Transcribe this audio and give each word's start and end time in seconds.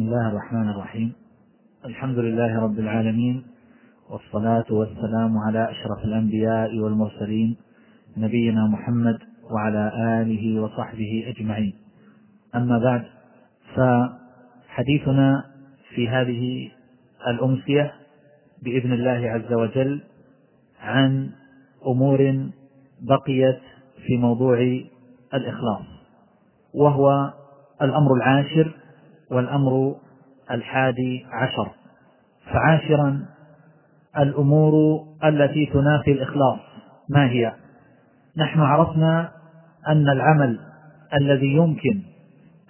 بسم 0.00 0.08
الله 0.08 0.28
الرحمن 0.28 0.68
الرحيم. 0.68 1.12
الحمد 1.84 2.18
لله 2.18 2.60
رب 2.60 2.78
العالمين 2.78 3.42
والصلاة 4.10 4.64
والسلام 4.70 5.38
على 5.38 5.70
أشرف 5.70 6.04
الأنبياء 6.04 6.78
والمرسلين 6.78 7.56
نبينا 8.16 8.66
محمد 8.66 9.18
وعلى 9.50 9.92
آله 10.22 10.60
وصحبه 10.60 11.24
أجمعين. 11.26 11.74
أما 12.54 12.78
بعد 12.78 13.02
فحديثنا 13.76 15.44
في 15.94 16.08
هذه 16.08 16.70
الأمسية 17.26 17.92
بإذن 18.62 18.92
الله 18.92 19.30
عز 19.30 19.52
وجل 19.52 20.00
عن 20.80 21.30
أمور 21.86 22.48
بقيت 23.00 23.60
في 24.06 24.16
موضوع 24.16 24.80
الإخلاص 25.34 25.86
وهو 26.74 27.32
الأمر 27.82 28.14
العاشر 28.14 28.80
والأمر 29.30 29.94
الحادي 30.50 31.26
عشر. 31.32 31.68
فعاشرا 32.52 33.26
الأمور 34.18 35.04
التي 35.24 35.66
تنافي 35.66 36.12
الإخلاص. 36.12 36.58
ما 37.10 37.30
هي؟ 37.30 37.52
نحن 38.36 38.60
عرفنا 38.60 39.28
أن 39.88 40.08
العمل 40.08 40.58
الذي 41.14 41.46
يمكن 41.46 42.00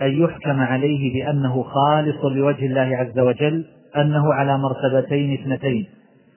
أن 0.02 0.22
يحكم 0.22 0.60
عليه 0.60 1.12
بأنه 1.12 1.62
خالص 1.62 2.24
لوجه 2.24 2.66
الله 2.66 2.96
عز 2.96 3.18
وجل 3.18 3.64
أنه 3.96 4.34
على 4.34 4.58
مرتبتين 4.58 5.32
اثنتين. 5.32 5.86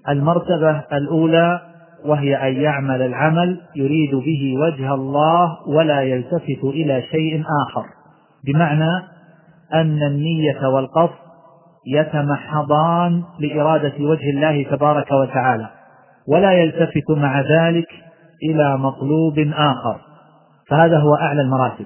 المرتبة 0.10 0.84
الأولى 0.94 1.62
وهي 2.06 2.36
أن 2.36 2.62
يعمل 2.62 3.02
العمل 3.02 3.62
يريد 3.76 4.16
به 4.16 4.54
وجه 4.58 4.94
الله 4.94 5.68
ولا 5.68 6.02
يلتفت 6.02 6.64
إلى 6.64 7.02
شيء 7.02 7.44
آخر. 7.68 7.86
بمعنى 8.46 9.13
أن 9.74 10.04
النية 10.04 10.68
والقصد 10.68 11.24
يتمحضان 11.88 13.24
لإرادة 13.40 13.94
وجه 14.00 14.30
الله 14.30 14.64
تبارك 14.64 15.12
وتعالى 15.12 15.70
ولا 16.28 16.52
يلتفت 16.52 17.10
مع 17.10 17.42
ذلك 17.42 17.88
إلى 18.50 18.78
مطلوب 18.78 19.40
آخر. 19.54 20.00
فهذا 20.70 20.98
هو 21.00 21.16
أعلى 21.16 21.42
المراتب. 21.42 21.86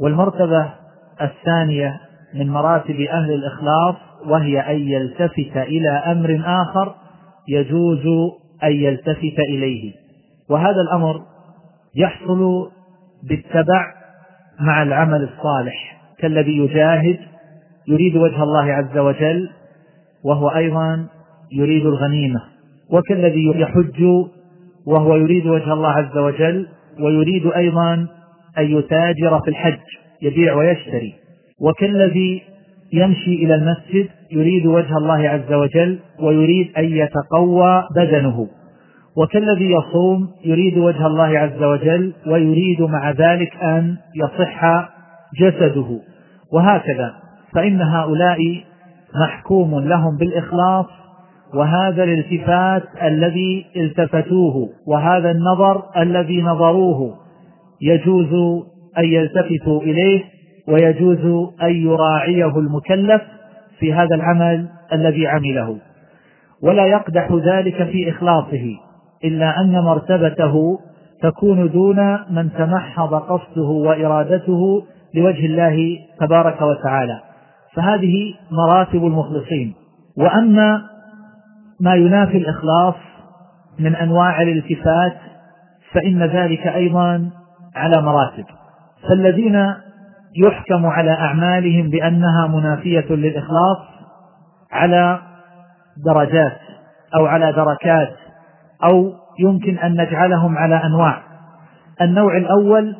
والمرتبة 0.00 0.70
الثانية 1.22 2.00
من 2.34 2.50
مراتب 2.50 3.00
أهل 3.00 3.30
الإخلاص 3.30 3.94
وهي 4.26 4.60
أن 4.60 4.80
يلتفت 4.80 5.56
إلى 5.56 5.90
أمر 5.90 6.42
آخر 6.44 6.94
يجوز 7.48 8.06
أن 8.64 8.72
يلتفت 8.72 9.38
إليه. 9.48 9.92
وهذا 10.50 10.80
الأمر 10.80 11.20
يحصل 11.96 12.70
بالتبع 13.28 13.94
مع 14.60 14.82
العمل 14.82 15.22
الصالح. 15.22 15.97
كالذي 16.18 16.56
يجاهد 16.56 17.18
يريد 17.88 18.16
وجه 18.16 18.42
الله 18.42 18.72
عز 18.72 18.98
وجل 18.98 19.48
وهو 20.24 20.48
أيضا 20.48 21.06
يريد 21.52 21.86
الغنيمة. 21.86 22.40
وكالذي 22.90 23.52
يحج 23.56 24.04
وهو 24.86 25.16
يريد 25.16 25.46
وجه 25.46 25.72
الله 25.72 25.88
عز 25.88 26.18
وجل 26.18 26.66
ويريد 27.00 27.46
أيضا 27.46 27.94
أن 28.58 28.78
يتاجر 28.78 29.40
في 29.44 29.48
الحج 29.50 29.78
يبيع 30.22 30.54
ويشتري. 30.54 31.14
وكالذي 31.60 32.42
يمشي 32.92 33.34
إلى 33.34 33.54
المسجد 33.54 34.08
يريد 34.32 34.66
وجه 34.66 34.96
الله 34.96 35.28
عز 35.28 35.52
وجل 35.52 35.98
ويريد 36.20 36.70
أن 36.78 36.84
يتقوى 36.84 37.84
بدنه. 37.96 38.48
وكالذي 39.16 39.70
يصوم 39.70 40.28
يريد 40.44 40.78
وجه 40.78 41.06
الله 41.06 41.38
عز 41.38 41.62
وجل 41.62 42.12
ويريد 42.26 42.82
مع 42.82 43.10
ذلك 43.10 43.56
أن 43.62 43.96
يصح 44.16 44.64
جسده. 45.40 46.00
وهكذا 46.52 47.14
فإن 47.54 47.82
هؤلاء 47.82 48.38
محكوم 49.14 49.80
لهم 49.80 50.16
بالإخلاص 50.16 50.86
وهذا 51.54 52.04
الالتفات 52.04 52.82
الذي 53.02 53.66
التفتوه 53.76 54.68
وهذا 54.86 55.30
النظر 55.30 55.82
الذي 55.96 56.42
نظروه. 56.42 57.14
يجوز 57.80 58.62
أن 58.98 59.04
يلتفتوا 59.04 59.82
إليه 59.82 60.24
ويجوز 60.68 61.50
أن 61.62 61.70
يراعيه 61.70 62.58
المكلف 62.58 63.22
في 63.78 63.92
هذا 63.92 64.14
العمل 64.14 64.68
الذي 64.92 65.26
عمله. 65.26 65.76
ولا 66.62 66.86
يقدح 66.86 67.32
ذلك 67.32 67.84
في 67.84 68.10
إخلاصه 68.10 68.76
إلا 69.24 69.60
أن 69.60 69.80
مرتبته 69.80 70.78
تكون 71.22 71.70
دون 71.70 72.18
من 72.30 72.52
تمحض 72.58 73.14
قصده 73.14 73.68
وإرادته 73.68 74.82
لوجه 75.14 75.46
الله 75.46 75.98
تبارك 76.20 76.62
وتعالى. 76.62 77.20
فهذه 77.74 78.34
مراتب 78.50 79.04
المخلصين. 79.04 79.74
وأما 80.18 80.82
ما 81.80 81.94
ينافي 81.94 82.38
الإخلاص 82.38 82.94
من 83.78 83.96
أنواع 83.96 84.42
الالتفات 84.42 85.16
فإن 85.92 86.22
ذلك 86.22 86.66
أيضا 86.66 87.30
على 87.76 88.02
مراتب. 88.02 88.44
فالذين 89.08 89.74
يحكم 90.36 90.86
على 90.86 91.10
أعمالهم 91.10 91.90
بأنها 91.90 92.46
منافية 92.46 93.06
للإخلاص 93.10 93.78
على 94.72 95.18
درجات 96.06 96.58
أو 97.14 97.26
على 97.26 97.52
دركات 97.52 98.16
أو 98.84 99.12
يمكن 99.38 99.78
أن 99.78 99.92
نجعلهم 99.92 100.58
على 100.58 100.74
أنواع. 100.84 101.22
النوع 102.00 102.36
الأول 102.36 102.96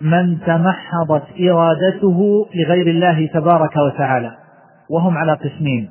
من 0.00 0.38
تمحضت 0.40 1.22
إرادته 1.40 2.46
لغير 2.54 2.86
الله 2.86 3.26
تبارك 3.26 3.76
وتعالى 3.76 4.30
وهم 4.90 5.18
على 5.18 5.32
قسمين. 5.32 5.90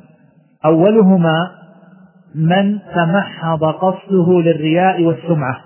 أولهما 0.66 1.52
من 2.36 2.80
تمحض 2.96 3.64
قصده 3.64 4.42
للرياء 4.42 5.04
والسمعة. 5.04 5.58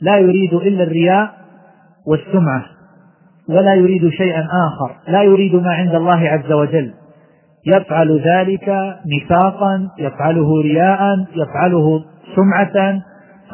لا 0.00 0.16
يريد 0.16 0.54
إلا 0.54 0.82
الرياء 0.82 1.30
والسمعة 2.06 2.64
ولا 3.48 3.74
يريد 3.74 4.08
شيئا 4.08 4.40
آخر. 4.40 4.96
لا 5.08 5.22
يريد 5.22 5.54
ما 5.54 5.74
عند 5.74 5.94
الله 5.94 6.28
عز 6.28 6.52
وجل. 6.52 6.92
يفعل 7.66 8.20
ذلك 8.20 8.96
نفاقا 9.16 9.88
يفعله 9.98 10.62
رياء 10.62 11.26
يفعله 11.36 12.04
سمعة. 12.36 13.02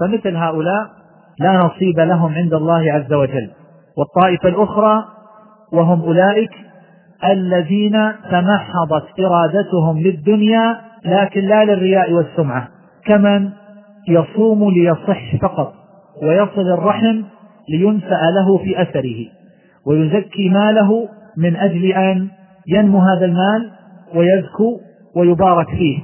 فمثل 0.00 0.36
هؤلاء 0.36 0.86
لا 1.38 1.56
نصيب 1.56 2.00
لهم 2.00 2.34
عند 2.34 2.54
الله 2.54 2.92
عز 2.92 3.12
وجل. 3.12 3.50
والطائفة 3.98 4.48
الأخرى 4.48 5.04
وهم 5.72 6.02
أولئك 6.02 6.50
الذين 7.24 8.12
تمحضت 8.30 9.04
إرادتهم 9.20 9.98
للدنيا 9.98 10.76
لكن 11.04 11.40
لا 11.40 11.64
للرياء 11.64 12.12
والسمعة. 12.12 12.68
كمن 13.06 13.50
يصوم 14.08 14.70
ليصح 14.70 15.36
فقط 15.42 15.74
ويصل 16.22 16.72
الرحم 16.72 17.22
لينسأ 17.68 18.20
له 18.30 18.58
في 18.58 18.82
أثره 18.82 19.26
ويزكي 19.86 20.48
ماله 20.48 21.08
من 21.36 21.56
أجل 21.56 21.84
أن 21.84 22.28
ينمو 22.66 22.98
هذا 22.98 23.24
المال 23.24 23.70
ويزكو 24.14 24.80
ويبارك 25.16 25.68
فيه. 25.68 25.98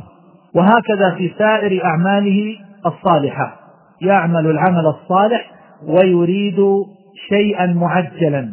وهكذا 0.54 1.10
في 1.16 1.32
سائر 1.38 1.84
أعماله 1.84 2.56
الصالحة. 2.86 3.56
يعمل 4.02 4.46
العمل 4.50 4.86
الصالح 4.86 5.50
ويريد 5.86 6.56
شيئا 7.28 7.66
معجلا 7.66 8.48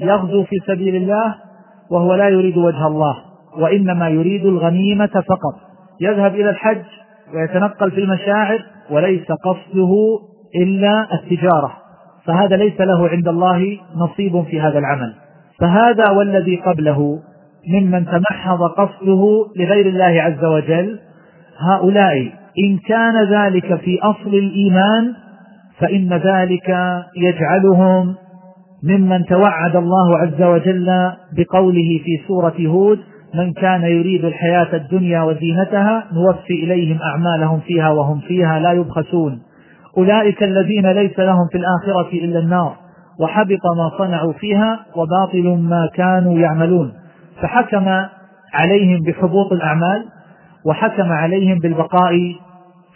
يغزو 0.00 0.44
في 0.44 0.56
سبيل 0.66 0.96
الله 0.96 1.34
وهو 1.90 2.14
لا 2.14 2.28
يريد 2.28 2.56
وجه 2.56 2.86
الله 2.86 3.16
وإنما 3.58 4.08
يريد 4.08 4.46
الغنيمة 4.46 5.06
فقط. 5.28 5.54
يذهب 6.00 6.34
إلى 6.34 6.50
الحج 6.50 6.82
ويتنقل 7.34 7.90
في 7.90 8.00
المشاعر 8.00 8.58
وليس 8.90 9.32
قصده 9.32 9.92
إلا 10.56 11.14
التجارة. 11.14 11.72
فهذا 12.24 12.56
ليس 12.56 12.80
له 12.80 13.08
عند 13.08 13.28
الله 13.28 13.78
نصيب 13.96 14.42
في 14.42 14.60
هذا 14.60 14.78
العمل. 14.78 15.14
فهذا 15.60 16.10
والذي 16.10 16.56
قبله 16.56 17.18
ممن 17.68 18.06
تمحض 18.06 18.62
قصده 18.62 19.46
لغير 19.56 19.86
الله 19.86 20.22
عز 20.22 20.44
وجل 20.44 20.98
هؤلاء 21.58 22.32
إن 22.58 22.78
كان 22.78 23.24
ذلك 23.24 23.74
في 23.74 23.98
أصل 24.02 24.34
الإيمان 24.34 25.14
فإن 25.80 26.12
ذلك 26.12 26.76
يجعلهم 27.16 28.14
ممن 28.82 29.24
توعد 29.24 29.76
الله 29.76 30.18
عز 30.18 30.42
وجل 30.42 31.12
بقوله 31.36 32.00
في 32.04 32.20
سورة 32.28 32.54
هود 32.66 32.98
من 33.34 33.52
كان 33.52 33.82
يريد 33.82 34.24
الحياة 34.24 34.76
الدنيا 34.76 35.22
وزينتها 35.22 36.04
نوفي 36.12 36.54
إليهم 36.64 36.98
أعمالهم 37.02 37.60
فيها 37.60 37.90
وهم 37.90 38.20
فيها 38.20 38.60
لا 38.60 38.72
يبخسون. 38.72 39.42
أولئك 39.98 40.42
الذين 40.42 40.86
ليس 40.86 41.18
لهم 41.18 41.48
في 41.52 41.58
الآخرة 41.58 42.12
إلا 42.12 42.38
النار 42.38 42.74
وحبط 43.20 43.66
ما 43.76 43.98
صنعوا 43.98 44.32
فيها 44.32 44.80
وباطل 44.96 45.58
ما 45.62 45.88
كانوا 45.94 46.38
يعملون. 46.38 46.92
فحكم 47.42 47.88
عليهم 48.54 49.00
بحبوط 49.06 49.52
الأعمال 49.52 50.04
وحكم 50.66 51.12
عليهم 51.12 51.58
بالبقاء 51.58 52.12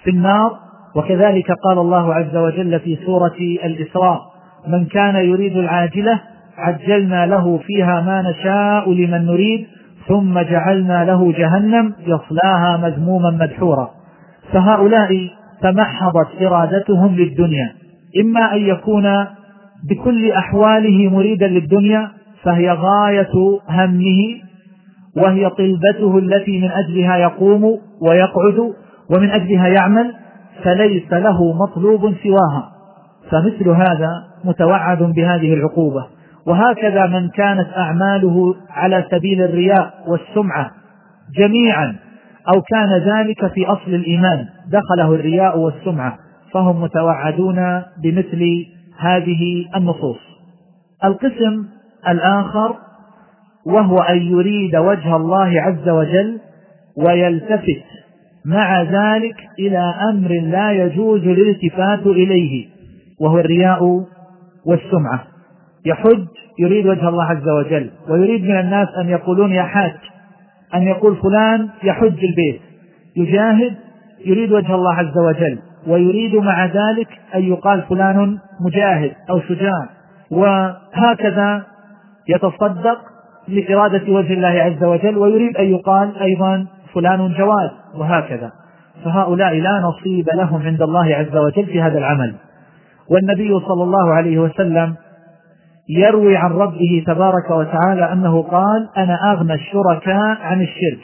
في 0.04 0.10
النار 0.10 0.63
وكذلك 0.96 1.52
قال 1.52 1.78
الله 1.78 2.14
عز 2.14 2.36
وجل 2.36 2.80
في 2.80 2.98
سورة 3.06 3.36
الإسراء 3.64 4.20
من 4.68 4.84
كان 4.84 5.16
يريد 5.16 5.56
العاجلة 5.56 6.20
عجلنا 6.58 7.26
له 7.26 7.58
فيها 7.58 8.00
ما 8.00 8.22
نشاء 8.30 8.92
لمن 8.92 9.26
نريد 9.26 9.66
ثم 10.08 10.40
جعلنا 10.40 11.04
له 11.04 11.32
جهنم 11.32 11.92
يصلاها 12.06 12.76
مذموما 12.76 13.30
مدحورا. 13.30 13.90
فهؤلاء 14.52 15.30
تمحضت 15.62 16.42
إرادتهم 16.42 17.16
للدنيا. 17.16 17.72
إما 18.20 18.54
أن 18.54 18.60
يكون 18.60 19.26
بكل 19.90 20.32
أحواله 20.32 21.10
مريدا 21.10 21.48
للدنيا 21.48 22.10
فهي 22.42 22.70
غاية 22.70 23.60
همه 23.68 24.40
وهي 25.16 25.50
طلبته 25.50 26.18
التي 26.18 26.60
من 26.60 26.70
أجلها 26.70 27.16
يقوم 27.16 27.64
ويقعد 28.00 28.72
ومن 29.10 29.30
أجلها 29.30 29.66
يعمل 29.66 30.14
فليس 30.64 31.12
له 31.12 31.52
مطلوب 31.52 32.00
سواها. 32.00 32.70
فمثل 33.30 33.68
هذا 33.68 34.10
متوعد 34.44 35.02
بهذه 35.02 35.54
العقوبة. 35.54 36.06
وهكذا 36.46 37.06
من 37.06 37.28
كانت 37.28 37.68
أعماله 37.76 38.54
على 38.70 39.04
سبيل 39.10 39.42
الرياء 39.42 39.94
والسمعة 40.06 40.70
جميعا 41.36 41.96
أو 42.54 42.60
كان 42.60 42.98
ذلك 42.98 43.46
في 43.46 43.66
أصل 43.66 43.94
الإيمان 43.94 44.46
دخله 44.68 45.14
الرياء 45.14 45.58
والسمعة. 45.58 46.18
فهم 46.52 46.82
متوعدون 46.82 47.82
بمثل 48.02 48.66
هذه 48.98 49.66
النصوص. 49.76 50.20
القسم 51.04 51.66
الآخر 52.08 52.74
وهو 53.66 53.98
أن 53.98 54.16
يريد 54.16 54.76
وجه 54.76 55.16
الله 55.16 55.60
عز 55.60 55.88
وجل 55.88 56.40
ويلتفت 56.96 57.84
مع 58.46 58.82
ذلك 58.82 59.36
إلى 59.58 59.94
أمر 60.10 60.30
لا 60.30 60.72
يجوز 60.72 61.20
الالتفات 61.20 62.06
إليه 62.06 62.66
وهو 63.20 63.38
الرياء 63.38 64.04
والسمعة. 64.66 65.24
يحج 65.86 66.26
يريد 66.58 66.86
وجه 66.86 67.08
الله 67.08 67.24
عز 67.24 67.48
وجل 67.48 67.90
ويريد 68.08 68.44
من 68.44 68.60
الناس 68.60 68.88
أن 69.00 69.08
يقولون 69.08 69.52
يا 69.52 69.62
حاج 69.62 69.94
أن 70.74 70.82
يقول 70.82 71.16
فلان 71.16 71.68
يحج 71.82 72.24
البيت. 72.24 72.60
يجاهد 73.16 73.74
يريد 74.24 74.52
وجه 74.52 74.74
الله 74.74 74.94
عز 74.94 75.18
وجل 75.18 75.58
ويريد 75.86 76.34
مع 76.34 76.66
ذلك 76.66 77.08
أن 77.34 77.42
يقال 77.42 77.82
فلان 77.82 78.38
مجاهد 78.60 79.12
أو 79.30 79.40
شجاع. 79.40 79.88
وهكذا 80.30 81.62
يتصدق 82.28 82.98
لإرادة 83.48 84.12
وجه 84.12 84.32
الله 84.32 84.48
عز 84.62 84.84
وجل 84.84 85.18
ويريد 85.18 85.56
أن 85.56 85.64
يقال 85.64 86.18
أيضا 86.18 86.66
فلان 86.94 87.34
جواد 87.38 87.70
وهكذا. 87.94 88.52
فهؤلاء 89.04 89.54
لا 89.54 89.80
نصيب 89.80 90.28
لهم 90.34 90.62
عند 90.62 90.82
الله 90.82 91.14
عز 91.14 91.36
وجل 91.36 91.66
في 91.66 91.82
هذا 91.82 91.98
العمل. 91.98 92.34
والنبي 93.10 93.60
صلى 93.60 93.82
الله 93.82 94.14
عليه 94.14 94.38
وسلم 94.38 94.94
يروي 95.88 96.36
عن 96.36 96.50
ربه 96.50 97.04
تبارك 97.06 97.50
وتعالى 97.50 98.12
أنه 98.12 98.42
قال 98.42 98.88
أنا 98.96 99.32
أغنى 99.32 99.54
الشركاء 99.54 100.38
عن 100.42 100.62
الشرك. 100.62 101.00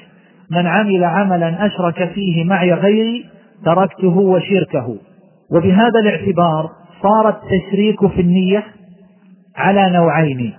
من 0.50 0.66
عمل 0.66 1.04
عملا 1.04 1.66
أشرك 1.66 2.08
فيه 2.14 2.44
معي 2.44 2.72
غيري 2.72 3.24
تركته 3.64 4.18
وشركه. 4.18 4.96
وبهذا 5.52 6.00
الاعتبار 6.02 6.70
صار 7.02 7.28
التشريك 7.28 8.06
في 8.06 8.20
النية 8.20 8.64
على 9.56 9.90
نوعين. 9.90 10.52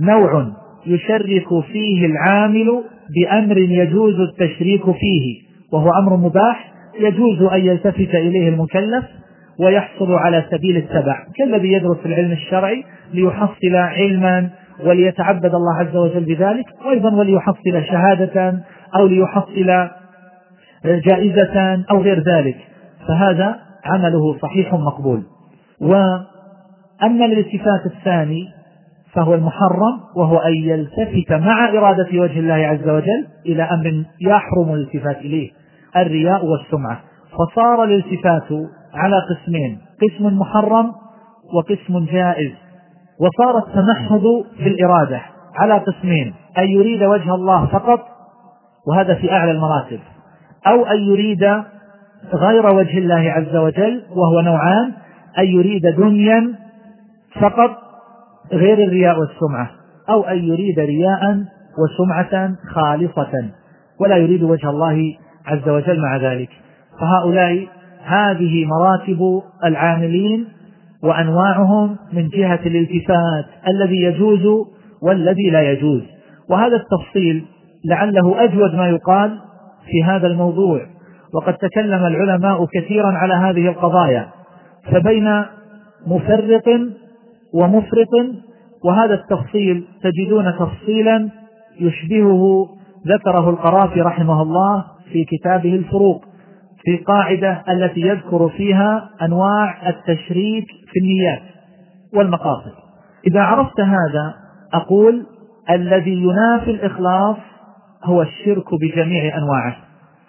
نوع 0.00 0.46
يشرك 0.86 1.64
فيه 1.72 2.06
العامل 2.06 2.82
بأمر 3.14 3.58
يجوز 3.58 4.14
التشريك 4.20 4.84
فيه 4.84 5.42
وهو 5.72 5.90
أمر 5.90 6.16
مباح 6.16 6.72
يجوز 7.00 7.42
أن 7.42 7.60
يلتفت 7.60 8.14
إليه 8.14 8.48
المكلف 8.48 9.04
ويحصل 9.58 10.12
على 10.12 10.44
سبيل 10.50 10.76
التبع 10.76 11.26
كالذي 11.36 11.72
يدرس 11.72 11.98
العلم 12.06 12.32
الشرعي 12.32 12.84
ليحصل 13.14 13.74
علما 13.74 14.50
وليتعبد 14.84 15.54
الله 15.54 15.78
عز 15.78 15.96
وجل 15.96 16.24
بذلك 16.24 16.64
وأيضا 16.86 17.14
وليحصل 17.14 17.84
شهادة 17.90 18.62
أو 18.96 19.06
ليحصل 19.06 19.88
جائزة 20.84 21.84
أو 21.90 22.02
غير 22.02 22.22
ذلك 22.22 22.56
فهذا 23.08 23.56
عمله 23.84 24.38
صحيح 24.42 24.74
مقبول. 24.74 25.22
وأما 25.80 27.24
الالتفات 27.24 27.86
الثاني 27.86 28.48
فهو 29.14 29.34
المحرم 29.34 30.00
وهو 30.16 30.38
أن 30.38 30.54
يلتفت 30.54 31.32
مع 31.32 31.68
إرادة 31.68 32.08
وجه 32.12 32.38
الله 32.38 32.54
عز 32.54 32.88
وجل 32.88 33.26
إلى 33.46 33.62
أمر 33.62 34.04
يحرم 34.20 34.74
الالتفات 34.74 35.16
إليه 35.16 35.50
الرياء 35.96 36.46
والسمعة. 36.46 37.00
فصار 37.32 37.84
الالتفات 37.84 38.68
على 38.94 39.16
قسمين 39.30 39.78
قسم 40.02 40.38
محرم 40.38 40.92
وقسم 41.54 42.04
جائز. 42.04 42.52
وصار 43.20 43.58
التمحض 43.58 44.22
في 44.56 44.68
الإرادة 44.68 45.20
على 45.56 45.74
قسمين 45.78 46.34
أن 46.58 46.68
يريد 46.68 47.02
وجه 47.02 47.34
الله 47.34 47.66
فقط 47.66 48.00
وهذا 48.88 49.14
في 49.14 49.32
أعلى 49.32 49.50
المراتب 49.50 50.00
أو 50.66 50.86
أن 50.86 50.98
يريد 50.98 51.44
غير 52.34 52.66
وجه 52.74 52.98
الله 52.98 53.30
عز 53.30 53.56
وجل 53.56 54.02
وهو 54.10 54.40
نوعان 54.40 54.92
أن 55.38 55.44
يريد 55.44 55.82
دنيا 55.96 56.54
فقط 57.40 57.81
غير 58.52 58.84
الرياء 58.84 59.18
والسمعة 59.18 59.70
أو 60.10 60.22
أن 60.22 60.38
يريد 60.44 60.78
رياء 60.78 61.44
وسمعة 61.78 62.54
خالصة 62.74 63.50
ولا 64.00 64.16
يريد 64.16 64.42
وجه 64.42 64.70
الله 64.70 65.14
عز 65.46 65.68
وجل 65.68 66.00
مع 66.00 66.16
ذلك. 66.16 66.48
فهؤلاء 67.00 67.68
هذه 68.04 68.66
مراتب 68.66 69.42
العاملين 69.64 70.48
وأنواعهم 71.02 71.96
من 72.12 72.28
جهة 72.28 72.60
الالتفات 72.66 73.44
الذي 73.68 74.02
يجوز 74.02 74.66
والذي 75.02 75.50
لا 75.50 75.72
يجوز. 75.72 76.02
وهذا 76.50 76.76
التفصيل 76.76 77.44
لعله 77.84 78.44
أجود 78.44 78.74
ما 78.74 78.88
يقال 78.88 79.38
في 79.90 80.04
هذا 80.04 80.26
الموضوع. 80.26 80.80
وقد 81.34 81.54
تكلم 81.54 82.06
العلماء 82.06 82.66
كثيرا 82.66 83.12
على 83.12 83.34
هذه 83.34 83.68
القضايا. 83.68 84.28
فبين 84.92 85.44
مفرط 86.06 86.68
ومفرط 87.54 88.08
وهذا 88.84 89.14
التفصيل 89.14 89.84
تجدون 90.02 90.52
تفصيلا 90.58 91.30
يشبهه 91.80 92.68
ذكره 93.06 93.50
القرافي 93.50 94.00
رحمه 94.00 94.42
الله 94.42 94.84
في 95.12 95.24
كتابه 95.24 95.74
الفروق 95.74 96.24
في 96.84 96.96
قاعدة 96.96 97.62
التي 97.68 98.00
يذكر 98.00 98.48
فيها 98.48 99.10
أنواع 99.22 99.88
التشريك 99.88 100.66
في 100.92 101.00
النيات 101.00 101.42
والمقاصد. 102.14 102.72
إذا 103.26 103.40
عرفت 103.40 103.80
هذا 103.80 104.34
أقول 104.74 105.26
الذي 105.70 106.22
ينافي 106.22 106.70
الإخلاص 106.70 107.36
هو 108.04 108.22
الشرك 108.22 108.74
بجميع 108.74 109.38
أنواعه. 109.38 109.76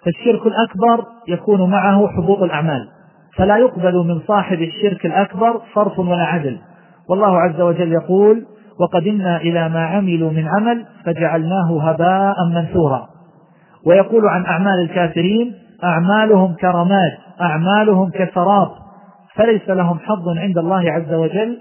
فالشرك 0.04 0.46
الأكبر 0.46 1.04
يكون 1.28 1.70
معه 1.70 2.08
حبوط 2.08 2.42
الأعمال 2.42 2.88
فلا 3.36 3.56
يقبل 3.56 3.94
من 3.94 4.20
صاحب 4.28 4.62
الشرك 4.62 5.06
الأكبر 5.06 5.60
صرف 5.74 5.98
ولا 5.98 6.24
عدل. 6.24 6.58
والله 7.10 7.40
عز 7.40 7.60
وجل 7.60 7.92
يقول 7.92 8.46
وقدمنا 8.80 9.36
إلى 9.36 9.68
ما 9.68 9.86
عملوا 9.86 10.30
من 10.30 10.48
عمل 10.48 10.84
فجعلناه 11.04 11.90
هباء 11.90 12.34
منثورا. 12.54 13.08
ويقول 13.86 14.28
عن 14.28 14.46
أعمال 14.46 14.80
الكافرين 14.80 15.54
أعمالهم 15.84 16.54
كرماد 16.54 17.12
أعمالهم 17.40 18.10
كسراب 18.10 18.68
فليس 19.34 19.68
لهم 19.68 19.98
حظ 19.98 20.28
عند 20.38 20.58
الله 20.58 20.92
عز 20.92 21.12
وجل 21.12 21.58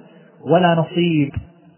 ولا 0.52 0.76
نصيب. 0.76 1.32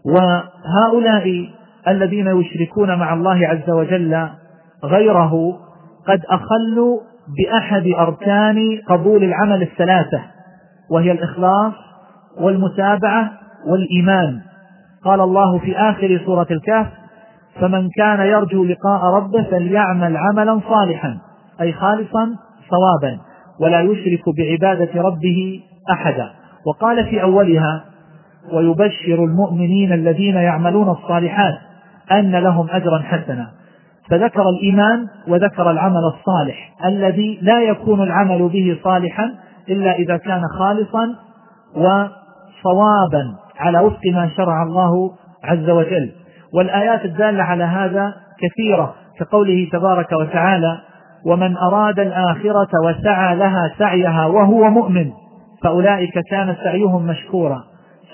وهؤلاء 0.06 1.50
الذين 1.88 2.28
يشركون 2.28 2.96
مع 2.96 3.14
الله 3.14 3.48
عز 3.48 3.70
وجل 3.70 4.28
غيره 4.84 5.60
قد 6.08 6.22
أخلوا 6.30 7.00
بأحد 7.38 7.88
أركان 7.88 8.82
قبول 8.88 9.24
العمل 9.24 9.62
الثلاثة 9.62 10.22
وهي 10.92 11.12
الإخلاص 11.12 11.74
والمتابعة 12.42 13.32
والإيمان. 13.66 14.42
قال 15.04 15.22
الله 15.22 15.58
في 15.58 15.78
آخر 15.78 16.22
سورة 16.26 16.48
الكهف 16.52 16.88
فمن 17.60 17.90
كان 17.90 18.20
يرجو 18.20 18.64
لقاء 18.64 19.06
ربه 19.06 19.44
فليعمل 19.44 20.18
عملا 20.18 20.62
صالحا 20.70 21.18
أي 21.62 21.74
خالصا 21.74 22.36
صوابا 22.70 23.20
ولا 23.60 23.82
يشرك 23.82 24.24
بعبادة 24.38 25.02
ربه 25.02 25.62
أحدا. 25.92 26.30
وقال 26.68 27.06
في 27.06 27.22
أولها 27.22 27.86
ويبشر 28.54 29.24
المؤمنين 29.24 29.94
الذين 29.94 30.36
يعملون 30.36 30.90
الصالحات 30.90 31.58
أن 32.12 32.32
لهم 32.32 32.68
أجرا 32.70 33.00
حسنا. 33.00 33.52
فذكر 34.10 34.50
الإيمان 34.50 35.08
وذكر 35.28 35.72
العمل 35.72 36.12
الصالح 36.14 36.72
الذي 36.86 37.40
لا 37.42 37.62
يكون 37.62 38.02
العمل 38.02 38.50
به 38.50 38.80
صالحا 38.84 39.32
إلا 39.70 39.96
إذا 39.96 40.18
كان 40.18 40.42
خالصا 40.60 41.16
وصوابا 41.76 43.36
على 43.60 43.80
وفق 43.80 44.02
ما 44.14 44.30
شرع 44.38 44.64
الله 44.64 45.12
عز 45.44 45.70
وجل. 45.70 46.12
والآيات 46.54 47.06
الدالة 47.06 47.44
على 47.44 47.64
هذا 47.64 48.14
كثيرة 48.40 48.96
كقوله 49.20 49.70
تبارك 49.72 50.12
وتعالى 50.12 50.78
ومن 51.26 51.58
أراد 51.58 52.00
الآخرة 52.00 52.70
وسعى 52.84 53.36
لها 53.36 53.72
سعيها 53.78 54.26
وهو 54.26 54.70
مؤمن 54.70 55.12
فأولئك 55.64 56.20
كان 56.32 56.56
سعيهم 56.64 57.08
مشكورا. 57.08 57.64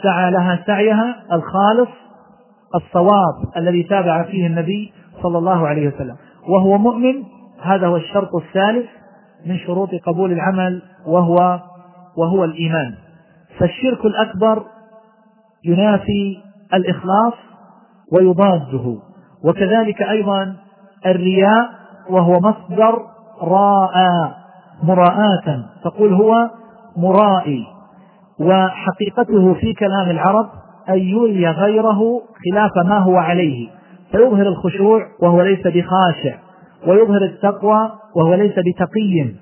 سعى 0.04 0.32
لها 0.32 0.60
سعيها 0.68 1.16
الخالص 1.32 1.90
الصواب 2.76 3.58
الذي 3.58 3.84
تابع 3.84 4.24
فيه 4.24 4.48
النبي 4.48 4.94
صلى 5.24 5.38
الله 5.38 5.68
عليه 5.68 5.88
وسلم. 5.88 6.16
وهو 6.48 6.78
مؤمن 6.78 7.14
هذا 7.62 7.88
هو 7.88 7.96
الشرط 7.96 8.36
الثالث 8.36 8.90
من 9.46 9.58
شروط 9.58 9.90
قبول 10.06 10.32
العمل 10.32 10.82
وهو 11.08 11.60
وهو 12.18 12.44
الإيمان. 12.44 12.94
فالشرك 13.60 14.06
الأكبر 14.06 14.64
ينافي 15.66 16.38
الإخلاص 16.74 17.34
ويضاده. 18.12 18.98
وكذلك 19.44 20.02
أيضا 20.02 20.56
الرياء 21.06 21.70
وهو 22.10 22.40
مصدر 22.40 23.00
راء 23.42 24.32
مراءة 24.84 25.66
تقول 25.84 26.14
هو 26.14 26.50
مرائي. 26.98 27.66
وحقيقته 28.40 29.54
في 29.54 29.74
كلام 29.74 30.10
العرب 30.10 30.50
أن 30.90 30.98
يري 30.98 31.48
غيره 31.48 32.22
خلاف 32.52 32.72
ما 32.88 32.98
هو 32.98 33.18
عليه. 33.18 33.70
فيظهر 34.12 34.48
الخشوع 34.48 35.02
وهو 35.22 35.42
ليس 35.42 35.68
بخاشع 35.68 36.36
ويظهر 36.88 37.22
التقوى 37.22 37.92
وهو 38.16 38.34
ليس 38.34 38.54
بتقي 38.54 39.34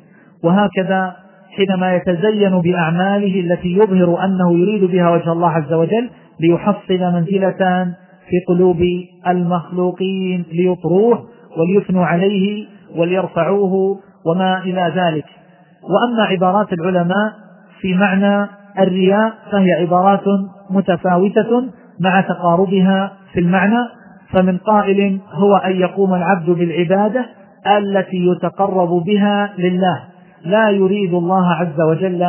وهكذا 0.44 1.16
حينما 1.60 1.96
يتزين 1.96 2.62
بأعماله 2.62 3.40
التي 3.40 3.74
يظهر 3.74 4.26
أنه 4.26 4.60
يريد 4.60 4.84
بها 4.84 5.10
وجه 5.10 5.32
الله 5.32 5.50
عز 5.50 5.74
وجل 5.74 6.10
ليحصل 6.40 7.00
منزلة 7.14 7.94
في 8.30 8.40
قلوب 8.48 8.82
المخلوقين 9.28 10.46
ليطروه 10.52 11.24
وليثنوا 11.58 12.06
عليه 12.06 12.66
وليرفعوه 12.96 14.00
وما 14.26 14.58
إلى 14.64 14.94
ذلك. 14.96 15.26
وأما 15.84 16.24
عبارات 16.24 16.74
العلماء 16.74 17.34
في 17.82 17.94
معنى 17.94 18.48
الرياء 18.80 19.34
فهي 19.52 19.72
عبارات 19.72 20.24
متفاوتة 20.70 21.64
مع 22.00 22.22
تقاربها 22.22 23.12
في 23.34 23.40
المعنى 23.40 23.88
فمن 24.34 24.58
قائل 24.58 25.20
هو 25.32 25.56
أن 25.56 25.72
يقوم 25.72 26.14
العبد 26.14 26.50
بالعبادة 26.50 27.26
التي 27.78 28.26
يتقرب 28.28 28.90
بها 28.90 29.54
لله. 29.58 30.00
لا 30.46 30.70
يريد 30.70 31.14
الله 31.14 31.54
عز 31.54 31.82
وجل 31.82 32.26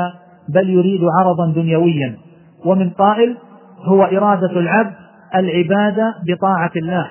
بل 0.54 0.70
يريد 0.70 1.00
عرضا 1.18 1.52
دنيويا. 1.54 2.16
ومن 2.64 2.90
قائل 2.90 3.36
هو 3.84 4.04
إرادة 4.04 4.50
العبد 4.50 4.94
العبادة 5.34 6.14
بطاعة 6.28 6.70
الله. 6.76 7.06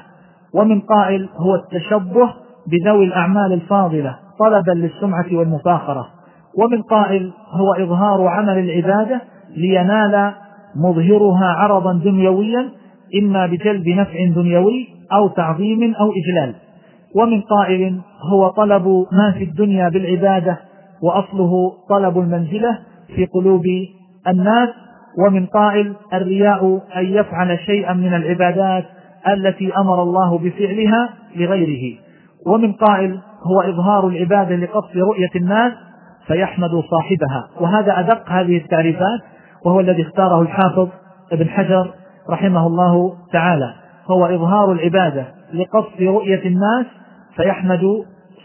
ومن 0.53 0.79
قائل 0.79 1.29
هو 1.37 1.55
التشبه 1.55 2.29
بذوي 2.67 3.05
الأعمال 3.05 3.53
الفاضلة 3.53 4.15
طلبا 4.39 4.71
للسمعة 4.71 5.25
والمفاخرة 5.31 6.07
ومن 6.57 6.81
قائل 6.81 7.31
هو 7.51 7.73
إظهار 7.73 8.27
عمل 8.27 8.59
العبادة 8.59 9.21
لينال 9.57 10.33
مظهرها 10.75 11.45
عرضا 11.45 11.93
دنيويا 11.93 12.69
إما 13.21 13.45
بجلب 13.45 13.87
نفع 13.87 14.25
دنيوي 14.35 14.87
أو 15.13 15.27
تعظيم 15.27 15.93
أو 15.95 16.11
إجلال. 16.11 16.55
ومن 17.15 17.41
قائل 17.41 17.99
هو 18.33 18.47
طلب 18.47 19.05
ما 19.11 19.31
في 19.37 19.43
الدنيا 19.43 19.89
بالعبادة 19.89 20.57
وأصله 21.01 21.73
طلب 21.89 22.17
المنزلة 22.17 22.79
في 23.15 23.25
قلوب 23.25 23.63
الناس 24.27 24.69
ومن 25.25 25.45
قائل 25.45 25.95
الرياء 26.13 26.81
أن 26.97 27.05
يفعل 27.05 27.59
شيئا 27.59 27.93
من 27.93 28.13
العبادات 28.13 28.85
التي 29.27 29.71
أمر 29.77 30.03
الله 30.03 30.37
بفعلها 30.37 31.09
لغيره. 31.35 31.97
ومن 32.47 32.73
قائل 32.73 33.19
هو 33.43 33.61
إظهار 33.61 34.07
العبادة 34.07 34.55
لقصد 34.55 34.97
رؤية 34.97 35.29
الناس 35.35 35.73
فيحمد 36.27 36.83
صاحبها. 36.91 37.49
وهذا 37.59 37.99
أدق 37.99 38.29
هذه 38.29 38.57
التعريفات 38.57 39.19
وهو 39.65 39.79
الذي 39.79 40.01
اختاره 40.01 40.41
الحافظ 40.41 40.87
ابن 41.31 41.49
حجر 41.49 41.91
رحمه 42.29 42.67
الله 42.67 43.13
تعالى. 43.33 43.73
هو 44.11 44.25
إظهار 44.25 44.71
العبادة 44.71 45.25
لقصد 45.53 46.01
رؤية 46.01 46.45
الناس 46.45 46.85
فيحمد 47.35 47.81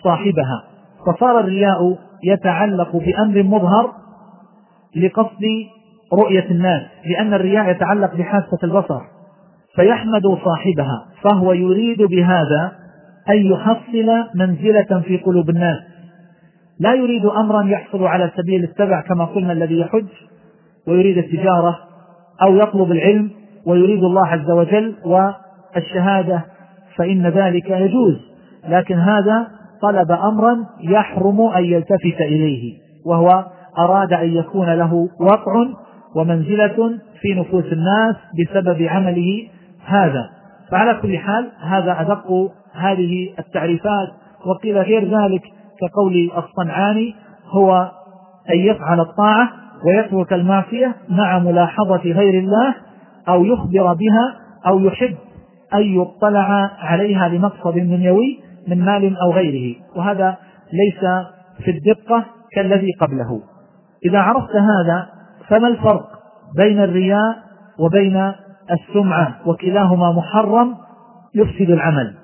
صاحبها. 0.04 0.64
فصار 1.06 1.40
الرياء 1.40 1.99
يتعلق 2.24 2.96
بأمر 2.96 3.42
مظهر 3.42 3.92
لقصد 4.96 5.44
رؤية 6.12 6.50
الناس 6.50 6.82
لأن 7.06 7.34
الرياء 7.34 7.70
يتعلق 7.70 8.14
بحاسة 8.14 8.58
البصر 8.64 9.00
فيحمد 9.76 10.22
صاحبها 10.44 11.06
فهو 11.22 11.52
يريد 11.52 12.02
بهذا 12.02 12.72
أن 13.28 13.36
يحصل 13.36 14.24
منزلة 14.34 15.00
في 15.00 15.16
قلوب 15.16 15.50
الناس. 15.50 15.78
لا 16.80 16.94
يريد 16.94 17.26
أمرا 17.26 17.62
يحصل 17.62 18.04
على 18.04 18.30
سبيل 18.36 18.64
التبع 18.64 19.00
كما 19.00 19.24
قلنا 19.24 19.52
الذي 19.52 19.78
يحج 19.78 20.06
ويريد 20.88 21.18
التجارة 21.18 21.78
أو 22.42 22.56
يطلب 22.56 22.92
العلم 22.92 23.30
ويريد 23.66 24.02
الله 24.04 24.26
عز 24.26 24.50
وجل 24.50 24.94
والشهادة 25.04 26.44
فإن 26.96 27.26
ذلك 27.26 27.70
يجوز. 27.70 28.20
لكن 28.68 28.94
هذا 28.94 29.48
طلب 29.84 30.12
أمرا 30.12 30.66
يحرم 30.80 31.40
أن 31.40 31.64
يلتفت 31.64 32.20
إليه 32.20 32.74
وهو 33.06 33.44
أراد 33.78 34.12
أن 34.12 34.36
يكون 34.36 34.74
له 34.74 35.08
وقع 35.20 35.66
ومنزلة 36.16 36.98
في 37.20 37.34
نفوس 37.34 37.64
الناس 37.64 38.16
بسبب 38.38 38.82
عمله 38.82 39.48
هذا. 39.86 40.30
فعلى 40.70 41.00
كل 41.02 41.18
حال 41.18 41.50
هذا 41.60 42.00
أدق 42.00 42.52
هذه 42.74 43.28
التعريفات 43.38 44.08
وقيل 44.46 44.78
غير 44.78 45.04
ذلك 45.04 45.42
كقول 45.80 46.30
الصنعاني 46.36 47.14
هو 47.48 47.90
أن 48.50 48.58
يفعل 48.58 49.00
الطاعة 49.00 49.48
ويترك 49.86 50.32
المعصية 50.32 50.94
مع 51.08 51.38
ملاحظة 51.38 52.02
غير 52.04 52.38
الله 52.38 52.74
أو 53.28 53.44
يخبر 53.44 53.92
بها 53.92 54.36
أو 54.66 54.80
يحب 54.80 55.14
أن 55.74 55.82
يطلع 55.82 56.70
عليها 56.80 57.28
لمقصد 57.28 57.74
دنيوي 57.74 58.43
من 58.68 58.85
مال 58.85 59.16
أو 59.16 59.33
غيره. 59.33 59.76
وهذا 59.97 60.37
ليس 60.73 61.00
في 61.64 61.71
الدقة 61.71 62.25
كالذي 62.52 62.92
قبله. 63.00 63.42
إذا 64.06 64.18
عرفت 64.18 64.56
هذا 64.56 65.09
فما 65.49 65.68
الفرق 65.68 66.09
بين 66.56 66.80
الرياء 66.80 67.37
وبين 67.78 68.33
السمعة؟ 68.71 69.35
وكلاهما 69.47 70.12
محرم 70.12 70.75
يفسد 71.35 71.71
العمل. 71.71 72.14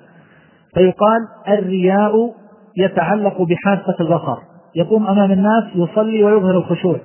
فيقال 0.73 1.19
الرياء 1.47 2.33
يتعلق 2.77 3.41
بحاسة 3.41 3.95
البصر. 3.99 4.37
يقوم 4.75 5.07
أمام 5.07 5.31
الناس 5.31 5.63
يصلي 5.75 6.23
ويظهر 6.23 6.57
الخشوع. 6.57 6.95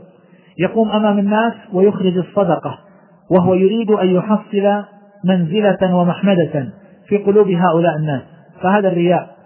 يقوم 0.58 0.90
أمام 0.90 1.18
الناس 1.18 1.52
ويخرج 1.72 2.16
الصدقة. 2.16 2.78
وهو 3.30 3.54
يريد 3.54 3.90
أن 3.90 4.08
يحصل 4.08 4.84
منزلة 5.24 5.96
ومحمدة 5.96 6.68
في 7.08 7.16
قلوب 7.16 7.48
هؤلاء 7.48 7.96
الناس. 7.96 8.35
فهذا 8.62 8.88
الرياء. 8.88 9.36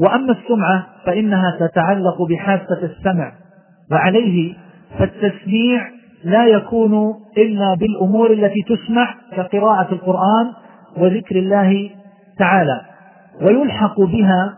وأما 0.00 0.32
السمعة 0.32 0.86
فإنها 1.06 1.56
تتعلق 1.60 2.22
بحاسة 2.22 2.82
السمع 2.82 3.32
وعليه 3.92 4.54
فالتسميع 4.98 5.88
لا 6.24 6.46
يكون 6.46 7.14
إلا 7.38 7.74
بالأمور 7.74 8.30
التي 8.30 8.62
تسمع 8.68 9.14
كقراءة 9.36 9.92
القرآن 9.92 10.52
وذكر 10.96 11.36
الله 11.36 11.90
تعالى. 12.38 12.80
ويلحق 13.42 14.00
بها 14.00 14.54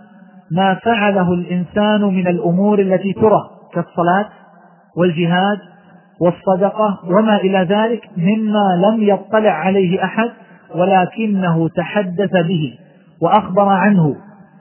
ما 0.50 0.74
فعله 0.74 1.32
الإنسان 1.32 2.00
من 2.02 2.26
الأمور 2.28 2.78
التي 2.78 3.12
ترى 3.12 3.40
كالصلاة 3.74 4.26
والجهاد 4.96 5.58
والصدقة 6.20 6.98
وما 7.04 7.36
إلى 7.36 7.58
ذلك 7.58 8.08
مما 8.16 8.86
لم 8.86 9.02
يطلع 9.02 9.50
عليه 9.50 10.04
أحد 10.04 10.30
ولكنه 10.74 11.68
تحدث 11.68 12.32
به. 12.32 12.78
وأخبر 13.22 13.68
عنه 13.68 14.16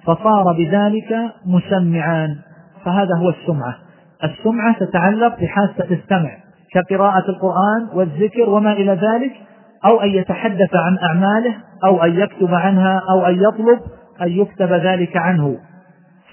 فصار 0.06 0.54
بذلك 0.58 1.32
مسمعان. 1.46 2.36
فهذا 2.86 3.16
هو 3.18 3.30
السمعة. 3.30 3.76
السمعة 4.24 4.80
تتعلق 4.80 5.40
بحاسة 5.40 5.88
السمع 5.92 6.38
كقراءة 6.74 7.30
القرآن 7.30 7.88
والذكر 7.94 8.50
وما 8.50 8.74
إلى 8.74 8.92
ذلك 8.92 9.32
أو 9.86 10.02
أن 10.02 10.10
يتحدث 10.10 10.76
عن 10.76 10.98
أعماله 10.98 11.56
أو 11.86 12.04
أن 12.04 12.20
يكتب 12.20 12.54
عنها 12.54 13.02
أو 13.10 13.26
أن 13.26 13.36
يطلب 13.36 13.80
أن 14.22 14.28
يكتب 14.32 14.74
ذلك 14.74 15.18
عنه. 15.18 15.58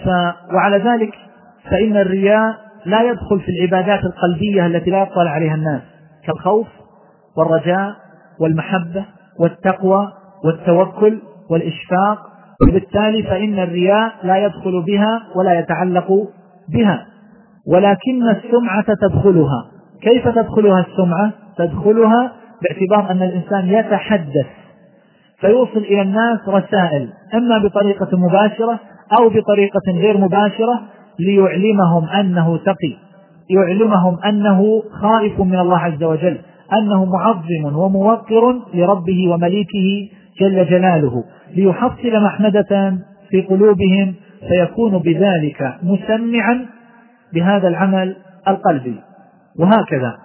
ف 0.04 0.08
وعلى 0.54 0.78
ذلك 0.78 1.14
فإن 1.70 1.96
الرياء 1.96 2.54
لا 2.86 3.02
يدخل 3.02 3.40
في 3.40 3.48
العبادات 3.48 4.04
القلبية 4.04 4.66
التي 4.66 4.90
لا 4.90 5.02
يطلع 5.02 5.30
عليها 5.30 5.54
الناس 5.54 5.82
كالخوف 6.26 6.66
والرجاء 7.36 7.96
والمحبة 8.40 9.04
والتقوى 9.38 10.12
والتوكل 10.44 11.18
والإشفاق 11.50 12.18
وبالتالي 12.62 13.22
فإن 13.22 13.58
الرياء 13.58 14.12
لا 14.22 14.36
يدخل 14.36 14.82
بها 14.86 15.22
ولا 15.36 15.58
يتعلق 15.58 16.28
بها. 16.68 17.06
ولكن 17.66 18.28
السمعة 18.28 18.94
تدخلها. 19.00 19.64
كيف 20.02 20.28
تدخلها 20.28 20.80
السمعة؟ 20.80 21.32
تدخلها 21.58 22.32
باعتبار 22.62 23.10
أن 23.10 23.22
الإنسان 23.22 23.68
يتحدث. 23.68 24.46
فيوصل 25.40 25.78
إلى 25.78 26.02
الناس 26.02 26.38
رسائل 26.48 27.08
إما 27.34 27.58
بطريقة 27.58 28.18
مباشرة 28.18 28.80
أو 29.20 29.28
بطريقة 29.28 29.92
غير 29.92 30.18
مباشرة 30.18 30.80
ليعلمهم 31.18 32.08
أنه 32.08 32.56
تقي. 32.56 32.96
يعلمهم 33.50 34.16
أنه 34.24 34.82
خائف 35.02 35.40
من 35.40 35.58
الله 35.58 35.78
عز 35.78 36.02
وجل 36.02 36.38
أنه 36.72 37.04
معظم 37.04 37.76
وموقر 37.76 38.60
لربه 38.74 39.28
ومليكه 39.32 40.08
جل 40.40 40.66
جلاله. 40.66 41.24
ليحصل 41.56 42.22
محمدة 42.24 42.98
في 43.30 43.42
قلوبهم 43.42 44.14
فيكون 44.48 44.98
بذلك 44.98 45.74
مسمعا 45.82 46.66
بهذا 47.34 47.68
العمل 47.68 48.16
القلبي. 48.48 49.00
وهكذا. 49.58 50.18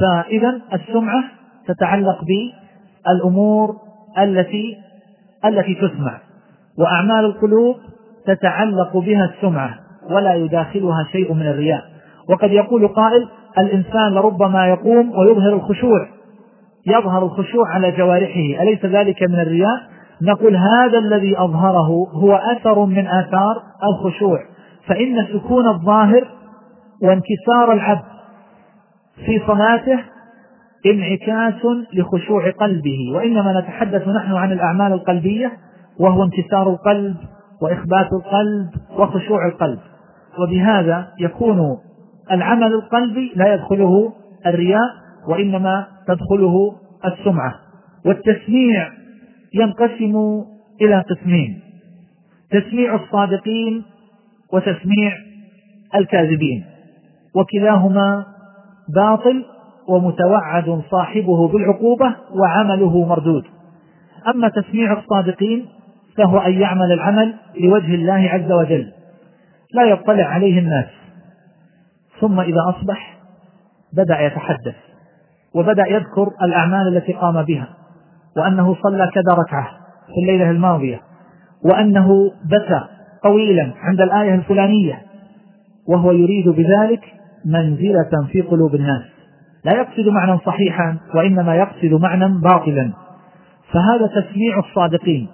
فإذا 0.00 0.60
السمعة 0.72 1.24
تتعلق 1.68 2.18
بالأمور 2.24 3.76
التي 4.18 4.76
التي 5.44 5.74
تسمع. 5.74 6.18
وأعمال 6.78 7.24
القلوب 7.24 7.76
تتعلق 8.26 8.96
بها 8.96 9.24
السمعة 9.24 9.74
ولا 10.10 10.34
يداخلها 10.34 11.06
شيء 11.12 11.32
من 11.32 11.46
الرياء. 11.46 11.82
وقد 12.28 12.50
يقول 12.52 12.88
قائل 12.88 13.28
الإنسان 13.58 14.12
لربما 14.14 14.66
يقوم 14.66 15.18
ويظهر 15.18 15.54
الخشوع. 15.54 16.06
يظهر 16.86 17.24
الخشوع 17.24 17.68
على 17.68 17.90
جوارحه. 17.90 18.62
أليس 18.62 18.84
ذلك 18.84 19.22
من 19.22 19.40
الرياء؟ 19.40 19.95
نقول 20.22 20.56
هذا 20.56 20.98
الذي 20.98 21.38
أظهره 21.38 22.08
هو 22.12 22.34
أثر 22.34 22.84
من 22.84 23.06
آثار 23.06 23.62
الخشوع. 23.84 24.38
فإن 24.86 25.26
سكون 25.32 25.68
الظاهر 25.68 26.28
وانكسار 27.02 27.72
العبد 27.72 28.16
في 29.26 29.42
صلاته 29.46 29.98
انعكاس 30.86 31.66
لخشوع 31.94 32.50
قلبه. 32.50 33.12
وإنما 33.14 33.60
نتحدث 33.60 34.08
نحن 34.08 34.32
عن 34.32 34.52
الأعمال 34.52 34.92
القلبية 34.92 35.52
وهو 36.00 36.22
انكسار 36.22 36.70
القلب 36.70 37.16
وإخبات 37.62 38.08
القلب 38.12 38.70
وخشوع 38.98 39.46
القلب. 39.46 39.78
وبهذا 40.38 41.08
يكون 41.20 41.76
العمل 42.32 42.72
القلبي 42.74 43.32
لا 43.36 43.54
يدخله 43.54 44.12
الرياء 44.46 44.90
وإنما 45.28 45.86
تدخله 46.08 46.72
السمعة. 47.04 47.54
والتسميع 48.06 48.88
ينقسم 49.60 50.44
إلى 50.80 51.00
قسمين 51.00 51.60
تسميع 52.50 52.94
الصادقين 52.94 53.84
وتسميع 54.52 55.12
الكاذبين 55.94 56.64
وكلاهما 57.34 58.26
باطل 58.94 59.44
ومتوعد 59.88 60.82
صاحبه 60.90 61.48
بالعقوبة 61.48 62.16
وعمله 62.30 63.06
مردود. 63.06 63.44
أما 64.34 64.48
تسميع 64.48 64.98
الصادقين 64.98 65.66
فهو 66.16 66.38
أن 66.38 66.52
يعمل 66.52 66.92
العمل 66.92 67.34
لوجه 67.60 67.94
الله 67.94 68.30
عز 68.30 68.52
وجل 68.52 68.92
لا 69.74 69.82
يطلع 69.82 70.24
عليه 70.24 70.58
الناس. 70.58 70.86
ثم 72.20 72.40
إذا 72.40 72.60
أصبح 72.68 73.18
بدأ 73.92 74.20
يتحدث 74.20 74.76
وبدأ 75.54 75.86
يذكر 75.86 76.30
الأعمال 76.42 76.96
التي 76.96 77.12
قام 77.12 77.42
بها. 77.42 77.75
وأنه 78.38 78.76
صلى 78.82 79.10
كذا 79.14 79.34
ركعة 79.38 79.70
في 80.06 80.20
الليلة 80.22 80.50
الماضية 80.50 81.00
وأنه 81.64 82.32
بكى 82.44 82.80
طويلا 83.22 83.72
عند 83.82 84.00
الآية 84.00 84.34
الفلانية 84.34 85.02
وهو 85.88 86.12
يريد 86.12 86.48
بذلك 86.48 87.04
منزلة 87.44 88.26
في 88.32 88.40
قلوب 88.40 88.74
الناس. 88.74 89.02
لا 89.64 89.72
يقصد 89.72 90.08
معنى 90.08 90.38
صحيحا 90.38 90.96
وإنما 91.14 91.54
يقصد 91.54 92.00
معنى 92.02 92.40
باطلا. 92.40 92.92
فهذا 93.72 94.06
تسميع 94.06 94.58
الصادقين. 94.58 95.28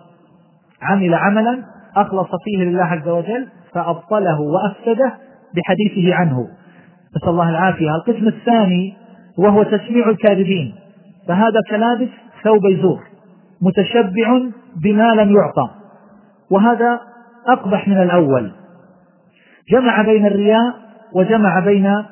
عمل 0.82 1.14
عملا 1.14 1.58
أخلص 1.96 2.28
فيه 2.44 2.64
لله 2.64 2.84
عز 2.84 3.08
وجل 3.08 3.46
فأبطله 3.74 4.40
وأفسده 4.40 5.12
بحديثه 5.54 6.14
عنه. 6.14 6.46
نسأل 7.16 7.28
الله 7.28 7.50
العافية. 7.50 7.90
القسم 7.94 8.28
الثاني 8.28 8.94
وهو 9.38 9.62
تسميع 9.62 10.08
الكاذبين. 10.08 10.74
فهذا 11.28 11.60
كلابس 11.70 12.08
ثوب 12.44 12.64
يزور 12.64 13.00
متشبع 13.62 14.40
بما 14.82 15.14
لم 15.14 15.36
يعطى. 15.36 15.70
وهذا 16.50 17.00
أقبح 17.48 17.88
من 17.88 18.02
الأول. 18.02 18.52
جمع 19.70 20.02
بين 20.02 20.26
الرياء 20.26 20.74
وجمع 21.14 21.60
بين 21.60 22.04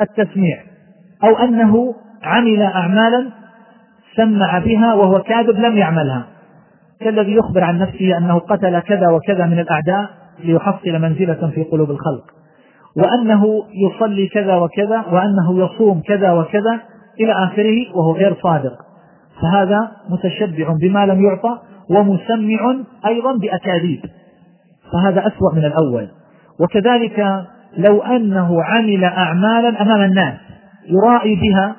التسميع 0.00 0.58
أو 1.24 1.38
أنه 1.38 1.94
عمل 2.22 2.62
أعمالا 2.62 3.30
سمع 4.16 4.58
بها 4.58 4.94
وهو 4.94 5.22
كاذب 5.22 5.58
لم 5.58 5.76
يعملها. 5.76 6.26
كالذي 7.00 7.34
يخبر 7.34 7.64
عن 7.64 7.78
نفسه 7.78 8.18
أنه 8.18 8.38
قتل 8.38 8.80
كذا 8.80 9.08
وكذا 9.10 9.46
من 9.46 9.58
الأعداء 9.58 10.10
ليحصل 10.44 10.92
منزلة 10.92 11.50
في 11.54 11.62
قلوب 11.62 11.90
الخلق. 11.90 12.24
وأنه 12.96 13.44
يصلي 13.86 14.28
كذا 14.28 14.56
وكذا 14.56 15.04
وأنه 15.12 15.64
يصوم 15.64 16.00
كذا 16.00 16.32
وكذا 16.32 16.80
إلى 17.20 17.32
آخره 17.32 17.96
وهو 17.96 18.12
غير 18.12 18.34
صادق. 18.42 18.89
فهذا 19.42 19.90
متشبع 20.08 20.76
بما 20.80 21.06
لم 21.06 21.24
يعطى 21.24 21.58
ومسمع 21.90 22.76
أيضا 23.06 23.36
بأكاذيب. 23.36 24.00
فهذا 24.92 25.26
أسوأ 25.26 25.54
من 25.54 25.64
الأول. 25.64 26.08
وكذلك 26.60 27.46
لو 27.76 28.02
أنه 28.02 28.62
عمل 28.62 29.04
أعمالا 29.04 29.82
أمام 29.82 30.00
الناس 30.02 30.34
يرائي 30.88 31.36
بها 31.36 31.76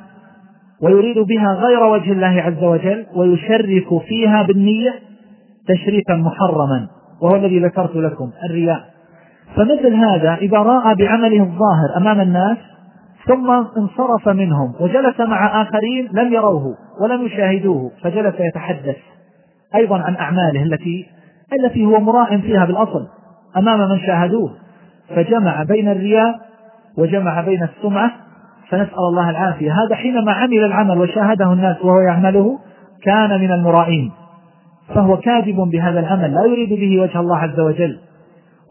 ويريد 0.81 1.17
بها 1.17 1.53
غير 1.53 1.83
وجه 1.83 2.11
الله 2.11 2.41
عز 2.41 2.63
وجل 2.63 3.05
ويشرك 3.15 4.01
فيها 4.07 4.43
بالنية 4.43 4.93
تشريكا 5.67 6.15
محرما 6.15 6.87
وهو 7.21 7.35
الذي 7.35 7.59
ذكرت 7.59 7.95
لكم 7.95 8.31
الرياء. 8.49 8.83
فمثل 9.55 9.93
هذا 9.93 10.35
إذا 10.35 10.57
رأى 10.57 10.95
بعمله 10.95 11.43
الظاهر 11.43 11.97
أمام 11.97 12.21
الناس 12.21 12.57
ثم 13.27 13.51
انصرف 13.51 14.29
منهم 14.29 14.73
وجلس 14.79 15.19
مع 15.19 15.61
آخرين 15.61 16.09
لم 16.11 16.33
يروه 16.33 16.75
ولم 17.01 17.25
يشاهدوه 17.25 17.91
فجلس 18.01 18.35
يتحدث 18.39 18.97
أيضا 19.75 20.01
عن 20.01 20.15
أعماله 20.15 20.63
التي 20.63 21.05
التي 21.53 21.85
هو 21.85 21.99
مراء 21.99 22.37
فيها 22.37 22.65
بالأصل 22.65 23.07
أمام 23.57 23.89
من 23.89 23.99
شاهدوه. 23.99 24.51
فجمع 25.15 25.63
بين 25.63 25.89
الرياء 25.89 26.39
وجمع 26.97 27.41
بين 27.41 27.63
السمعة 27.63 28.11
فنسأل 28.69 28.99
الله 28.99 29.29
العافية. 29.29 29.71
هذا 29.71 29.95
حينما 29.95 30.31
عمل 30.31 30.65
العمل 30.65 30.97
وشاهده 30.97 31.53
الناس 31.53 31.77
وهو 31.83 31.99
يعمله 31.99 32.59
كان 33.03 33.39
من 33.41 33.51
المرائين 33.51 34.11
فهو 34.95 35.17
كاذب 35.17 35.55
بهذا 35.55 35.99
العمل 35.99 36.33
لا 36.33 36.45
يريد 36.45 36.69
به 36.79 37.01
وجه 37.01 37.19
الله 37.19 37.37
عز 37.37 37.59
وجل. 37.59 37.99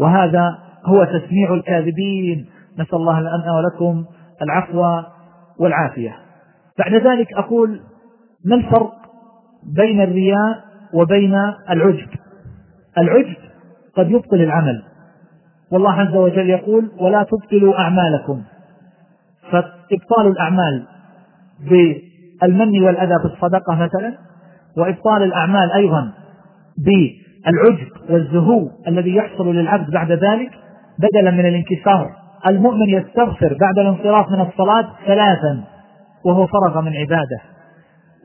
وهذا 0.01 0.59
هو 0.85 1.05
تسميع 1.05 1.55
الكاذبين. 1.55 2.47
نسأل 2.79 2.95
الله 2.95 3.21
لنا 3.21 3.53
ولكم 3.57 4.05
العفو 4.43 5.03
والعافية. 5.59 6.17
بعد 6.79 6.95
ذلك 6.95 7.33
أقول 7.33 7.81
ما 8.45 8.57
الفرق 8.57 8.95
بين 9.77 10.01
الرياء 10.01 10.65
وبين 10.95 11.35
العجب؟ 11.71 12.09
العجب 12.99 13.37
قد 13.97 14.11
يبطل 14.11 14.37
العمل. 14.37 14.83
والله 15.73 15.93
عز 15.93 16.17
وجل 16.17 16.51
يقول 16.51 16.91
ولا 16.99 17.23
تبطلوا 17.23 17.79
أعمالكم. 17.79 18.43
فإبطال 19.51 20.27
الأعمال 20.27 20.87
بالمن 21.61 22.83
والأذى 22.83 23.19
في 23.19 23.25
الصدقة 23.25 23.75
مثلا 23.75 24.19
وإبطال 24.77 25.23
الأعمال 25.23 25.73
أيضا 25.73 26.13
بالعجب 26.79 27.89
والزهو 28.11 28.69
الذي 28.89 29.17
يحصل 29.17 29.55
للعبد 29.55 29.91
بعد 29.91 30.13
ذلك 30.13 30.51
بدلا 30.99 31.31
من 31.31 31.47
الانكسار. 31.47 32.20
المؤمن 32.49 32.89
يستغفر 32.89 33.57
بعد 33.61 33.79
الانصراف 33.79 34.31
من 34.31 34.41
الصلاة 34.41 34.89
ثلاثا 35.07 35.65
وهو 36.25 36.47
فرغ 36.47 36.81
من 36.81 36.97
عبادة. 36.97 37.41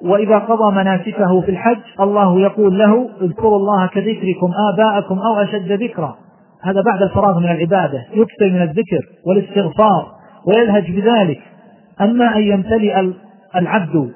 وإذا 0.04 0.38
قضى 0.38 0.76
مناسكه 0.76 1.42
في 1.42 1.52
الحج 1.52 1.82
الله 2.00 2.40
يقول 2.40 2.78
له 2.78 3.10
اذكروا 3.22 3.58
الله 3.58 3.88
كذكركم 3.88 4.52
آباءكم 4.74 5.20
أو 5.20 5.34
أشد 5.36 5.72
ذكرا 5.72 6.16
هذا 6.64 6.82
بعد 6.82 7.02
الفراغ 7.02 7.40
من 7.40 7.52
العبادة. 7.52 8.06
يكثر 8.14 8.50
من 8.52 8.62
الذكر 8.62 9.02
والاستغفار 9.28 10.12
ويلهج 10.48 10.92
بذلك. 10.92 11.42
أما 12.02 12.38
أن 12.38 12.42
يمتلئ 12.42 13.12
العبد 13.56 14.12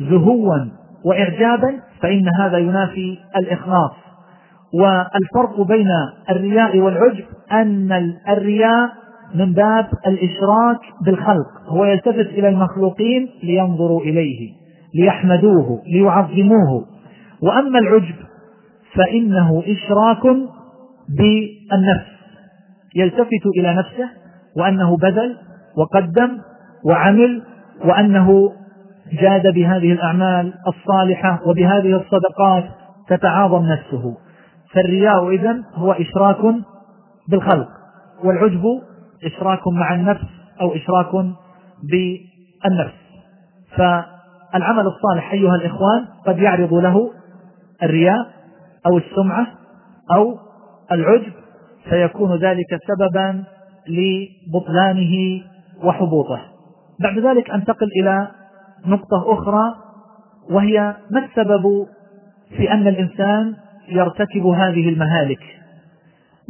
زهوا 0.00 0.56
وإعجابا 1.04 1.74
فإن 2.00 2.28
هذا 2.40 2.58
ينافي 2.58 3.18
الإخلاص. 3.36 3.92
والفرق 4.74 5.60
بين 5.60 5.88
الرياء 6.30 6.78
والعجب 6.78 7.24
أن 7.52 8.14
الرياء 8.28 8.99
من 9.34 9.52
باب 9.52 9.86
الإشراك 10.06 10.78
بالخلق 11.04 11.46
هو 11.68 11.84
يلتفت 11.84 12.26
إلى 12.26 12.48
المخلوقين 12.48 13.28
لينظروا 13.42 14.00
إليه 14.00 14.52
ليحمدوه 14.94 15.82
ليعظموه. 15.86 16.86
وأما 17.42 17.78
العجب 17.78 18.14
فإنه 18.94 19.62
إشراك 19.66 20.22
بالنفس 21.08 22.10
يلتفت 22.96 23.46
إلى 23.56 23.74
نفسه 23.74 24.08
وأنه 24.56 24.96
بذل 24.96 25.36
وقدم 25.76 26.38
وعمل 26.84 27.42
وأنه 27.84 28.52
جاد 29.12 29.54
بهذه 29.54 29.92
الأعمال 29.92 30.52
الصالحة 30.68 31.40
وبهذه 31.46 31.96
الصدقات 31.96 32.64
تتعاظم 33.08 33.66
نفسه. 33.66 34.16
فالرياء 34.74 35.30
إذن 35.30 35.64
هو 35.74 35.92
إشراك 35.92 36.54
بالخلق 37.28 37.68
والعجب 38.24 38.62
إشراك 39.24 39.60
مع 39.68 39.94
النفس 39.94 40.24
أو 40.60 40.74
إشراك 40.74 41.12
بالنفس. 41.82 42.94
فالعمل 43.76 44.86
الصالح 44.86 45.32
أيها 45.32 45.54
الإخوان 45.54 46.06
قد 46.26 46.38
يعرض 46.38 46.74
له 46.74 47.10
الرياء 47.82 48.26
أو 48.86 48.98
السمعة 48.98 49.46
أو 50.14 50.38
العجب 50.92 51.32
فيكون 51.88 52.36
ذلك 52.36 52.80
سببا 52.88 53.44
لبطلانه 53.88 55.42
وحبوطه. 55.84 56.40
بعد 57.00 57.18
ذلك 57.18 57.50
أنتقل 57.50 57.88
إلى 58.00 58.28
نقطة 58.86 59.34
أخرى 59.34 59.74
وهي 60.50 60.96
ما 61.10 61.24
السبب 61.24 61.86
في 62.56 62.72
أن 62.72 62.88
الإنسان 62.88 63.54
يرتكب 63.88 64.46
هذه 64.46 64.88
المهالك؟ 64.88 65.59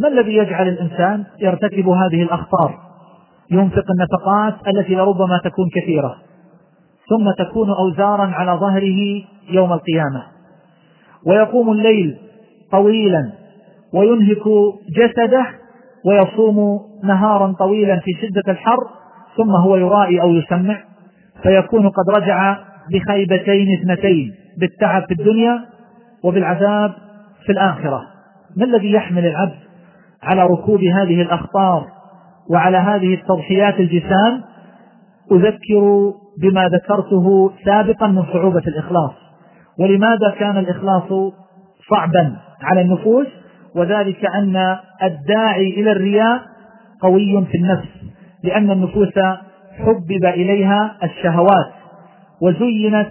ما 0.01 0.09
الذي 0.09 0.37
يجعل 0.37 0.69
الإنسان 0.69 1.25
يرتكب 1.41 1.89
هذه 1.89 2.23
الأخطار؟ 2.23 2.79
ينفق 3.51 3.85
النفقات 3.91 4.55
التي 4.69 4.95
لربما 4.95 5.41
تكون 5.45 5.69
كثيرة 5.75 6.17
ثم 7.11 7.45
تكون 7.45 7.71
أوزارا 7.71 8.27
على 8.27 8.53
ظهره 8.53 9.23
يوم 9.51 9.73
القيامة. 9.73 10.23
ويقوم 11.27 11.73
الليل 11.73 12.17
طويلا 12.73 13.33
وينهك 13.95 14.43
جسده 14.97 15.47
ويصوم 16.07 16.81
نهارا 17.05 17.53
طويلا 17.59 17.97
في 17.97 18.11
شدة 18.23 18.53
الحر 18.53 18.81
ثم 19.37 19.51
هو 19.51 19.77
يرائي 19.77 20.21
أو 20.21 20.31
يسمع. 20.31 20.79
فيكون 21.43 21.89
قد 21.89 22.11
رجع 22.17 22.59
بخيبتين 22.91 23.79
اثنتين 23.79 24.35
بالتعب 24.61 25.03
في 25.03 25.15
الدنيا 25.21 25.61
وبالعذاب 26.25 26.93
في 27.47 27.53
الآخرة. 27.53 28.03
ما 28.57 28.65
الذي 28.65 28.93
يحمل 28.93 29.27
العبد 29.27 29.70
على 30.23 30.43
ركوب 30.43 30.81
هذه 30.81 31.23
الأخطار 31.23 31.87
وعلى 32.51 32.77
هذه 32.77 33.15
التضحيات 33.15 33.81
الجسام 33.81 34.43
أذكر 35.33 36.13
بما 36.43 36.69
ذكرته 36.69 37.51
سابقا 37.65 38.07
من 38.07 38.23
صعوبة 38.33 38.63
الإخلاص. 38.67 39.13
ولماذا 39.81 40.31
كان 40.39 40.59
الإخلاص 40.59 41.33
صعبا 41.91 42.37
على 42.63 42.81
النفوس؟ 42.81 43.27
وذلك 43.75 44.25
أن 44.27 44.77
الداعي 45.03 45.71
إلى 45.71 45.93
الرياء 45.93 46.43
قوي 47.03 47.47
في 47.51 47.59
النفس 47.59 47.89
لأن 48.45 48.71
النفوس 48.71 49.19
حبب 49.79 50.25
إليها 50.25 50.97
الشهوات 51.05 51.73
وزينت 52.43 53.11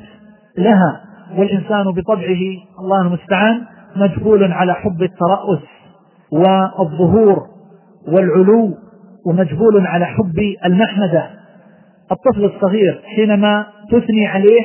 لها 0.58 1.02
والإنسان 1.38 1.84
بطبعه 1.84 2.41
الله 2.80 3.02
المستعان 3.02 3.62
مجبول 3.95 4.52
على 4.52 4.74
حب 4.74 5.04
الترأس. 5.04 5.63
والظهور 6.31 7.47
والعلو 8.07 8.77
ومجبول 9.25 9.87
على 9.87 10.05
حب 10.05 10.39
المحمدة. 10.65 11.29
الطفل 12.11 12.45
الصغير 12.45 13.01
حينما 13.15 13.65
تثني 13.91 14.27
عليه 14.27 14.63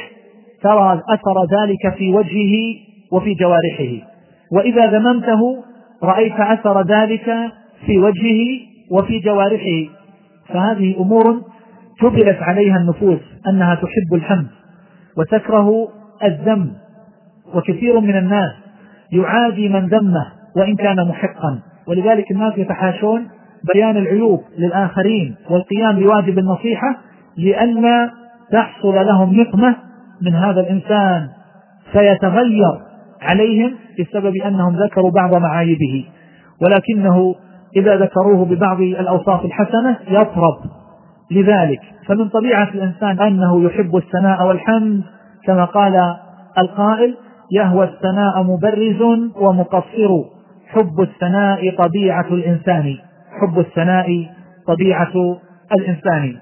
ترى 0.63 1.03
أثر 1.09 1.45
ذلك 1.45 1.95
في 1.95 2.15
وجهه 2.15 2.75
وفي 3.13 3.35
جوارحه. 3.35 4.07
وإذا 4.53 4.99
ذممته 4.99 5.65
رأيت 6.03 6.41
أثر 6.41 6.83
ذلك 6.83 7.53
في 7.87 7.99
وجهه 7.99 8.61
وفي 8.91 9.19
جوارحه. 9.19 9.91
فهذه 10.49 10.97
أمور 11.01 11.43
جبلت 12.03 12.43
عليها 12.43 12.77
النفوس 12.77 13.21
أنها 13.49 13.75
تحب 13.75 14.15
الحمد 14.15 14.47
وتكره 15.19 15.89
الذم. 16.25 16.73
وكثير 17.55 18.01
من 18.01 18.17
الناس 18.17 18.53
يعادي 19.13 19.69
من 19.69 19.87
ذمه 19.87 20.27
وإن 20.57 20.77
كان 20.77 21.09
محقا. 21.09 21.61
ولذلك 21.89 22.31
الناس 22.31 22.59
يتحاشون 22.59 23.29
بيان 23.75 23.97
العيوب 23.97 24.41
للآخرين 24.59 25.35
والقيام 25.51 25.97
بواجب 26.01 26.39
النصيحة 26.39 26.97
لئلا 27.39 28.11
تحصل 28.53 28.95
لهم 28.95 29.41
نقمة 29.41 29.77
من 30.23 30.35
هذا 30.35 30.61
الإنسان 30.61 31.29
فيتغير 31.93 32.81
عليهم 33.23 33.75
بسبب 34.01 34.37
أنهم 34.37 34.77
ذكروا 34.77 35.11
بعض 35.11 35.35
معايبه. 35.35 36.05
ولكنه 36.63 37.35
إذا 37.77 37.97
ذكروه 37.97 38.45
ببعض 38.45 38.81
الأوصاف 38.81 39.45
الحسنة 39.45 39.99
يطرب. 40.09 40.57
لذلك 41.31 41.81
فمن 42.07 42.29
طبيعة 42.29 42.69
الإنسان 42.75 43.21
أنه 43.21 43.65
يحب 43.65 43.97
الثناء 43.97 44.47
والحمد 44.47 45.03
كما 45.45 45.65
قال 45.65 46.17
القائل 46.59 47.17
يهوى 47.53 47.85
الثناء 47.85 48.43
مبرز 48.43 49.03
ومقصر. 49.37 50.34
حب 50.75 51.01
الثناء 51.01 51.77
طبيعة 51.77 52.27
الإنسان. 52.31 52.97
حب 53.41 53.59
الثناء 53.59 54.31
طبيعة 54.67 55.39
الإنسان. 55.73 56.37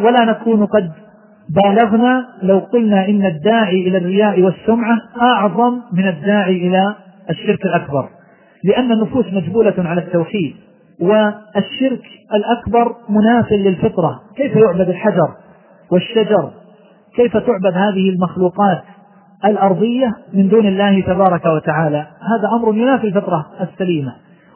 ولا 0.00 0.24
نكون 0.24 0.66
قد 0.66 0.92
بالغنا 1.50 2.26
لو 2.42 2.58
قلنا 2.58 3.08
إن 3.08 3.24
الداعي 3.24 3.88
إلى 3.88 3.98
الرياء 3.98 4.40
والسمعة 4.42 4.98
أعظم 5.22 5.80
من 5.92 6.08
الداعي 6.08 6.56
إلى 6.68 6.94
الشرك 7.30 7.66
الأكبر. 7.66 8.08
لأن 8.64 8.92
النفوس 8.92 9.26
مجبولة 9.32 9.74
على 9.78 10.00
التوحيد 10.00 10.54
والشرك 11.00 12.02
الأكبر 12.34 12.94
مناف 13.08 13.52
للفطرة. 13.52 14.20
كيف 14.36 14.56
يعبد 14.56 14.88
الحجر 14.88 15.28
والشجر؟ 15.92 16.50
كيف 17.16 17.36
تعبد 17.36 17.74
هذه 17.74 18.10
المخلوقات؟ 18.10 18.82
الأرضية 19.46 20.12
من 20.32 20.48
دون 20.48 20.66
الله 20.66 21.00
تبارك 21.00 21.46
وتعالى. 21.46 21.98
هذا 21.98 22.48
أمر 22.56 22.74
ينافي 22.74 23.06
الفطرة 23.06 23.46
السليمة. 23.60 24.12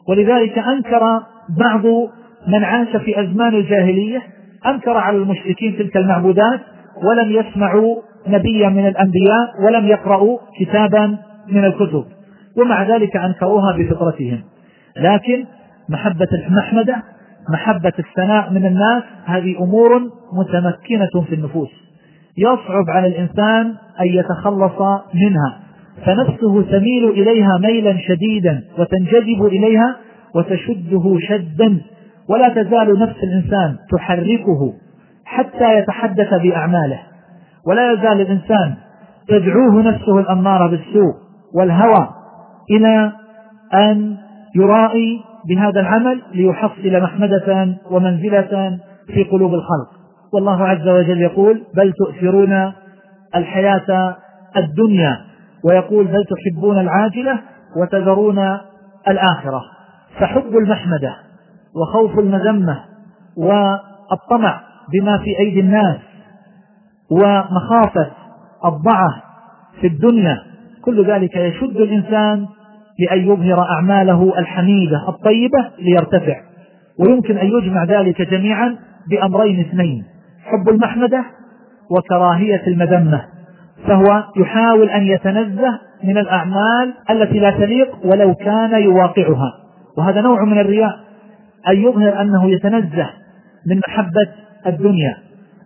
ولذلك 0.09 0.57
أنكر 0.57 1.21
بعض 1.59 1.85
من 2.47 2.63
عاش 2.63 2.95
في 2.97 3.21
أزمان 3.21 3.55
الجاهلية 3.55 4.21
أنكر 4.65 4.97
على 4.97 5.17
المشركين 5.17 5.77
تلك 5.77 5.97
المعبودات 5.97 6.59
ولم 7.03 7.31
يسمعوا 7.31 7.95
نبيا 8.27 8.69
من 8.69 8.87
الأنبياء 8.87 9.63
ولم 9.65 9.85
يقرأوا 9.85 10.37
كتابا 10.59 11.17
من 11.47 11.65
الكتب 11.65 12.05
ومع 12.57 12.83
ذلك 12.83 13.15
أنكروها 13.17 13.77
بفطرتهم. 13.77 14.43
لكن 14.97 15.45
محبة 15.89 16.27
المحمدة 16.47 17.03
محبة 17.49 17.93
الثناء 17.99 18.51
من 18.51 18.65
الناس 18.65 19.03
هذه 19.25 19.57
أمور 19.59 19.99
متمكنة 20.33 21.21
في 21.27 21.35
النفوس. 21.35 21.69
يصعب 22.37 22.89
على 22.89 23.07
الإنسان 23.07 23.65
أن 24.01 24.07
يتخلص 24.07 24.81
منها. 25.13 25.59
فنفسه 26.05 26.61
تميل 26.61 27.09
إليها 27.09 27.57
ميلا 27.57 27.97
شديدا 27.97 28.63
وتنجذب 28.79 29.45
إليها 29.45 29.95
وتشده 30.35 31.17
شدا. 31.19 31.81
ولا 32.29 32.49
تزال 32.49 32.99
نفس 32.99 33.23
الإنسان 33.23 33.75
تحركه 33.91 34.73
حتى 35.25 35.77
يتحدث 35.77 36.33
بأعماله. 36.43 36.99
ولا 37.67 37.93
يزال 37.93 38.21
الإنسان 38.21 38.73
تدعوه 39.27 39.81
نفسه 39.81 40.19
الأمارة 40.19 40.67
بالسوء 40.67 41.13
والهوى 41.55 42.09
إلى 42.71 43.11
أن 43.73 44.17
يرائي 44.55 45.21
بهذا 45.49 45.79
العمل 45.79 46.21
ليحصل 46.33 47.01
محمدة 47.01 47.75
ومنزلة 47.91 48.79
في 49.07 49.23
قلوب 49.23 49.53
الخلق. 49.53 50.00
والله 50.33 50.67
عز 50.67 50.87
وجل 50.87 51.21
يقول 51.21 51.63
بل 51.75 51.93
تؤثرون 51.93 52.73
الحياة 53.35 54.15
الدنيا 54.57 55.17
ويقول 55.63 56.07
بل 56.07 56.23
تحبون 56.25 56.79
العاجلة 56.79 57.39
وتذرون 57.77 58.39
الآخرة. 59.07 59.61
فحب 60.19 60.57
المحمدة 60.57 61.15
وخوف 61.75 62.19
المذمة 62.19 62.79
والطمع 63.37 64.61
بما 64.93 65.17
في 65.17 65.39
أيدي 65.39 65.59
الناس 65.59 65.97
ومخافة 67.11 68.11
الضعف 68.65 69.13
في 69.81 69.87
الدنيا 69.87 70.37
كل 70.81 71.05
ذلك 71.05 71.35
يشد 71.35 71.77
الإنسان 71.77 72.45
لأن 72.99 73.19
يظهر 73.19 73.65
أعماله 73.69 74.39
الحميدة 74.39 75.09
الطيبة 75.09 75.69
ليرتفع. 75.79 76.41
ويمكن 76.99 77.37
أن 77.37 77.47
يجمع 77.47 77.83
ذلك 77.83 78.21
جميعا 78.21 78.77
بأمرين 79.09 79.59
اثنين. 79.59 80.03
حب 80.51 80.69
المحمدة 80.69 81.23
وكراهية 81.91 82.61
المذمة 82.67 83.21
فهو 83.87 84.23
يحاول 84.37 84.89
أن 84.89 85.03
يتنزه 85.03 85.79
من 86.03 86.17
الأعمال 86.17 86.93
التي 87.09 87.39
لا 87.39 87.51
تليق 87.51 88.05
ولو 88.05 88.35
كان 88.35 88.81
يواقعها. 88.81 89.53
وهذا 89.97 90.21
نوع 90.21 90.43
من 90.43 90.59
الرياء 90.59 90.99
أن 91.67 91.77
يظهر 91.77 92.21
أنه 92.21 92.49
يتنزه 92.51 93.09
من 93.67 93.81
محبة 93.87 94.27
الدنيا 94.67 95.17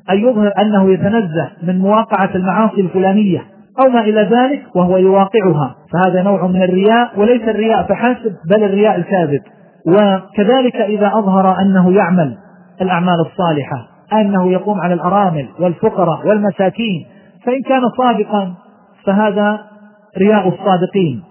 أن 0.09 0.17
يظهر 0.17 0.51
أنه 0.61 0.93
يتنزه 0.93 1.49
من 1.63 1.79
مواقعة 1.79 2.29
المعاصي 2.35 2.81
الفلانية 2.81 3.41
أو 3.83 3.89
ما 3.89 4.01
إلى 4.01 4.21
ذلك 4.21 4.75
وهو 4.75 4.97
يواقعها. 4.97 5.75
فهذا 5.93 6.23
نوع 6.23 6.47
من 6.47 6.63
الرياء 6.63 7.19
وليس 7.19 7.41
الرياء 7.41 7.83
فحسب 7.83 8.35
بل 8.49 8.63
الرياء 8.63 8.95
الكاذب. 8.95 9.41
وكذلك 9.87 10.75
إذا 10.75 11.07
أظهر 11.07 11.61
أنه 11.61 11.93
يعمل 11.93 12.37
الأعمال 12.81 13.19
الصالحة 13.19 13.94
أنه 14.13 14.51
يقوم 14.51 14.81
على 14.81 14.93
الأرامل 14.93 15.49
والفقراء 15.59 16.27
والمساكين 16.27 17.05
فإن 17.45 17.61
كان 17.61 17.81
صادقا 17.97 18.53
فهذا 19.05 19.61
رياء 20.17 20.47
الصادقين. 20.47 21.23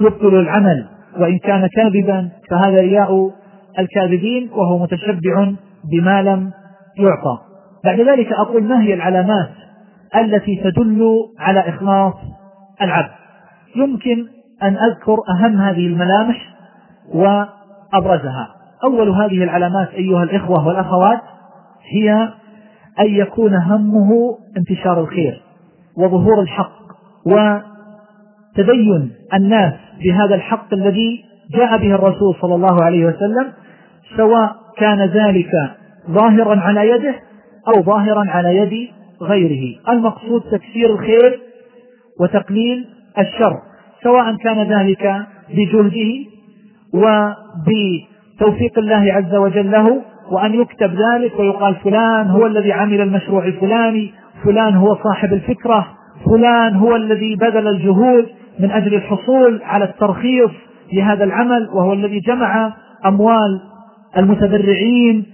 يبطل 0.00 0.34
العمل 0.34 0.86
وإن 1.18 1.38
كان 1.38 1.66
كاذبا 1.66 2.28
فهذا 2.50 2.80
رياء 2.80 3.30
الكاذبين 3.78 4.50
وهو 4.52 4.78
متشبع 4.78 5.52
بما 5.92 6.22
لم 6.22 6.50
يعطى. 6.98 7.38
بعد 7.84 8.00
ذلك 8.00 8.32
أقول 8.32 8.64
ما 8.64 8.82
هي 8.82 8.94
العلامات 8.94 9.50
التي 10.16 10.60
تدل 10.64 11.04
على 11.38 11.60
إخلاص 11.60 12.14
العبد؟ 12.82 13.10
يمكن 13.76 14.26
أن 14.62 14.76
أذكر 14.76 15.16
أهم 15.30 15.60
هذه 15.60 15.86
الملامح 15.86 16.36
وأبرزها. 17.14 18.48
أول 18.84 19.08
هذه 19.08 19.44
العلامات 19.44 19.88
أيها 19.88 20.22
الإخوة 20.22 20.66
والأخوات 20.66 21.20
هي 21.92 22.28
أن 23.00 23.06
يكون 23.06 23.54
همه 23.54 24.38
انتشار 24.56 25.00
الخير 25.00 25.42
وظهور 25.96 26.42
الحق 26.42 26.78
وتدين 27.26 29.12
الناس 29.34 29.74
بهذا 30.04 30.34
الحق 30.34 30.74
الذي 30.74 31.24
جاء 31.50 31.78
به 31.78 31.94
الرسول 31.94 32.34
صلى 32.40 32.54
الله 32.54 32.84
عليه 32.84 33.06
وسلم 33.06 33.52
سواء 34.16 34.56
كان 34.76 35.06
ذلك 35.06 35.50
ظاهرا 36.10 36.60
على 36.60 36.90
يده 36.90 37.14
أو 37.68 37.82
ظاهرا 37.82 38.24
على 38.30 38.56
يد 38.56 38.88
غيره. 39.22 39.78
المقصود 39.88 40.42
تكسير 40.42 40.92
الخير 40.92 41.40
وتقليل 42.20 42.86
الشر 43.18 43.58
سواء 44.02 44.36
كان 44.36 44.62
ذلك 44.62 45.26
بجهده 45.50 46.12
وبتوفيق 46.94 48.78
الله 48.78 49.12
عز 49.12 49.34
وجل 49.34 49.70
له 49.70 50.02
وأن 50.32 50.54
يكتب 50.54 50.90
ذلك 50.90 51.38
ويقال 51.38 51.74
فلان 51.74 52.26
هو 52.26 52.46
الذي 52.46 52.72
عمل 52.72 53.00
المشروع 53.00 53.44
الفلاني 53.44 54.12
فلان 54.44 54.74
هو 54.74 54.96
صاحب 55.04 55.32
الفكرة 55.32 55.86
فلان 56.24 56.74
هو 56.74 56.96
الذي 56.96 57.36
بذل 57.36 57.68
الجهود 57.68 58.26
من 58.60 58.70
أجل 58.70 58.94
الحصول 58.94 59.60
على 59.62 59.84
الترخيص 59.84 60.50
لهذا 60.92 61.24
العمل 61.24 61.68
وهو 61.74 61.92
الذي 61.92 62.20
جمع 62.20 62.72
أموال 63.06 63.60
المتبرعين 64.16 65.24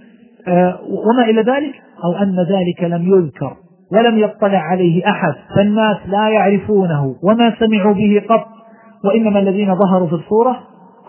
آه، 0.47 0.79
وما 0.89 1.25
إلى 1.25 1.41
ذلك؟ 1.41 1.73
أو 2.03 2.23
أن 2.23 2.35
ذلك 2.39 2.83
لم 2.83 3.13
يذكر 3.13 3.55
ولم 3.91 4.19
يطلع 4.19 4.59
عليه 4.59 5.09
أحد 5.09 5.33
فالناس 5.55 5.97
لا 6.07 6.29
يعرفونه 6.29 7.15
وما 7.23 7.53
سمعوا 7.59 7.93
به 7.93 8.23
قط 8.29 8.47
وإنما 9.05 9.39
الذين 9.39 9.75
ظهروا 9.75 10.07
في 10.07 10.13
الصورة 10.13 10.59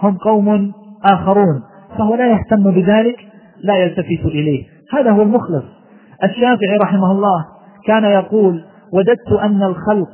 هم 0.03 0.17
قوم 0.17 0.73
آخرون 1.05 1.63
فهو 1.99 2.15
لا 2.15 2.27
يهتم 2.27 2.71
بذلك 2.71 3.19
لا 3.65 3.77
يلتفت 3.77 4.27
إليه. 4.27 4.65
هذا 4.93 5.11
هو 5.11 5.23
المخلص. 5.23 5.65
الشافعي 6.25 6.77
رحمه 6.83 7.11
الله 7.11 7.45
كان 7.87 8.05
يقول 8.05 8.65
وددت 8.93 9.33
أن 9.43 9.63
الخلق 9.63 10.09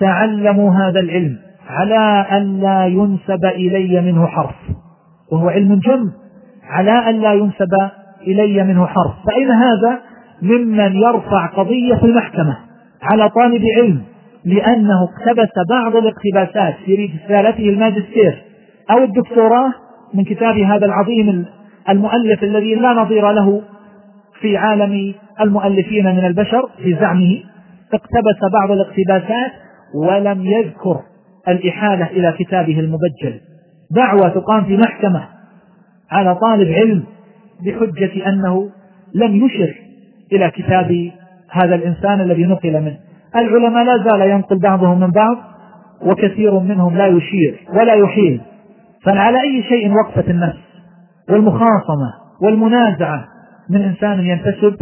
تعلموا 0.00 0.74
هذا 0.74 1.00
العلم 1.00 1.36
على 1.68 2.26
أن 2.32 2.60
لا 2.60 2.86
ينسب 2.86 3.44
إلي 3.44 4.00
منه 4.00 4.26
حرف. 4.26 4.56
وهو 5.32 5.48
علم 5.48 5.74
جم. 5.74 6.10
على 6.70 7.10
أن 7.10 7.20
لا 7.20 7.32
ينسب 7.32 7.90
إلي 8.26 8.64
منه 8.64 8.86
حرف. 8.86 9.12
فأين 9.26 9.50
هذا 9.50 9.98
ممن 10.42 10.96
يرفع 10.96 11.46
قضية 11.46 11.94
في 11.94 12.06
المحكمة 12.06 12.56
على 13.02 13.28
طالب 13.28 13.62
علم 13.76 14.02
لأنه 14.44 15.04
اقتبس 15.04 15.52
بعض 15.70 15.96
الاقتباسات 15.96 16.74
في 16.84 17.10
رسالته 17.24 17.68
الماجستير 17.68 18.42
أو 18.90 19.04
الدكتوراه 19.04 19.72
من 20.14 20.24
كتاب 20.24 20.58
هذا 20.58 20.86
العظيم 20.86 21.44
المؤلف 21.88 22.42
الذي 22.42 22.74
لا 22.74 22.92
نظير 22.92 23.30
له 23.30 23.62
في 24.40 24.56
عالم 24.56 25.14
المؤلفين 25.40 26.04
من 26.04 26.26
البشر 26.26 26.68
في 26.82 26.94
زعمه 27.00 27.42
اقتبس 27.94 28.52
بعض 28.52 28.70
الاقتباسات 28.70 29.52
ولم 29.94 30.46
يذكر 30.46 31.00
الإحالة 31.48 32.06
إلى 32.06 32.34
كتابه 32.38 32.80
المبجل. 32.80 33.40
دعوة 33.90 34.28
تقام 34.28 34.64
في 34.64 34.76
محكمة 34.76 35.24
على 36.10 36.34
طالب 36.34 36.72
علم 36.72 37.04
بحجة 37.66 38.28
أنه 38.28 38.70
لم 39.14 39.46
يشر 39.46 39.74
إلى 40.32 40.50
كتاب 40.50 41.10
هذا 41.50 41.74
الإنسان 41.74 42.20
الذي 42.20 42.44
نقل 42.44 42.80
منه. 42.80 42.98
العلماء 43.36 43.84
لا 43.84 44.04
زال 44.10 44.30
ينقل 44.30 44.58
بعضهم 44.58 45.00
من 45.00 45.10
بعض 45.10 45.36
وكثير 46.02 46.58
منهم 46.58 46.96
لا 46.96 47.06
يشير 47.06 47.60
ولا 47.72 47.94
يحيل. 47.94 48.40
فعلى 49.04 49.40
أي 49.42 49.62
شيء 49.62 49.92
وقفت 49.92 50.30
النفس 50.30 50.67
والمخاصمة 51.30 52.12
والمنازعة 52.42 53.24
من 53.70 53.82
إنسان 53.82 54.20
ينتسب 54.20 54.76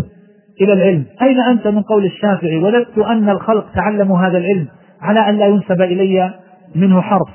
إلى 0.61 0.73
العلم. 0.73 1.05
أين 1.23 1.41
أنت 1.41 1.67
من 1.67 1.83
قول 1.83 2.05
الشافعي؟ 2.05 2.59
وددت 2.59 2.99
أن 2.99 3.29
الخلق 3.29 3.67
تعلموا 3.75 4.19
هذا 4.19 4.39
العلم 4.39 4.69
على 5.01 5.29
أن 5.29 5.37
لا 5.37 5.47
ينسب 5.47 5.83
إلي 5.83 6.35
منه 6.75 7.01
حرف. 7.01 7.29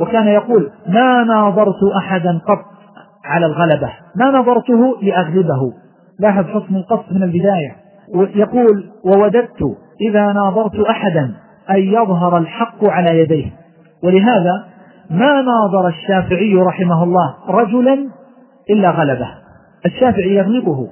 وكان 0.00 0.26
يقول 0.26 0.70
ما 0.88 1.24
ناظرت 1.24 1.82
أحدا 1.96 2.40
قط 2.48 2.64
على 3.24 3.46
الغلبة. 3.46 3.90
ما 4.16 4.30
نظرته 4.30 5.02
لأغلبه. 5.02 5.72
لاحظ 6.20 6.44
حسن 6.44 6.76
القصد 6.76 7.12
من 7.12 7.22
البداية. 7.22 7.76
يقول 8.34 8.84
ووددت 9.04 9.62
إذا 10.00 10.32
ناظرت 10.32 10.80
أحدا 10.80 11.34
أن 11.70 11.78
يظهر 11.78 12.38
الحق 12.38 12.84
على 12.84 13.18
يديه. 13.18 13.50
ولهذا 14.04 14.64
ما 15.10 15.42
ناظر 15.42 15.88
الشافعي 15.88 16.54
رحمه 16.54 17.04
الله 17.04 17.34
رجلا 17.48 17.98
إلا 18.72 18.90
غلبه. 18.90 19.28
الشافعي 19.86 20.34
يغلبه 20.34 20.88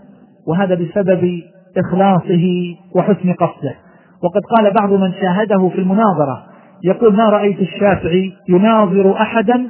وهذا 0.49 0.75
بسبب 0.75 1.43
إخلاصه 1.77 2.75
وحسن 2.95 3.33
قصده. 3.33 3.75
وقد 4.23 4.43
قال 4.57 4.75
بعض 4.75 4.93
من 4.93 5.13
شاهده 5.13 5.69
في 5.69 5.79
المناظرة 5.79 6.47
يقول 6.85 7.17
ما 7.17 7.29
رأيت 7.29 7.61
الشافعي 7.61 8.33
يناظر 8.49 9.13
أحدا 9.13 9.69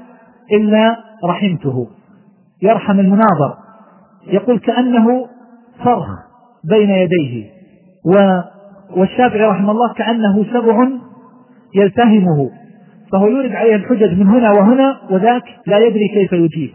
إلا 0.52 0.96
رحمته. 1.24 1.88
يرحم 2.62 3.00
المناظر. 3.00 3.54
يقول 4.26 4.58
كأنه 4.58 5.26
فرخ 5.84 6.06
بين 6.64 6.90
يديه. 6.90 7.50
والشافعي 8.96 9.44
رحمه 9.44 9.70
الله 9.70 9.92
كأنه 9.92 10.44
سبع 10.52 10.88
يلتهمه. 11.74 12.50
فهو 13.12 13.26
يورد 13.26 13.52
عليه 13.52 13.74
الحجج 13.76 14.18
من 14.18 14.26
هنا 14.26 14.50
وهنا 14.50 15.00
وذاك 15.10 15.42
لا 15.66 15.78
يدري 15.78 16.08
كيف 16.08 16.32
يجيب. 16.32 16.70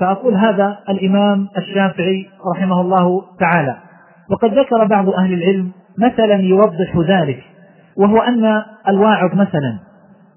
فأقول 0.00 0.34
هذا 0.34 0.78
الإمام 0.88 1.48
الشافعي 1.58 2.26
رحمه 2.54 2.80
الله 2.80 3.22
تعالى. 3.40 3.76
وقد 4.30 4.58
ذكر 4.58 4.84
بعض 4.84 5.08
أهل 5.08 5.32
العلم 5.32 5.72
مثلا 5.98 6.34
يوضح 6.34 6.96
ذلك 7.08 7.42
وهو 7.96 8.18
أن 8.18 8.62
الواعظ 8.88 9.34
مثلا 9.34 9.78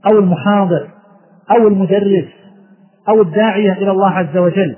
أو 0.07 0.19
المحاضر 0.19 0.87
أو 1.51 1.67
المدرس 1.67 2.27
أو 3.09 3.21
الداعية 3.21 3.71
إلى 3.71 3.91
الله 3.91 4.09
عز 4.09 4.37
وجل 4.37 4.75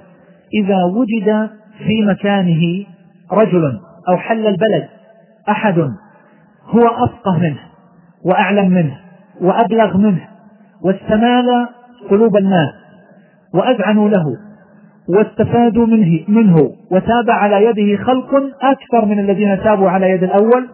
إذا 0.54 0.84
وجد 0.84 1.50
في 1.78 2.02
مكانه 2.02 2.86
رجل 3.32 3.80
أو 4.10 4.18
حل 4.18 4.48
البلد 4.48 4.88
أحد 5.50 5.80
هو 6.66 6.88
أفقه 6.88 7.38
منه 7.40 7.60
وأعلم 8.26 8.70
منه 8.70 8.98
وأبلغ 9.42 9.98
منه 9.98 10.28
واستمال 10.84 11.68
قلوب 12.10 12.38
الناس 12.38 12.70
وأذعنوا 13.54 14.10
له 14.10 14.38
واستفادوا 15.10 15.86
منه, 15.86 16.20
منه 16.28 16.56
وتاب 16.92 17.30
على 17.30 17.66
يده 17.66 18.04
خلق 18.04 18.30
أكثر 18.62 19.06
من 19.06 19.20
الذين 19.20 19.64
تابوا 19.64 19.90
على 19.90 20.10
يد 20.10 20.24
الأول 20.24 20.70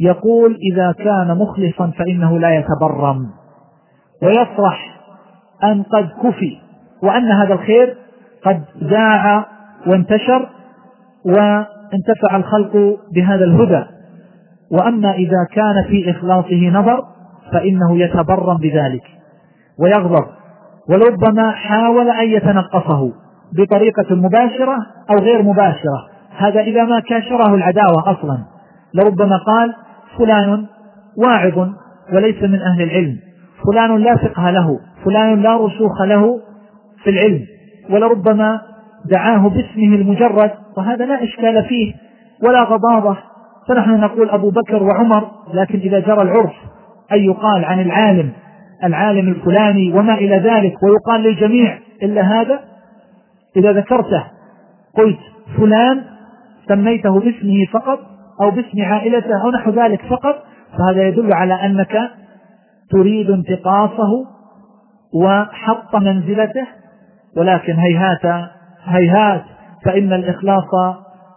يقول 0.00 0.58
إذا 0.72 0.92
كان 0.92 1.38
مخلصا 1.38 1.92
فإنه 1.98 2.38
لا 2.38 2.54
يتبرم. 2.54 3.26
ويفرح 4.22 5.00
أن 5.64 5.82
قد 5.82 6.08
كفي 6.22 6.56
وأن 7.02 7.30
هذا 7.30 7.54
الخير 7.54 7.96
قد 8.44 8.62
ذاع 8.84 9.46
وانتشر 9.86 10.48
وانتفع 11.24 12.36
الخلق 12.36 12.98
بهذا 13.14 13.44
الهدى. 13.44 13.84
وأما 14.70 15.12
إذا 15.12 15.46
كان 15.52 15.84
في 15.88 16.10
إخلاصه 16.10 16.70
نظر 16.70 17.04
فإنه 17.52 17.98
يتبرم 17.98 18.56
بذلك 18.56 19.02
ويغضب. 19.78 20.26
ولربما 20.88 21.50
حاول 21.50 22.10
أن 22.10 22.28
يتنقصه. 22.28 23.23
بطريقة 23.58 24.14
مباشرة 24.14 24.76
أو 25.10 25.16
غير 25.16 25.42
مباشرة. 25.42 26.08
هذا 26.36 26.60
إذا 26.60 26.84
ما 26.84 27.00
كاشره 27.00 27.54
العداوة 27.54 28.10
أصلا. 28.10 28.38
لربما 28.94 29.36
قال 29.36 29.74
فلان 30.18 30.66
واعظ 31.16 31.68
وليس 32.12 32.42
من 32.42 32.60
أهل 32.60 32.82
العلم. 32.82 33.18
فلان 33.66 33.96
لا 33.96 34.16
فقه 34.16 34.50
له. 34.50 34.78
فلان 35.04 35.42
لا 35.42 35.56
رسوخ 35.56 36.02
له 36.02 36.40
في 37.04 37.10
العلم. 37.10 37.40
ولربما 37.90 38.60
دعاه 39.10 39.48
باسمه 39.48 39.94
المجرد. 39.94 40.50
وهذا 40.76 41.06
لا 41.06 41.24
إشكال 41.24 41.64
فيه 41.64 41.94
ولا 42.42 42.62
غضاضة. 42.62 43.16
فنحن 43.68 44.00
نقول 44.00 44.30
أبو 44.30 44.50
بكر 44.50 44.82
وعمر 44.82 45.30
لكن 45.54 45.78
إذا 45.78 45.98
جرى 45.98 46.22
العرف 46.22 46.52
أن 47.12 47.18
يقال 47.18 47.64
عن 47.64 47.80
العالم 47.80 48.32
العالم 48.84 49.28
الفلاني 49.28 49.92
وما 49.92 50.14
إلى 50.14 50.38
ذلك 50.38 50.74
ويقال 50.82 51.20
للجميع 51.20 51.78
إلا 52.02 52.22
هذا 52.22 52.60
إذا 53.56 53.72
ذكرته 53.72 54.24
قلت 54.96 55.18
فلان 55.56 56.04
سميته 56.68 57.20
باسمه 57.20 57.66
فقط 57.72 57.98
أو 58.42 58.50
باسم 58.50 58.82
عائلته 58.82 59.42
أو 59.44 59.50
نحو 59.50 59.70
ذلك 59.70 60.02
فقط 60.10 60.44
فهذا 60.78 61.08
يدل 61.08 61.32
على 61.32 61.54
أنك 61.54 62.10
تريد 62.90 63.30
انتقاصه 63.30 64.10
وحط 65.14 65.96
منزلته 65.96 66.66
ولكن 67.36 67.72
هيهات 67.72 68.48
هيهات 68.84 69.42
فإن 69.84 70.12
الإخلاص 70.12 70.64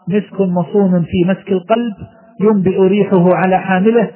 مسك 0.07 0.41
مصون 0.41 1.03
في 1.03 1.29
مسك 1.29 1.51
القلب 1.51 1.93
ينبئ 2.41 2.79
ريحه 2.81 3.35
على 3.35 3.57
حامله 3.57 4.09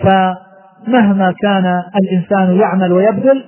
فمهما 0.00 1.34
كان 1.42 1.82
الإنسان 1.96 2.60
يعمل 2.60 2.92
ويبذل 2.92 3.44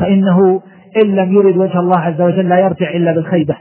فإنه 0.00 0.62
إن 0.96 1.14
لم 1.16 1.32
يرد 1.32 1.56
وجه 1.56 1.80
الله 1.80 1.98
عز 1.98 2.20
وجل 2.20 2.48
لا 2.48 2.58
يرجع 2.58 2.90
إلا 2.90 3.12
بالخيبة. 3.12 3.56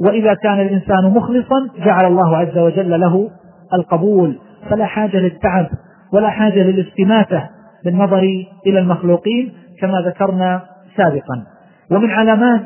وإذا 0.00 0.34
كان 0.34 0.60
الإنسان 0.60 1.04
مخلصا 1.04 1.68
جعل 1.84 2.04
الله 2.04 2.36
عز 2.36 2.58
وجل 2.58 3.00
له 3.00 3.30
القبول. 3.74 4.38
فلا 4.70 4.86
حاجة 4.86 5.16
للتعب 5.16 5.66
ولا 6.12 6.30
حاجة 6.30 6.62
للاستماتة 6.62 7.42
بالنظر 7.84 8.22
إلى 8.66 8.78
المخلوقين 8.78 9.52
كما 9.80 10.00
ذكرنا 10.06 10.62
سابقا. 10.96 11.44
ومن 11.90 12.10
علامات 12.10 12.62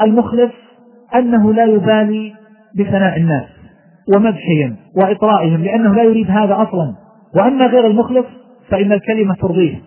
المخلص 0.00 0.52
أنه 1.14 1.52
لا 1.52 1.64
يبالي 1.64 2.34
بثناء 2.78 3.16
الناس 3.16 3.46
ومدحهم 4.14 4.76
وإطرائهم 4.96 5.64
لأنه 5.64 5.94
لا 5.94 6.02
يريد 6.02 6.30
هذا 6.30 6.54
أصلا. 6.54 6.94
وأما 7.36 7.66
غير 7.66 7.86
المخلص 7.86 8.26
فإن 8.68 8.92
الكلمة 8.92 9.34
ترضيه 9.34 9.80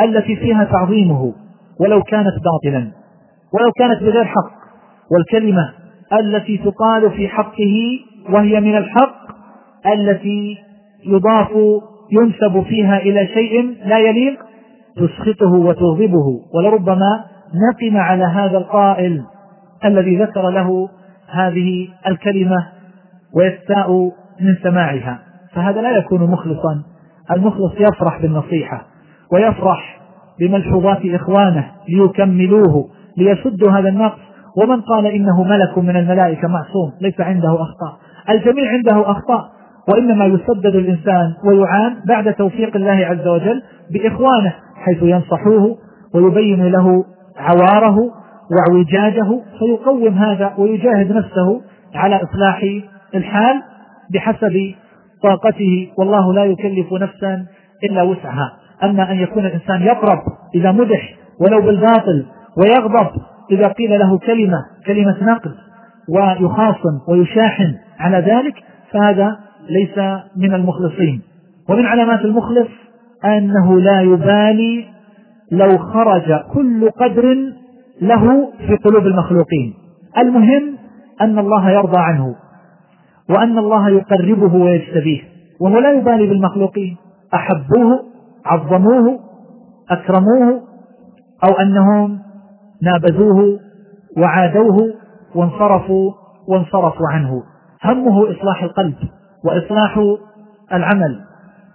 التي 0.00 0.36
فيها 0.36 0.64
تعظيمه 0.64 1.32
ولو 1.80 2.02
كانت 2.02 2.34
باطلا 2.44 2.90
ولو 3.52 3.72
كانت 3.78 4.02
بغير 4.02 4.24
حق. 4.24 4.58
والكلمة 5.10 5.72
التي 6.20 6.58
تقال 6.58 7.10
في 7.10 7.28
حقه 7.28 7.98
وهي 8.30 8.60
من 8.60 8.76
الحق 8.76 9.16
التي 9.94 10.56
يضاف 11.06 11.48
ينسب 12.12 12.62
فيها 12.62 12.98
إلى 12.98 13.26
شيء 13.26 13.76
لا 13.84 13.98
يليق 13.98 14.38
تسخطه 14.96 15.52
وتغضبه. 15.52 16.40
ولربما 16.54 17.24
نقم 17.54 17.96
على 17.96 18.24
هذا 18.24 18.58
القائل 18.58 19.24
الذي 19.84 20.16
ذكر 20.16 20.50
له 20.50 20.88
هذه 21.30 21.88
الكلمة 22.06 22.68
ويستاء 23.34 23.92
من 24.40 24.56
سماعها. 24.62 25.18
فهذا 25.52 25.80
لا 25.82 25.90
يكون 25.90 26.30
مخلصا. 26.30 26.82
المخلص 27.30 27.72
يفرح 27.78 28.22
بالنصيحة 28.22 28.86
ويفرح 29.32 29.97
بملحوظات 30.40 31.00
إخوانه 31.04 31.64
ليكملوه 31.88 32.88
ليسدوا 33.16 33.70
هذا 33.70 33.88
النقص. 33.88 34.18
ومن 34.62 34.80
قال 34.80 35.06
إنه 35.06 35.44
ملك 35.44 35.78
من 35.78 35.96
الملائكة 35.96 36.48
معصوم 36.48 36.92
ليس 37.00 37.20
عنده 37.20 37.54
أخطاء. 37.54 37.96
الجميع 38.30 38.72
عنده 38.72 39.10
أخطاء 39.10 39.50
وإنما 39.88 40.24
يسدد 40.24 40.74
الإنسان 40.74 41.34
ويعان 41.44 41.96
بعد 42.06 42.34
توفيق 42.34 42.76
الله 42.76 43.06
عز 43.06 43.26
وجل 43.26 43.62
بإخوانه 43.92 44.54
حيث 44.84 45.02
ينصحوه 45.02 45.76
ويبين 46.14 46.66
له 46.66 47.04
عواره 47.36 47.96
واعوجاجه 48.50 49.40
فيقوم 49.58 50.14
هذا 50.14 50.54
ويجاهد 50.58 51.12
نفسه 51.12 51.60
على 51.94 52.20
إصلاح 52.22 52.64
الحال 53.14 53.62
بحسب 54.14 54.74
طاقته. 55.22 55.88
والله 55.98 56.34
لا 56.34 56.44
يكلف 56.44 56.92
نفسا 56.92 57.46
إلا 57.84 58.02
وسعها. 58.02 58.52
أما 58.82 59.10
أن 59.10 59.16
يكون 59.16 59.46
الإنسان 59.46 59.82
يقرب 59.82 60.18
إذا 60.54 60.72
مدح 60.72 61.14
ولو 61.40 61.60
بالباطل 61.60 62.26
ويغضب 62.58 63.10
إذا 63.50 63.68
قيل 63.68 63.98
له 63.98 64.18
كلمة 64.18 64.58
كلمة 64.86 65.16
نقد 65.22 65.54
ويخاصم 66.08 67.00
ويشاحن 67.08 67.74
على 67.98 68.16
ذلك 68.16 68.54
فهذا 68.92 69.36
ليس 69.68 69.98
من 70.36 70.54
المخلصين. 70.54 71.22
ومن 71.68 71.86
علامات 71.86 72.20
المخلص 72.20 72.68
أنه 73.24 73.80
لا 73.80 74.00
يبالي 74.00 74.84
لو 75.52 75.78
خرج 75.78 76.40
كل 76.54 76.90
قدر 76.90 77.36
له 78.02 78.52
في 78.66 78.76
قلوب 78.76 79.06
المخلوقين. 79.06 79.74
المهم 80.18 80.76
أن 81.20 81.38
الله 81.38 81.70
يرضى 81.70 81.98
عنه 81.98 82.34
وأن 83.30 83.58
الله 83.58 83.88
يقربه 83.88 84.54
ويجتبيه 84.54 85.20
وهو 85.60 85.78
لا 85.78 85.92
يبالي 85.92 86.26
بالمخلوقين 86.26 86.96
أحبوه 87.34 88.07
عظموه 88.48 89.18
أكرموه 89.90 90.62
أو 91.44 91.54
أنهم 91.60 92.18
نابذوه 92.82 93.60
وعادوه 94.16 94.94
وانصرفوا 95.34 96.12
وانصرفوا 96.48 97.08
عنه. 97.12 97.42
همه 97.84 98.30
إصلاح 98.30 98.62
القلب 98.62 98.94
وإصلاح 99.44 100.00
العمل 100.72 101.20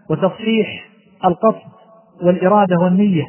وتصحيح 0.09 0.67
القصد 1.25 1.73
والإرادة 2.23 2.79
والنية. 2.79 3.25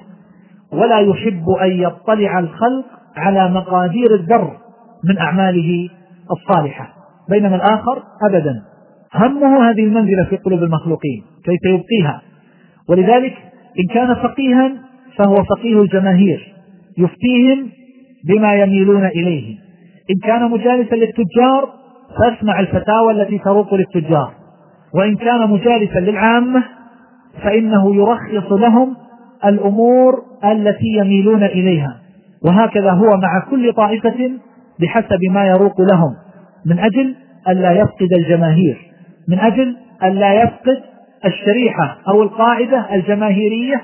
ولا 0.72 0.98
يحب 0.98 1.50
أن 1.50 1.70
يطلع 1.70 2.38
الخلق 2.38 2.84
على 3.16 3.48
مقادير 3.48 4.14
الذر 4.14 4.56
من 5.04 5.18
أعماله 5.18 5.88
الصالحة. 6.30 6.88
بينما 7.28 7.56
الآخر 7.56 8.02
أبدا. 8.22 8.62
همه 9.14 9.70
هذه 9.70 9.84
المنزلة 9.84 10.24
في 10.30 10.36
قلوب 10.36 10.62
المخلوقين 10.62 11.22
كيف 11.44 11.64
يبقيها؟ 11.64 12.22
ولذلك 12.88 13.34
إن 13.78 13.94
كان 13.94 14.14
فقيها 14.14 14.72
فهو 15.16 15.34
فقيه 15.34 15.82
الجماهير 15.82 16.54
يفتيهم 16.98 17.70
بما 18.28 18.54
يميلون 18.54 19.06
إليه. 19.06 19.56
إن 20.10 20.28
كان 20.28 20.50
مجالسا 20.50 20.94
للتجار 20.94 21.68
فاسمع 22.18 22.60
الفتاوى 22.60 23.12
التي 23.12 23.38
تروق 23.38 23.74
للتجار. 23.74 24.32
وإن 24.94 25.16
كان 25.16 25.50
مجالسا 25.50 25.98
للعامة 25.98 26.64
فإنه 27.42 27.96
يرخص 27.96 28.52
لهم 28.52 28.96
الأمور 29.44 30.22
التي 30.44 30.86
يميلون 30.86 31.42
إليها. 31.42 32.00
وهكذا 32.44 32.90
هو 32.90 33.16
مع 33.16 33.50
كل 33.50 33.72
طائفة 33.72 34.30
بحسب 34.80 35.18
ما 35.30 35.46
يروق 35.46 35.80
لهم. 35.80 36.14
من 36.66 36.78
أجل 36.78 37.14
ألا 37.48 37.72
يفقد 37.72 38.12
الجماهير 38.18 38.76
من 39.28 39.38
أجل 39.38 39.76
ألا 40.02 40.42
يفقد 40.42 40.82
الشريحة 41.26 41.98
أو 42.08 42.22
القاعدة 42.22 42.94
الجماهيرية 42.94 43.82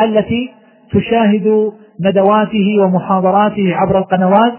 التي 0.00 0.50
تشاهد 0.92 1.72
ندواته 2.00 2.76
ومحاضراته 2.80 3.74
عبر 3.74 3.98
القنوات 3.98 4.54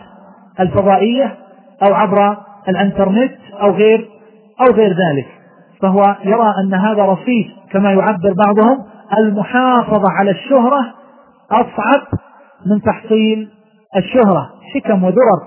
الفضائية 0.60 1.36
أو 1.88 1.93
عبر 1.93 2.38
الإنترنت 2.69 3.32
أو 3.62 3.71
غير 3.71 4.10
أو 4.62 4.73
غير 4.73 4.89
ذلك. 4.89 5.28
فهو 5.82 6.15
يرى 6.25 6.54
أن 6.63 6.73
هذا 6.73 7.04
رصيد 7.04 7.47
كما 7.71 7.91
يعبر 7.91 8.34
بعضهم. 8.45 8.86
المحافظة 9.17 10.12
على 10.12 10.32
الشهرة 10.32 10.93
أصعب 11.51 12.01
من 12.65 12.82
تحصيل 12.82 13.49
الشهرة. 13.97 14.49
حكم 14.73 15.04
ودرر 15.04 15.41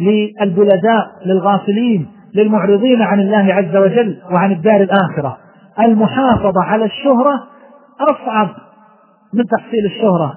للبلداء 0.00 1.06
للغافلين 1.26 2.08
للمعرضين 2.34 3.02
عن 3.02 3.20
الله 3.20 3.54
عز 3.54 3.76
وجل 3.76 4.16
وعن 4.32 4.52
الدار 4.52 4.80
الآخرة. 4.80 5.36
المحافظة 5.80 6.62
على 6.62 6.84
الشهرة 6.84 7.34
أصعب 8.00 8.48
من 9.34 9.44
تحصيل 9.44 9.86
الشهرة. 9.86 10.34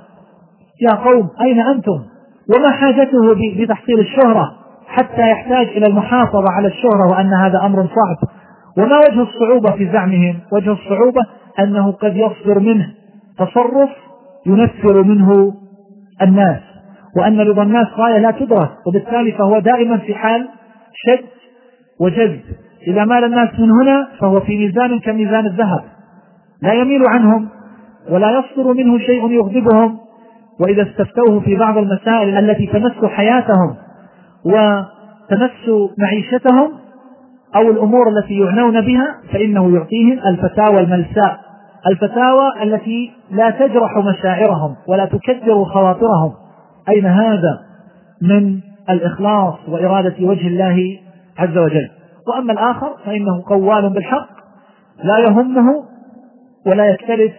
يا 0.82 0.95
قوم 0.95 1.30
أين 1.41 1.60
أنتم؟ 1.60 2.01
وما 2.56 2.71
حاجته 2.71 3.34
بتحصيل 3.60 3.99
الشهرة 3.99 4.51
حتى 4.88 5.32
يحتاج 5.32 5.67
إلى 5.67 5.86
المحافظة 5.86 6.45
على 6.51 6.67
الشهرة 6.67 7.12
وأن 7.12 7.34
هذا 7.34 7.65
أمر 7.65 7.88
صعب. 7.88 8.30
وما 8.77 8.97
وجه 8.97 9.21
الصعوبة 9.21 9.71
في 9.71 9.91
زعمهم؟ 9.91 10.39
وجه 10.51 10.71
الصعوبة 10.71 11.21
أنه 11.60 11.91
قد 11.91 12.15
يصدر 12.15 12.60
منه 12.60 12.93
تصرف 13.38 13.89
ينفر 14.45 15.04
منه 15.04 15.54
الناس 16.21 16.60
وأن 17.17 17.39
رضا 17.39 17.63
الناس 17.63 17.88
غاية 17.97 18.19
لا 18.19 18.32
تدرك 18.32 18.71
وبالتالي 18.88 19.32
فهو 19.32 19.60
دائما 19.60 19.97
في 19.97 20.15
حال 20.15 20.47
شد 20.93 21.25
وجذب. 21.99 22.41
إذا 22.88 23.06
مال 23.06 23.24
الناس 23.24 23.60
من 23.60 23.72
هنا 23.72 24.08
فهو 24.20 24.39
في 24.39 24.58
ميزان 24.58 25.00
كميزان 25.00 25.46
الذهب. 25.46 25.84
لا 26.62 26.74
يميل 26.74 27.08
عنهم 27.08 27.48
ولا 28.10 28.39
يصدر 28.39 28.74
منه 28.74 28.98
شيء 28.98 29.32
يغضبهم. 29.32 29.98
وإذا 30.60 30.82
استفتوه 30.82 31.39
في 31.39 31.56
بعض 31.56 31.78
المسائل 31.78 32.38
التي 32.38 32.67
تمس 32.67 33.06
حياتهم 33.06 33.76
وتمس 34.46 35.91
معيشتهم 35.98 36.72
أو 37.56 37.62
الأمور 37.62 38.10
التي 38.10 38.34
يعنون 38.34 38.82
بها 38.82 39.15
فإنه 39.34 39.76
يعطيهم 39.76 40.20
الفتاوى 40.28 40.80
الملساء. 40.80 41.39
الفتاوى 41.88 42.63
التي 42.63 43.12
لا 43.32 43.49
تجرح 43.49 43.97
مشاعرهم 43.97 44.76
ولا 44.88 45.05
تكدر 45.05 45.64
خواطرهم. 45.66 46.34
أين 46.89 47.05
هذا 47.05 47.60
من 48.22 48.60
الإخلاص 48.89 49.55
وإرادة 49.68 50.16
وجه 50.20 50.47
الله 50.47 50.97
عز 51.38 51.58
وجل؟ 51.58 51.89
وأما 52.32 52.53
الآخر 52.53 52.89
فإنه 53.05 53.43
قوال 53.47 53.89
بالحق 53.89 54.29
لا 55.03 55.17
يهمه 55.19 55.84
ولا 56.65 56.86
يكترث 56.86 57.32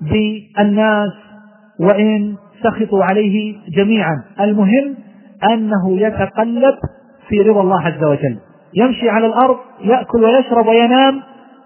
بالناس 0.00 1.12
وإن 1.80 2.34
سخطوا 2.62 3.04
عليه 3.04 3.56
جميعا. 3.76 4.24
المهم 4.40 4.94
أنه 5.52 6.00
يتقلب 6.00 6.74
في 7.28 7.40
رضا 7.40 7.60
الله 7.60 7.80
عز 7.80 8.04
وجل. 8.04 8.38
يمشي 8.74 9.08
على 9.08 9.26
الأرض 9.26 9.56
يأكل 9.80 10.24
ويشرب 10.24 10.66
وينام 10.66 11.20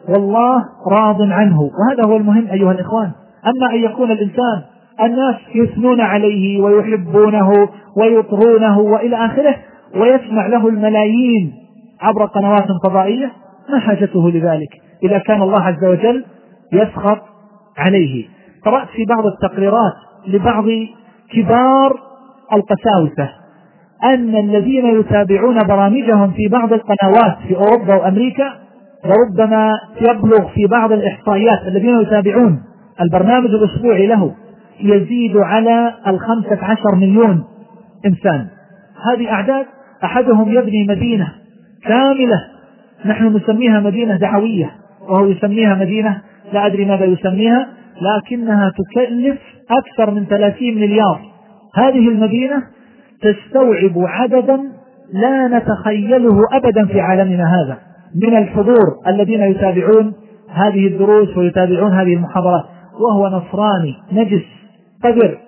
والله 0.09 0.63
راض 0.93 1.23
عنه. 1.23 1.61
وهذا 1.61 2.05
هو 2.05 2.17
المهم 2.17 2.47
أيها 2.53 2.73
الإخوان. 2.73 3.11
أما 3.47 3.75
أن 3.75 3.85
يكون 3.85 4.11
الإنسان 4.11 4.63
الناس 5.01 5.37
يثنون 5.55 6.01
عليه 6.01 6.61
ويحبونه 6.61 7.69
ويطرونه 7.97 8.79
وإلى 8.79 9.17
آخره 9.27 9.57
ويسمع 9.97 10.47
له 10.47 10.69
الملايين 10.69 11.53
عبر 12.01 12.25
قنوات 12.27 12.67
فضائية 12.85 13.33
ما 13.71 13.79
حاجته 13.79 14.31
لذلك. 14.31 14.69
إذا 15.03 15.19
كان 15.19 15.43
الله 15.43 15.63
عز 15.63 15.85
وجل 15.85 16.25
يسخط 16.73 17.19
عليه. 17.79 18.29
قرأت 18.65 18.89
في 18.89 19.05
بعض 19.05 19.27
التقريرات 19.27 19.95
لبعض 20.27 20.65
كبار 21.33 22.01
القساوسة 22.53 23.29
أن 24.05 24.37
الذين 24.37 25.01
يتابعون 25.01 25.59
برامجهم 25.59 26.31
في 26.31 26.49
بعض 26.49 26.73
القنوات 26.73 27.37
في 27.49 27.57
أوروبا 27.57 27.95
وأمريكا 27.95 28.53
وربما 29.05 29.73
يبلغ 30.01 30.49
في 30.55 30.67
بعض 30.67 30.93
الإحصائيات 30.93 31.63
الذين 31.67 32.01
يتابعون 32.01 32.63
البرنامج 33.01 33.51
الأسبوعي 33.51 34.07
له 34.07 34.35
يزيد 34.81 35.37
على 35.37 35.95
الخمسة 36.07 36.59
عشر 36.63 36.95
مليون 36.95 37.45
إنسان. 38.07 38.47
هذه 39.13 39.33
أعداد 39.33 39.67
أحدهم 40.05 40.53
يبني 40.53 40.87
مدينة 40.89 41.33
كاملة. 41.85 42.45
نحن 43.07 43.37
نسميها 43.37 43.81
مدينة 43.81 44.17
دعوية. 44.17 44.71
وهو 45.09 45.27
يسميها 45.27 45.75
مدينة. 45.75 46.23
لا 46.53 46.67
أدري 46.67 46.85
ماذا 46.85 47.05
يسميها. 47.05 47.69
لكنها 48.03 48.73
تكلف 48.79 49.39
أكثر 49.71 50.11
من 50.11 50.27
30 50.27 50.75
مليار. 50.75 51.21
هذه 51.75 52.09
المدينة 52.09 52.63
تستوعب 53.23 53.93
عددا 53.97 54.61
لا 55.13 55.59
نتخيله 55.59 56.41
أبدا 56.53 56.87
في 56.87 57.01
عالمنا 57.01 57.45
هذا. 57.45 57.79
من 58.23 58.37
الحضور 58.37 58.85
الذين 59.07 59.43
يتابعون 59.43 60.13
هذه 60.53 60.87
الدروس 60.87 61.37
ويتابعون 61.37 61.93
هذه 61.93 62.15
المحاضرات. 62.15 62.65
وهو 63.01 63.27
نصراني 63.27 63.95
نجس 64.13 64.45
قذر 65.05 65.39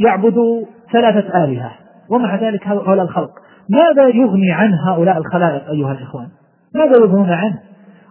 يعبد 0.00 0.66
ثلاثة 0.92 1.44
آلهة. 1.44 1.70
ومع 2.10 2.36
ذلك 2.36 2.66
هؤلاء 2.66 3.04
الخلق. 3.04 3.41
ماذا 3.70 4.08
يغني 4.08 4.52
عن 4.52 4.72
هؤلاء 4.86 5.18
الخلائق 5.18 5.70
أيها 5.70 5.92
الإخوان؟ 5.92 6.28
ماذا 6.74 6.96
يغنون 6.96 7.30
عنه؟ 7.30 7.58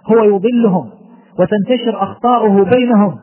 هو 0.06 0.24
يضلهم 0.24 0.90
وتنتشر 1.40 2.04
أخطاؤه 2.04 2.66
بينهم 2.66 3.16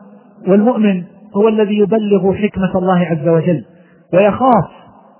والمؤمن 0.47 1.03
هو 1.35 1.47
الذي 1.47 1.77
يبلغ 1.77 2.33
حكمة 2.33 2.71
الله 2.75 2.99
عز 3.05 3.27
وجل 3.27 3.65
ويخاف 4.13 4.69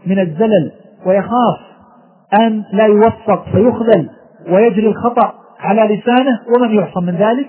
من 0.06 0.20
الزلل 0.20 0.72
ويخاف 1.06 1.58
أن 2.42 2.64
لا 2.74 2.86
يوفق 2.86 3.46
فيخذل 3.52 4.10
ويجري 4.50 4.88
الخطأ 4.88 5.34
على 5.60 5.96
لسانه 5.96 6.40
ومن 6.56 6.76
يعصم 6.76 7.04
من 7.04 7.16
ذلك 7.16 7.48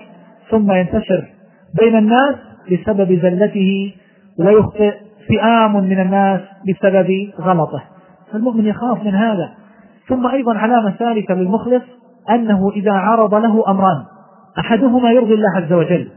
ثم 0.50 0.72
ينتشر 0.72 1.24
بين 1.80 1.96
الناس 1.96 2.34
بسبب 2.72 3.20
زلته 3.22 3.94
ويخطئ 4.38 4.94
فئام 5.28 5.76
من 5.76 6.00
الناس 6.00 6.40
بسبب 6.68 7.30
غلطه. 7.40 7.82
فالمؤمن 8.32 8.66
يخاف 8.66 9.04
من 9.04 9.14
هذا. 9.14 9.50
ثم 10.08 10.26
أيضا 10.26 10.54
علامة 10.54 10.90
ثالثة 10.90 11.34
للمخلص 11.34 11.82
أنه 12.30 12.70
إذا 12.70 12.92
عرض 12.92 13.34
له 13.34 13.70
أمران. 13.70 14.04
أحدهما 14.58 15.10
يرضي 15.10 15.34
الله 15.34 15.56
عز 15.56 15.72
وجل 15.72 16.08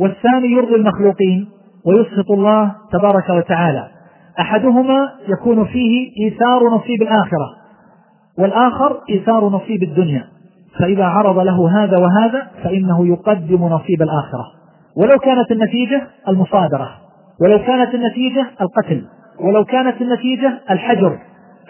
والثاني 0.00 0.48
يرضي 0.48 0.74
المخلوقين 0.74 1.48
ويسخط 1.86 2.30
الله 2.30 2.72
تبارك 2.92 3.30
وتعالى. 3.30 3.86
أحدهما 4.40 5.10
يكون 5.28 5.64
فيه 5.64 6.10
إيثار 6.24 6.68
نصيب 6.68 7.02
الآخرة 7.02 7.48
والآخر 8.38 9.00
إيثار 9.10 9.48
نصيب 9.48 9.82
الدنيا. 9.82 10.24
فإذا 10.78 11.04
عرض 11.04 11.38
له 11.38 11.84
هذا 11.84 11.96
وهذا 11.98 12.50
فإنه 12.62 13.06
يقدم 13.06 13.64
نصيب 13.64 14.02
الآخرة. 14.02 14.44
ولو 14.96 15.18
كانت 15.18 15.52
النتيجة 15.52 16.02
المصادرة 16.28 16.90
ولو 17.40 17.58
كانت 17.58 17.94
النتيجة 17.94 18.46
القتل. 18.60 19.04
ولو 19.42 19.64
كانت 19.64 20.00
النتيجة 20.00 20.58
الحجر 20.70 21.18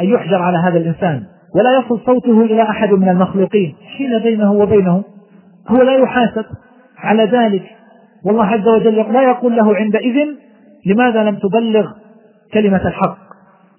أن 0.00 0.06
يحجر 0.06 0.42
على 0.42 0.58
هذا 0.58 0.78
الإنسان. 0.78 1.22
ولا 1.54 1.78
يصل 1.78 2.00
صوته 2.06 2.42
إلى 2.42 2.62
أحد 2.62 2.92
من 2.92 3.08
المخلوقين. 3.08 3.74
حين 3.96 4.18
بينه 4.18 4.52
وبينه 4.52 5.04
هو 5.68 5.82
لا 5.82 5.96
يحاسب. 5.96 6.44
على 6.98 7.24
ذلك 7.24 7.62
والله 8.24 8.44
عز 8.44 8.68
وجل 8.68 9.12
لا 9.12 9.22
يقول 9.22 9.56
له 9.56 9.76
عندئذ 9.76 10.26
لماذا 10.86 11.24
لم 11.24 11.36
تبلغ 11.36 11.90
كلمة 12.54 12.88
الحق؟ 12.88 13.18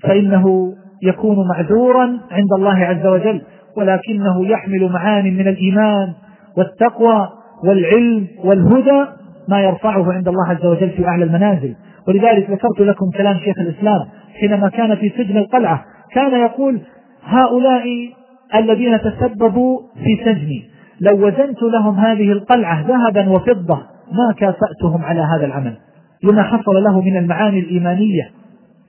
فإنه 0.03 0.73
يكون 1.03 1.47
معذورا 1.47 2.19
عند 2.31 2.53
الله 2.57 2.85
عز 2.85 3.05
وجل. 3.05 3.41
ولكنه 3.77 4.47
يحمل 4.47 4.89
معاني 4.91 5.31
من 5.31 5.47
الإيمان 5.47 6.13
والتقوى 6.57 7.29
والعلم 7.67 8.27
والهدى 8.43 9.05
ما 9.49 9.61
يرفعه 9.61 10.13
عند 10.13 10.27
الله 10.27 10.47
عز 10.49 10.65
وجل 10.65 10.89
في 10.89 11.07
أعلى 11.07 11.23
المنازل. 11.23 11.75
ولذلك 12.07 12.49
ذكرت 12.49 12.79
لكم 12.79 13.11
كلام 13.17 13.37
شيخ 13.37 13.59
الإسلام 13.59 13.99
حينما 14.39 14.69
كان 14.69 14.95
في 14.95 15.09
سجن 15.09 15.37
القلعة. 15.37 15.85
كان 16.11 16.41
يقول 16.41 16.81
هؤلاء 17.23 17.83
الذين 18.55 18.99
تسببوا 19.01 19.79
في 19.95 20.23
سجني 20.25 20.63
لو 21.01 21.27
وزنت 21.27 21.63
لهم 21.63 21.95
هذه 21.95 22.31
القلعة 22.31 22.85
ذهبا 22.87 23.29
وفضة 23.29 23.75
ما 24.11 24.33
كافأتهم 24.37 25.03
على 25.03 25.21
هذا 25.21 25.45
العمل. 25.45 25.73
لما 26.23 26.43
حصل 26.43 26.83
له 26.83 27.01
من 27.01 27.17
المعاني 27.17 27.59
الإيمانية 27.59 28.29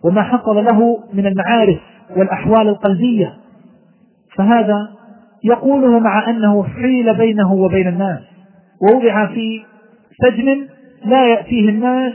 وما 0.04 0.22
حصل 0.22 0.64
له 0.64 0.98
من 1.12 1.26
المعارف 1.26 1.78
والأحوال 2.16 2.68
القلبية. 2.68 3.34
فهذا 4.36 4.88
يقوله 5.44 5.98
مع 5.98 6.30
أنه 6.30 6.64
حيل 6.64 7.14
بينه 7.14 7.52
وبين 7.52 7.88
الناس 7.88 8.20
ووضع 8.82 9.26
في 9.26 9.62
سجن 10.22 10.66
لا 11.04 11.26
يأتيه 11.26 11.68
الناس 11.68 12.12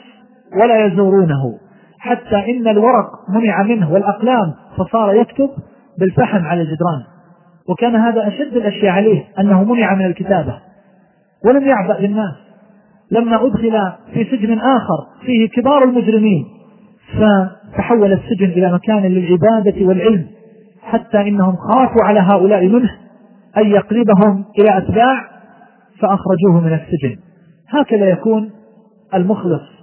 ولا 0.56 0.86
يزورونه. 0.86 1.58
حتى 2.00 2.36
إن 2.36 2.68
الورق 2.68 3.10
منع 3.30 3.64
منه 3.64 3.94
والأقلام 3.94 4.54
فصار 4.78 5.14
يكتب 5.14 5.50
بالفحم 6.00 6.46
على 6.46 6.62
الجدران. 6.62 7.04
وكان 7.70 7.96
هذا 7.96 8.28
أشد 8.28 8.56
الأشياء 8.56 8.92
عليه 8.92 9.24
أنه 9.40 9.64
منع 9.64 9.96
من 9.96 10.06
الكتابة. 10.06 10.60
ولم 11.46 11.68
يعبأ 11.68 12.00
بالناس 12.02 12.34
لما 13.12 13.46
أدخل 13.46 13.92
في 14.14 14.24
سجن 14.24 14.60
آخر 14.60 15.08
فيه 15.26 15.50
كبار 15.50 15.84
المجرمين 15.84 16.46
فتحول 17.14 18.14
السجن 18.14 18.46
إلى 18.46 18.74
مكان 18.74 19.04
للعبادة 19.04 19.86
والعلم 19.86 20.28
حتى 20.82 21.22
إنهم 21.22 21.56
خافوا 21.56 22.04
على 22.04 22.20
هؤلاء 22.20 22.68
منه 22.68 22.90
أن 23.58 23.68
يقلبهم 23.68 24.46
إلى 24.60 24.78
أتباع 24.78 25.30
فأخرجوه 26.00 26.62
من 26.62 26.74
السجن. 26.74 27.22
هكذا 27.70 28.10
يكون 28.10 28.52
المخلص. 29.14 29.77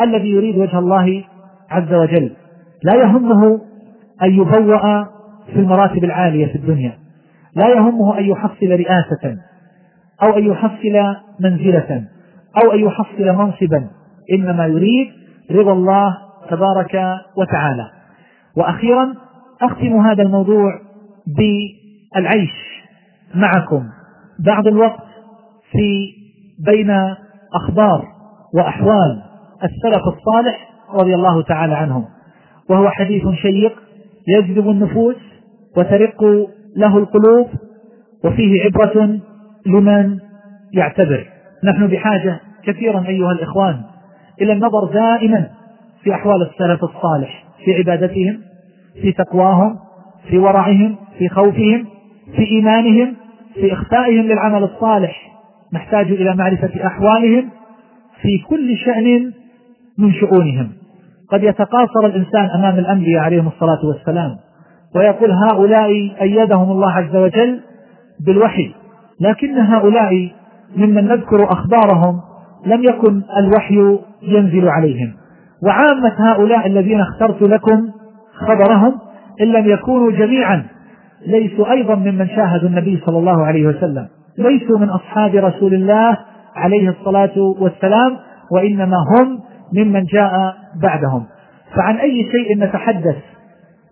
الذي 0.00 0.28
يريد 0.28 0.58
وجه 0.58 0.78
الله 0.78 1.24
عز 1.70 1.94
وجل. 1.94 2.32
لا 2.82 2.94
يهمه 2.94 3.60
أن 4.22 4.30
يبوأ 4.30 5.04
في 5.46 5.56
المراتب 5.56 6.04
العالية 6.04 6.46
في 6.46 6.54
الدنيا. 6.54 6.98
لا 7.56 7.68
يهمه 7.68 8.18
أن 8.18 8.24
يحصل 8.24 8.66
رئاسة 8.66 9.36
أو 10.22 10.38
أن 10.38 10.46
يحصل 10.46 11.16
منزلة 11.40 12.04
أو 12.64 12.72
أن 12.72 12.80
يحصل 12.80 13.24
منصبا. 13.24 13.86
إنما 14.32 14.66
يريد 14.66 15.08
رضا 15.50 15.72
الله 15.72 16.16
تبارك 16.50 16.96
وتعالى. 17.36 17.90
وأخيرا 18.56 19.14
أختم 19.62 20.00
هذا 20.00 20.22
الموضوع 20.22 20.80
بالعيش 21.26 22.52
معكم. 23.34 23.84
بعض 24.46 24.66
الوقت 24.66 25.06
في 25.72 26.12
بين 26.66 26.90
أخبار 27.54 28.04
وأحوال. 28.54 29.25
السلف 29.64 30.02
الصالح 30.16 30.68
رضي 30.94 31.14
الله 31.14 31.42
تعالى 31.42 31.74
عنهم. 31.74 32.04
وهو 32.70 32.88
حديث 32.88 33.28
شيق 33.28 33.72
يجذب 34.28 34.70
النفوس 34.70 35.16
وترق 35.76 36.24
له 36.76 36.98
القلوب 36.98 37.46
وفيه 38.24 38.62
عبرة 38.64 39.18
لمن 39.66 40.18
يعتبر. 40.72 41.26
نحن 41.64 41.86
بحاجة 41.86 42.40
كثيرا 42.64 43.04
أيها 43.08 43.32
الإخوان 43.32 43.82
إلى 44.42 44.52
النظر 44.52 44.84
دائما 44.92 45.48
في 46.02 46.14
أحوال 46.14 46.42
السلف 46.42 46.84
الصالح 46.84 47.44
في 47.64 47.74
عبادتهم 47.74 48.40
في 49.02 49.12
تقواهم 49.12 49.76
في 50.28 50.38
ورعهم 50.38 50.96
في 51.18 51.28
خوفهم 51.28 51.86
في 52.36 52.42
إيمانهم 52.50 53.14
في 53.54 53.72
إخفائهم 53.72 54.24
للعمل 54.24 54.62
الصالح. 54.62 55.32
نحتاج 55.72 56.12
إلى 56.12 56.34
معرفة 56.34 56.86
أحوالهم 56.86 57.50
في 58.22 58.38
كل 58.48 58.76
شأن 58.76 59.32
من 59.98 60.12
شؤونهم. 60.12 60.72
قد 61.32 61.42
يتقاصر 61.42 62.06
الإنسان 62.06 62.44
أمام 62.54 62.78
الأنبياء 62.78 63.22
عليهم 63.22 63.46
الصلاة 63.46 63.86
والسلام 63.86 64.36
ويقول 64.96 65.30
هؤلاء 65.30 65.90
أيدهم 66.22 66.70
الله 66.70 66.90
عز 66.90 67.16
وجل 67.16 67.60
بالوحي 68.26 68.74
لكن 69.20 69.58
هؤلاء 69.58 70.30
ممن 70.76 71.04
نذكر 71.08 71.52
أخبارهم 71.52 72.20
لم 72.66 72.84
يكن 72.84 73.22
الوحي 73.38 73.98
ينزل 74.22 74.68
عليهم. 74.68 75.12
وعامة 75.66 76.14
هؤلاء 76.18 76.66
الذين 76.66 77.00
اخترت 77.00 77.42
لكم 77.42 77.88
خبرهم 78.34 78.92
إن 79.40 79.46
لم 79.46 79.68
يكونوا 79.70 80.10
جميعا 80.12 80.64
ليسوا 81.26 81.70
أيضا 81.72 81.94
ممن 81.94 82.28
شاهدوا 82.28 82.68
النبي 82.68 83.02
صلى 83.06 83.18
الله 83.18 83.44
عليه 83.44 83.66
وسلم 83.66 84.08
ليسوا 84.38 84.78
من 84.78 84.88
أصحاب 84.88 85.34
رسول 85.34 85.74
الله 85.74 86.18
عليه 86.56 86.88
الصلاة 86.88 87.38
والسلام 87.38 88.16
وإنما 88.52 88.96
هم 88.96 89.40
ممن 89.72 90.04
جاء 90.04 90.56
بعدهم. 90.82 91.26
فعن 91.74 91.96
أي 91.96 92.30
شيء 92.32 92.58
نتحدث 92.58 93.16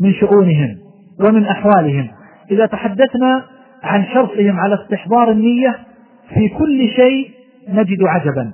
من 0.01 0.12
شؤونهم 0.12 0.77
ومن 1.20 1.47
أحوالهم. 1.47 2.09
إذا 2.51 2.66
تحدثنا 2.66 3.45
عن 3.83 4.05
شرطهم 4.14 4.61
على 4.61 4.75
استحضار 4.75 5.31
النية 5.31 5.79
في 6.35 6.49
كل 6.49 6.89
شيء 6.89 7.31
نجد 7.68 8.03
عجبا. 8.03 8.53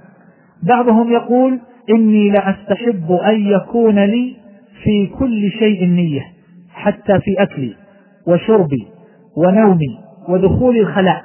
بعضهم 0.62 1.12
يقول 1.12 1.58
إني 1.90 2.30
لأستحب 2.30 3.12
أن 3.12 3.46
يكون 3.46 3.98
لي 3.98 4.36
في 4.84 5.06
كل 5.18 5.50
شيء 5.50 5.86
نية 5.86 6.22
حتى 6.74 7.20
في 7.20 7.42
أكلي 7.42 7.74
وشربي 8.26 8.86
ونومي 9.36 9.98
ودخول 10.28 10.76
الخلاء. 10.76 11.22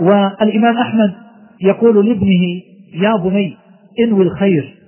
والإمام 0.00 0.76
أحمد 0.76 1.14
يقول 1.62 2.06
لابنه 2.08 2.62
يا 2.94 3.16
بني 3.16 3.56
انوي 4.00 4.22
الخير 4.22 4.79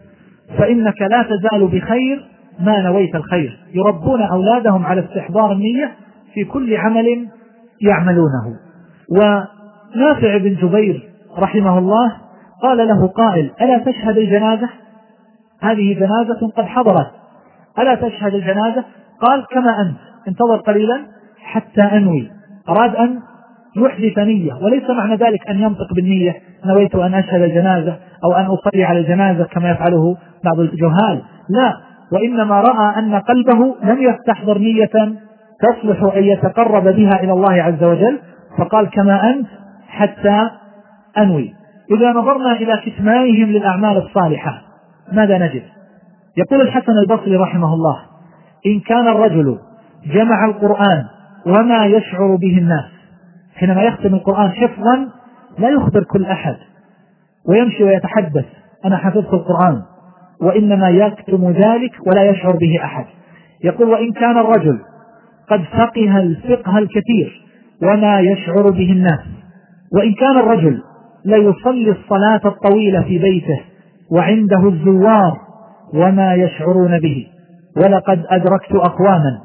فإنك 0.58 1.02
لا 1.02 1.22
تزال 1.22 1.68
بخير 1.68 2.28
ما 2.60 2.80
نويت 2.80 3.14
الخير. 3.14 3.58
يربون 3.74 4.22
أولادهم 4.22 4.86
على 4.86 5.04
استحضار 5.04 5.52
النية 5.52 5.92
في 6.34 6.44
كل 6.44 6.76
عمل 6.76 7.28
يعملونه. 7.80 8.56
ونافع 9.10 10.36
بن 10.36 10.54
جبير 10.54 11.08
رحمه 11.38 11.78
الله 11.78 12.12
قال 12.62 12.88
له 12.88 13.08
قائل 13.08 13.50
ألا 13.60 13.78
تشهد 13.78 14.18
الجنازة؟ 14.18 14.68
هذه 15.60 15.94
جنازة 15.94 16.50
قد 16.56 16.64
حضرت. 16.64 17.10
ألا 17.78 17.94
تشهد 17.94 18.34
الجنازة؟ 18.34 18.84
قال 19.20 19.46
كما 19.50 19.80
أنت. 19.80 19.98
انتظر 20.28 20.56
قليلا 20.56 21.00
حتى 21.38 21.82
أنوي. 21.82 22.30
أراد 22.68 22.96
أن 22.96 23.20
يحدث 23.76 24.18
نية 24.18 24.54
وليس 24.54 24.90
معنى 24.90 25.14
ذلك 25.14 25.48
أن 25.50 25.62
ينطق 25.62 25.94
بالنية 25.96 26.34
نويت 26.66 26.94
أن 26.94 27.14
أشهد 27.14 27.42
الجنازة 27.42 27.96
أو 28.24 28.32
أن 28.32 28.44
أصلي 28.44 28.84
على 28.84 28.98
الجنازة 28.98 29.44
كما 29.44 29.70
يفعله 29.70 30.16
بعض 30.44 30.60
الجهال. 30.60 31.22
لا 31.48 31.76
وإنما 32.12 32.60
رأى 32.60 32.98
أن 32.98 33.14
قلبه 33.14 33.74
لم 33.82 34.02
يستحضر 34.02 34.58
نية 34.58 35.14
تصلح 35.60 36.16
أن 36.16 36.24
يتقرب 36.24 36.84
بها 36.84 37.22
إلى 37.22 37.32
الله 37.32 37.62
عز 37.62 37.84
وجل 37.84 38.18
فقال 38.58 38.90
كما 38.90 39.30
أنت 39.30 39.46
حتى 39.88 40.50
أنوي. 41.18 41.54
إذا 41.96 42.12
نظرنا 42.12 42.52
إلى 42.52 42.80
كتمانهم 42.86 43.50
للأعمال 43.50 43.96
الصالحة 43.96 44.62
ماذا 45.12 45.38
نجد؟ 45.38 45.62
يقول 46.36 46.60
الحسن 46.60 46.92
البصري 46.98 47.36
رحمه 47.36 47.74
الله 47.74 47.96
إن 48.66 48.80
كان 48.80 49.08
الرجل 49.08 49.58
جمع 50.06 50.44
القرآن 50.44 51.04
وما 51.46 51.86
يشعر 51.86 52.36
به 52.36 52.58
الناس 52.58 52.91
حينما 53.62 53.82
يختم 53.82 54.14
القرآن 54.14 54.50
حفظا 54.50 55.08
لا 55.58 55.68
يخبر 55.68 56.04
كل 56.04 56.24
أحد 56.24 56.56
ويمشي 57.48 57.84
ويتحدث 57.84 58.44
أنا 58.84 58.96
حفظت 58.96 59.34
القرآن 59.34 59.82
وإنما 60.40 60.90
يكتم 60.90 61.50
ذلك 61.50 61.92
ولا 62.06 62.30
يشعر 62.30 62.56
به 62.56 62.84
أحد. 62.84 63.04
يقول 63.64 63.88
وإن 63.88 64.12
كان 64.12 64.38
الرجل 64.38 64.78
قد 65.48 65.60
فقه 65.62 66.18
الفقه 66.18 66.78
الكثير 66.78 67.42
وما 67.82 68.20
يشعر 68.20 68.70
به 68.70 68.92
الناس 68.92 69.20
وإن 69.96 70.12
كان 70.14 70.38
الرجل 70.38 70.82
ليصلي 71.24 71.90
الصلاة 71.90 72.40
الطويلة 72.44 73.02
في 73.02 73.18
بيته 73.18 73.60
وعنده 74.12 74.68
الزوار 74.68 75.38
وما 75.94 76.34
يشعرون 76.34 76.98
به 76.98 77.26
ولقد 77.76 78.24
أدركت 78.30 78.72
أقواما 78.72 79.40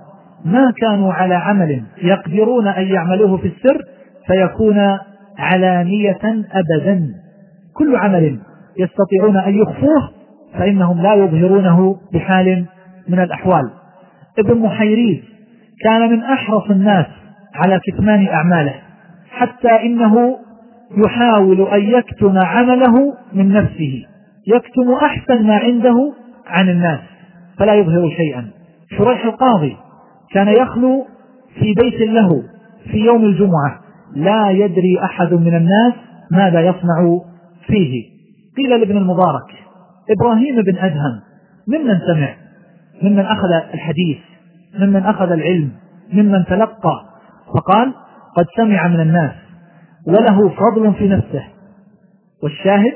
ما 0.45 0.71
كانوا 0.81 1.13
على 1.13 1.35
عمل 1.35 1.83
يقدرون 2.01 2.67
أن 2.67 2.87
يعملوه 2.87 3.37
في 3.37 3.47
السر 3.47 3.81
فيكون 4.27 4.97
علانية 5.37 6.19
أبدا. 6.51 7.13
كل 7.73 7.95
عمل 7.95 8.39
يستطيعون 8.77 9.37
أن 9.37 9.55
يخفوه 9.55 10.09
فإنهم 10.53 11.01
لا 11.01 11.13
يظهرونه 11.13 11.95
بحال 12.13 12.65
من 13.07 13.19
الأحوال. 13.19 13.69
ابن 14.39 14.57
محيريز 14.57 15.23
كان 15.83 16.11
من 16.11 16.23
أحرص 16.23 16.69
الناس 16.69 17.05
على 17.55 17.79
كتمان 17.87 18.27
أعماله 18.27 18.73
حتى 19.31 19.85
إنه 19.85 20.37
يحاول 21.05 21.61
أن 21.61 21.81
يكتم 21.81 22.37
عمله 22.37 23.13
من 23.33 23.53
نفسه. 23.53 24.05
يكتم 24.47 24.91
أحسن 25.01 25.47
ما 25.47 25.57
عنده 25.57 26.13
عن 26.47 26.69
الناس 26.69 26.99
فلا 27.59 27.73
يظهر 27.73 28.09
شيئا. 28.17 28.47
شريح 28.97 29.25
القاضي 29.25 29.77
كان 30.33 30.47
يخلو 30.47 31.05
في 31.59 31.73
بيت 31.73 32.09
له 32.09 32.43
في 32.91 32.97
يوم 32.97 33.23
الجمعة. 33.23 33.86
لا 34.17 34.49
يدري 34.49 35.03
أحد 35.03 35.33
من 35.33 35.55
الناس 35.55 35.93
ماذا 36.31 36.61
يصنع 36.61 37.19
فيه. 37.67 38.03
قيل 38.57 38.79
لابن 38.79 38.97
المبارك 38.97 39.49
إبراهيم 40.09 40.61
بن 40.61 40.77
أدهم 40.77 41.19
ممن 41.67 41.99
سمع 42.07 42.35
ممن 43.03 43.25
أخذ 43.25 43.49
الحديث 43.73 44.17
ممن 44.79 45.03
أخذ 45.03 45.31
العلم 45.31 45.71
ممن 46.13 46.45
تلقى. 46.45 47.05
فقال 47.55 47.93
قد 48.37 48.45
سمع 48.57 48.87
من 48.87 48.99
الناس 48.99 49.31
وله 50.07 50.49
فضل 50.49 50.93
في 50.93 51.07
نفسه. 51.07 51.43
والشاهد 52.43 52.93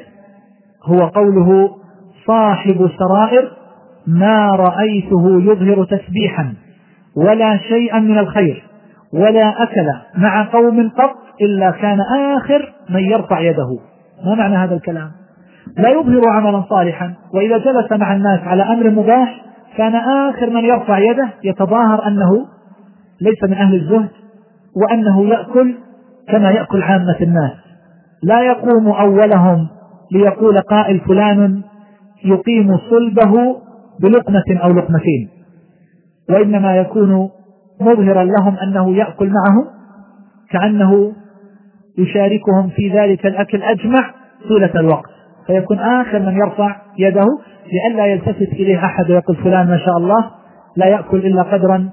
هو 0.84 1.08
قوله 1.08 1.70
صاحب 2.28 2.90
سرائر 3.00 3.52
ما 4.08 4.50
رأيته 4.50 5.42
يظهر 5.42 5.86
تسبيحا 5.86 6.54
ولا 7.16 7.58
شيئا 7.58 8.00
من 8.00 8.18
الخير. 8.18 8.71
ولا 9.14 9.64
أكل 9.64 9.92
مع 10.18 10.50
قوم 10.52 10.90
قط 10.90 11.16
إلا 11.42 11.72
كان 11.72 12.00
آخر 12.02 12.74
من 12.90 13.00
يرفع 13.00 13.40
يده. 13.40 13.80
ما 14.26 14.36
معنى 14.36 14.56
هذا 14.56 14.76
الكلام؟ 14.76 15.12
لا 15.78 15.90
يظهر 15.90 16.30
عملا 16.30 16.64
صالحا 16.70 17.14
وإذا 17.34 17.58
جلس 17.58 17.92
مع 17.92 18.14
الناس 18.14 18.40
على 18.40 18.64
أمر 18.64 18.90
مباح 18.90 19.42
كان 19.78 19.96
آخر 19.96 20.50
من 20.50 20.66
يرفع 20.66 20.98
يده. 21.00 21.30
يتظاهر 21.44 22.08
أنه 22.08 22.46
ليس 23.22 23.44
من 23.44 23.54
أهل 23.54 23.76
الزهد 23.76 24.10
وأنه 24.76 25.26
يأكل 25.26 25.76
كما 26.28 26.52
يأكل 26.52 26.84
عامة 26.84 27.18
الناس. 27.22 27.52
لا 28.24 28.42
يقوم 28.42 28.88
أولهم 28.88 29.68
ليقول 30.12 30.62
قائل 30.62 31.00
فلان 31.00 31.62
يقيم 32.26 32.78
صلبه 32.78 33.56
بلقمة 34.02 34.60
أو 34.64 34.70
لقمتين 34.70 35.30
وإنما 36.30 36.78
يكون 36.78 37.30
مظهرا 37.82 38.24
لهم 38.24 38.58
أنه 38.58 38.96
يأكل 38.96 39.30
معهم 39.30 39.66
كأنه 40.50 41.14
يشاركهم 41.98 42.70
في 42.76 42.90
ذلك 42.90 43.26
الأكل 43.26 43.64
أجمع 43.64 44.12
طيلة 44.50 44.80
الوقت. 44.80 45.10
فيكون 45.48 45.80
آخر 45.80 46.20
من 46.20 46.38
يرفع 46.38 46.76
يده 46.98 47.26
لئلا 47.72 48.06
يلتفت 48.06 48.54
إليه 48.54 48.86
أحد 48.86 49.12
ويقول 49.12 49.36
فلان 49.36 49.68
ما 49.68 49.78
شاء 49.78 49.98
الله 49.98 50.32
لا 50.78 50.86
يأكل 50.86 51.18
إلا 51.18 51.44
قدرا 51.44 51.90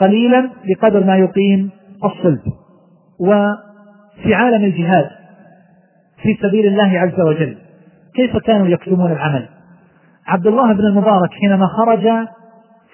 قليلا 0.00 0.50
بقدر 0.68 1.04
ما 1.04 1.16
يقيم 1.16 1.70
الصلب. 2.04 2.40
وفي 3.20 4.34
عالم 4.34 4.64
الجهاد 4.64 5.10
في 6.22 6.36
سبيل 6.42 6.66
الله 6.66 6.98
عز 6.98 7.20
وجل 7.20 7.56
كيف 8.14 8.36
كانوا 8.36 8.66
يكتمون 8.66 9.12
العمل؟ 9.12 9.48
عبد 10.26 10.46
الله 10.46 10.72
بن 10.72 10.80
المبارك 10.80 11.30
حينما 11.40 11.66
خرج 11.66 12.26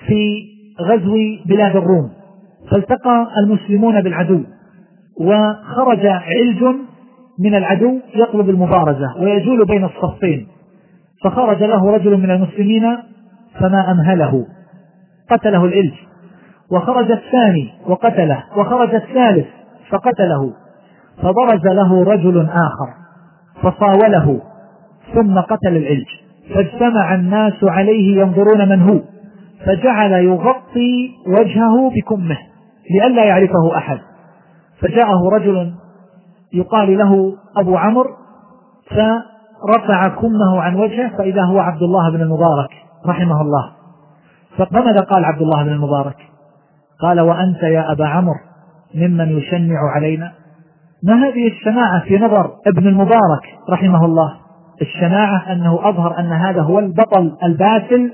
في 0.07 0.43
غزو 0.81 1.17
بلاد 1.47 1.77
الروم 1.77 2.11
فالتقى 2.71 3.27
المسلمون 3.45 4.01
بالعدو 4.01 4.41
وخرج 5.21 6.07
علج 6.07 6.64
من 7.39 7.55
العدو 7.55 8.01
يطلب 8.14 8.51
المبارزة 8.51 9.17
ويجول 9.21 9.67
بين 9.67 9.85
الصفين. 9.85 10.47
فخرج 11.25 11.62
له 11.62 11.91
رجل 11.91 12.17
من 12.17 12.31
المسلمين 12.31 12.99
فما 13.61 13.91
أمهله 13.91 14.47
قتله 15.31 15.64
العلج. 15.64 15.95
وخرج 16.71 17.11
الثاني 17.11 17.73
وقتله 17.87 18.45
وخرج 18.57 18.95
الثالث 18.95 19.47
فقتله. 19.91 20.53
فبرز 21.23 21.67
له 21.67 22.05
رجل 22.05 22.47
آخر 22.51 22.89
فصاوله 23.62 24.41
ثم 25.14 25.41
قتل 25.41 25.77
العلج. 25.77 26.07
فاجتمع 26.55 27.14
الناس 27.14 27.64
عليه 27.64 28.21
ينظرون 28.21 28.69
من 28.69 28.83
هو 28.83 29.01
فجعل 29.67 30.12
يغطي 30.12 31.11
وجهه 31.27 31.91
بكمه. 31.91 32.39
لئلا 32.91 33.24
يعرفه 33.24 33.76
أحد. 33.76 33.99
فجاءه 34.80 35.28
رجل 35.32 35.74
يقال 36.53 36.99
له 36.99 37.37
أبو 37.57 37.76
عمرو 37.76 38.11
فرفع 38.91 40.09
كمه 40.09 40.62
عن 40.62 40.76
وجهه 40.76 41.16
فإذا 41.18 41.43
هو 41.43 41.59
عبد 41.59 41.82
الله 41.82 42.11
بن 42.11 42.20
المبارك 42.20 42.70
رحمه 43.07 43.41
الله. 43.41 43.72
فماذا 44.57 45.01
قال 45.01 45.24
عبد 45.24 45.43
الله 45.43 45.62
بن 45.62 45.72
المبارك؟ 45.72 46.16
قال 47.01 47.20
وأنت 47.20 47.62
يا 47.62 47.93
أبا 47.93 48.07
عمرو 48.07 48.41
ممن 48.95 49.39
يشنع 49.39 49.78
علينا. 49.95 50.32
ما 51.03 51.14
هذه 51.14 51.49
الشناعة 51.49 52.05
في 52.05 52.18
نظر 52.18 52.51
ابن 52.66 52.87
المبارك 52.87 53.45
رحمه 53.70 54.05
الله؟ 54.05 54.37
الشناعة 54.82 55.53
أنه 55.53 55.89
أظهر 55.89 56.18
أن 56.18 56.32
هذا 56.32 56.62
هو 56.62 56.78
البطل 56.78 57.37
الباسل 57.45 58.12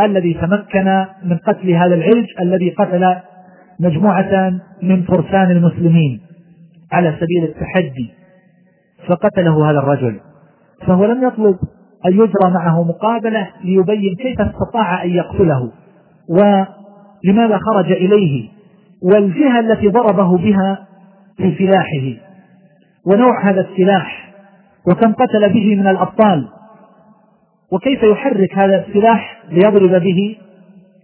الذي 0.00 0.34
تمكن 0.34 1.04
من 1.24 1.38
قتل 1.38 1.70
هذا 1.70 1.94
العلج 1.94 2.26
الذي 2.40 2.70
قتل 2.70 3.16
مجموعة 3.80 4.60
من 4.82 5.02
فرسان 5.02 5.50
المسلمين 5.50 6.20
على 6.92 7.16
سبيل 7.20 7.44
التحدي 7.44 8.10
فقتله 9.08 9.70
هذا 9.70 9.78
الرجل. 9.78 10.20
فهو 10.86 11.04
لم 11.04 11.26
يطلب 11.26 11.56
أن 12.06 12.12
يجرى 12.12 12.50
معه 12.54 12.84
مقابلة 12.84 13.48
ليبين 13.64 14.14
كيف 14.14 14.40
استطاع 14.40 15.04
أن 15.04 15.10
يقتله 15.10 15.72
ولماذا 16.28 17.58
خرج 17.58 17.92
إليه 17.92 18.48
والجهة 19.02 19.60
التي 19.60 19.88
ضربه 19.88 20.38
بها 20.38 20.86
في 21.36 21.54
سلاحه. 21.58 22.26
ونوع 23.06 23.50
هذا 23.50 23.60
السلاح 23.60 24.34
وكم 24.88 25.12
قتل 25.12 25.52
به 25.52 25.76
من 25.76 25.86
الأبطال 25.86 26.48
وكيف 27.72 28.02
يحرك 28.02 28.58
هذا 28.58 28.86
السلاح 28.86 29.42
ليضرب 29.50 30.02
به 30.02 30.36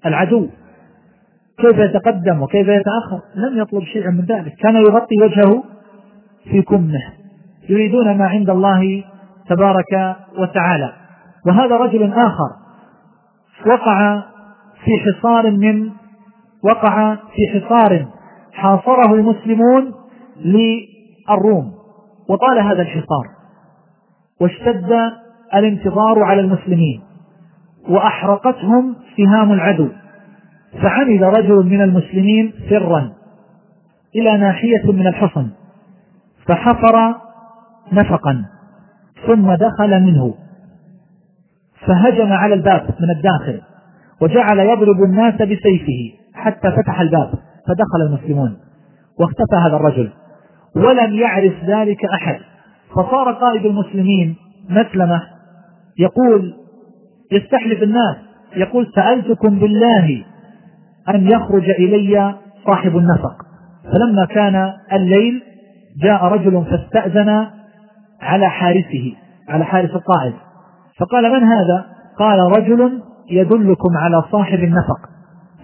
العدو. 0.07 0.49
كيف 1.59 1.79
يتقدم 1.79 2.43
وكيف 2.43 2.69
يتأخر؟ 2.69 3.21
لم 3.35 3.63
يطلب 3.63 3.83
شيئا 3.83 4.11
من 4.11 4.25
ذلك. 4.25 4.55
كان 4.55 4.77
يغطي 4.77 5.15
وجهه 5.23 5.65
في 6.45 6.63
كمه. 6.63 7.03
يريدون 7.69 8.19
ما 8.19 8.29
عند 8.29 8.51
الله 8.51 9.05
تبارك 9.49 10.17
وتعالى. 10.39 10.93
وهذا 11.47 11.77
رجل 11.77 12.13
آخر 12.13 12.51
وقع 13.67 14.23
في 14.85 14.91
حصار 14.99 15.51
من 15.51 15.91
وقع 16.65 17.15
في 17.15 17.61
حصار 17.61 18.07
حاصره 18.53 19.15
المسلمون 19.15 19.95
للروم. 20.45 21.73
وطال 22.29 22.59
هذا 22.59 22.83
الحصار. 22.83 23.27
واشتد 24.41 25.13
الانتظار 25.55 26.23
على 26.23 26.41
المسلمين. 26.41 27.03
وأحرقتهم 27.89 28.97
سهام 29.17 29.53
العدو. 29.53 29.89
فعمد 30.73 31.23
رجل 31.23 31.67
من 31.67 31.83
المسلمين 31.83 32.53
سرا 32.71 33.13
إلى 34.17 34.37
ناحية 34.39 34.93
من 34.93 35.07
الحصن 35.07 35.51
فحفر 36.49 37.15
نفقا 37.93 38.45
ثم 39.27 39.53
دخل 39.53 40.03
منه 40.03 40.35
فهجم 41.87 42.33
على 42.33 42.55
الباب 42.55 42.83
من 43.01 43.11
الداخل 43.17 43.61
وجعل 44.21 44.59
يضرب 44.59 45.03
الناس 45.03 45.35
بسيفه 45.35 46.13
حتى 46.35 46.71
فتح 46.71 47.01
الباب 47.01 47.31
فدخل 47.69 48.03
المسلمون 48.07 48.57
واختفى 49.21 49.57
هذا 49.57 49.77
الرجل 49.77 50.11
ولم 50.77 51.15
يعرف 51.15 51.65
ذلك 51.65 52.05
أحد 52.05 52.41
فصار 52.91 53.33
قائد 53.33 53.67
المسلمين 53.67 54.37
مسلمة 54.69 55.23
يقول 55.99 56.55
يستحلف 57.33 57.83
الناس 57.83 58.17
يقول 58.57 58.93
سألتكم 58.95 59.59
بالله 59.59 60.25
أن 61.09 61.27
يخرج 61.27 61.71
إلي 61.71 62.35
صاحب 62.67 62.97
النفق. 62.97 63.35
فلما 63.85 64.25
كان 64.25 64.73
الليل 64.93 65.43
جاء 66.03 66.25
رجل 66.25 66.65
فاستأذن 66.65 67.47
على 68.21 68.49
حارسه 68.49 69.13
على 69.49 69.65
حارس 69.65 69.91
القائد 69.91 70.35
فقال 70.99 71.33
من 71.33 71.49
هذا؟ 71.49 71.87
قال 72.19 72.39
رجل 72.59 73.03
يدلكم 73.31 73.97
على 73.97 74.23
صاحب 74.33 74.59
النفق. 74.59 75.13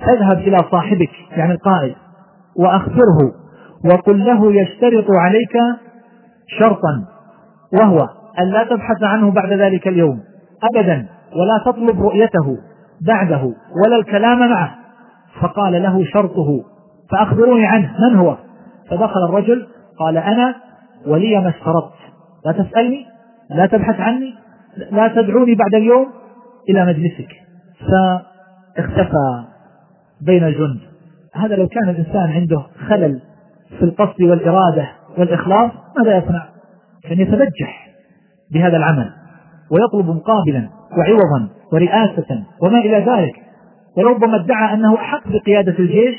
اذهب 0.02 0.38
إلى 0.38 0.56
صاحبك 0.70 1.10
يعني 1.36 1.52
القائد 1.52 1.94
وأخبره 2.56 3.32
وقل 3.84 4.24
له 4.24 4.52
يشترط 4.52 5.06
عليك 5.10 5.56
شرطا 6.58 7.04
وهو 7.80 8.08
أن 8.40 8.50
لا 8.50 8.64
تبحث 8.64 9.02
عنه 9.02 9.30
بعد 9.30 9.52
ذلك 9.52 9.88
اليوم 9.88 10.20
أبدا 10.74 11.06
ولا 11.36 11.72
تطلب 11.72 12.02
رؤيته 12.02 12.56
بعده 13.06 13.42
ولا 13.84 13.96
الكلام 14.00 14.50
معه. 14.50 14.74
فقال 15.40 15.82
له 15.82 16.04
شرطه 16.04 16.64
فأخبروني 17.10 17.66
عنه 17.66 17.94
من 18.08 18.16
هو؟ 18.16 18.36
فدخل 18.90 19.24
الرجل 19.28 19.66
قال 19.98 20.16
أنا 20.16 20.54
ولي 21.06 21.40
ما 21.40 21.48
اشترطت. 21.48 21.98
لا 22.46 22.52
تسألني 22.52 23.06
لا 23.50 23.66
تبحث 23.66 24.00
عني 24.00 24.34
لا 24.92 25.08
تدعوني 25.08 25.54
بعد 25.54 25.74
اليوم 25.74 26.06
إلى 26.70 26.86
مجلسك. 26.86 27.28
فاختفى 27.80 29.44
بين 30.26 30.44
الجند. 30.44 30.80
هذا 31.34 31.56
لو 31.56 31.68
كان 31.68 31.88
الإنسان 31.88 32.30
عنده 32.30 32.62
خلل 32.88 33.20
في 33.78 33.84
القصد 33.84 34.22
والإرادة 34.22 34.88
والإخلاص 35.18 35.70
ماذا 35.98 36.16
يصنع؟ 36.16 36.48
كان 37.02 37.20
يتبجح 37.20 37.88
بهذا 38.52 38.76
العمل 38.76 39.10
ويطلب 39.70 40.16
مقابلا 40.16 40.68
وعوضا 40.98 41.48
ورئاسة 41.72 42.44
وما 42.62 42.78
إلى 42.78 42.98
ذلك. 42.98 43.47
وربما 43.98 44.36
ادعى 44.36 44.74
أنه 44.74 44.96
حق 44.96 45.22
بقيادة 45.28 45.78
الجيش 45.78 46.16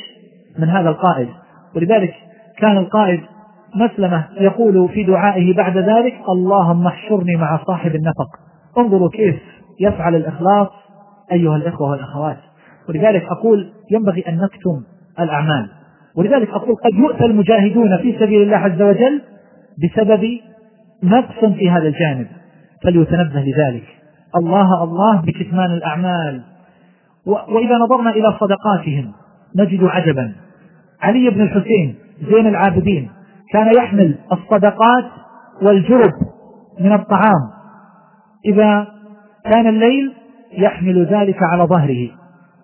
من 0.59 0.69
هذا 0.69 0.89
القائد. 0.89 1.27
ولذلك 1.75 2.13
كان 2.57 2.77
القائد 2.77 3.21
مسلمة 3.75 4.25
يقول 4.39 4.89
في 4.89 5.03
دعائه 5.03 5.55
بعد 5.55 5.77
ذلك 5.77 6.13
اللهم 6.29 6.87
احشرني 6.87 7.35
مع 7.35 7.59
صاحب 7.67 7.95
النفق. 7.95 8.29
انظروا 8.77 9.09
كيف 9.09 9.35
يفعل 9.79 10.15
الإخلاص 10.15 10.67
أيها 11.31 11.55
الإخوة 11.55 11.89
والأخوات. 11.89 12.37
ولذلك 12.89 13.23
أقول 13.23 13.71
ينبغي 13.91 14.23
أن 14.27 14.35
نكتم 14.37 14.83
الأعمال. 15.19 15.69
ولذلك 16.17 16.49
أقول 16.49 16.75
قد 16.75 16.93
يؤتى 16.93 17.25
المجاهدون 17.25 17.97
في 17.97 18.15
سبيل 18.19 18.41
الله 18.41 18.57
عز 18.57 18.81
وجل 18.81 19.21
بسبب 19.83 20.39
نقص 21.03 21.53
في 21.57 21.69
هذا 21.69 21.87
الجانب. 21.87 22.27
فليتنبه 22.83 23.39
لذلك. 23.39 23.83
الله 24.35 24.83
الله 24.83 25.21
بكتمان 25.21 25.71
الأعمال. 25.71 26.41
وإذا 27.29 27.77
نظرنا 27.77 28.09
إلى 28.09 28.37
صدقاتهم 28.39 29.11
نجد 29.55 29.83
عجبا. 29.83 30.35
علي 31.01 31.29
بن 31.29 31.41
الحسين 31.41 31.95
زين 32.31 32.47
العابدين 32.47 33.09
كان 33.53 33.71
يحمل 33.77 34.15
الصدقات 34.31 35.05
والجرب 35.61 36.11
من 36.79 36.93
الطعام. 36.93 37.49
إذا 38.45 38.87
كان 39.45 39.67
الليل 39.67 40.13
يحمل 40.57 41.05
ذلك 41.05 41.43
على 41.43 41.63
ظهره 41.63 42.09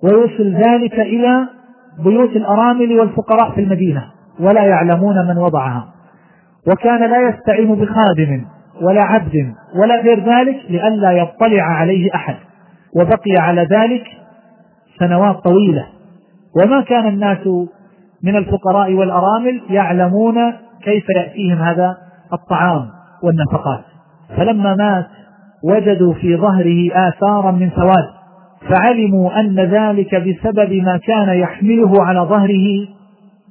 ويوصل 0.04 0.54
ذلك 0.54 1.00
إلى 1.00 1.48
بيوت 2.04 2.30
الأرامل 2.30 3.00
والفقراء 3.00 3.52
في 3.52 3.62
المدينة 3.62 4.04
ولا 4.40 4.64
يعلمون 4.66 5.28
من 5.28 5.38
وضعها. 5.38 5.88
وكان 6.68 7.10
لا 7.10 7.30
يستعين 7.30 7.76
بخادم 7.76 8.46
ولا 8.82 9.04
عبد 9.04 9.54
ولا 9.76 10.02
غير 10.02 10.20
ذلك 10.20 10.56
لئلا 10.70 11.12
يطلع 11.12 11.64
عليه 11.64 12.10
أحد. 12.16 12.36
وبقي 12.96 13.36
على 13.38 13.62
ذلك 13.62 14.04
سنوات 15.00 15.36
طويلة. 15.36 15.86
وما 16.64 16.82
كان 16.82 17.08
الناس 17.08 17.48
من 18.24 18.36
الفقراء 18.36 18.94
والأرامل 18.94 19.62
يعلمون 19.70 20.36
كيف 20.84 21.06
يأتيهم 21.10 21.58
هذا 21.58 21.98
الطعام 22.34 22.86
والنفقات. 23.24 23.84
فلما 24.38 24.76
مات 24.76 25.08
وجدوا 25.64 26.14
في 26.14 26.38
ظهره 26.38 27.10
آثارا 27.10 27.52
من 27.52 27.70
سواد. 27.76 28.10
فعلموا 28.70 29.40
أن 29.40 29.60
ذلك 29.60 30.16
بسبب 30.16 30.74
ما 30.74 30.98
كان 30.98 31.30
يحمله 31.30 32.04
على 32.04 32.20
ظهره 32.20 32.88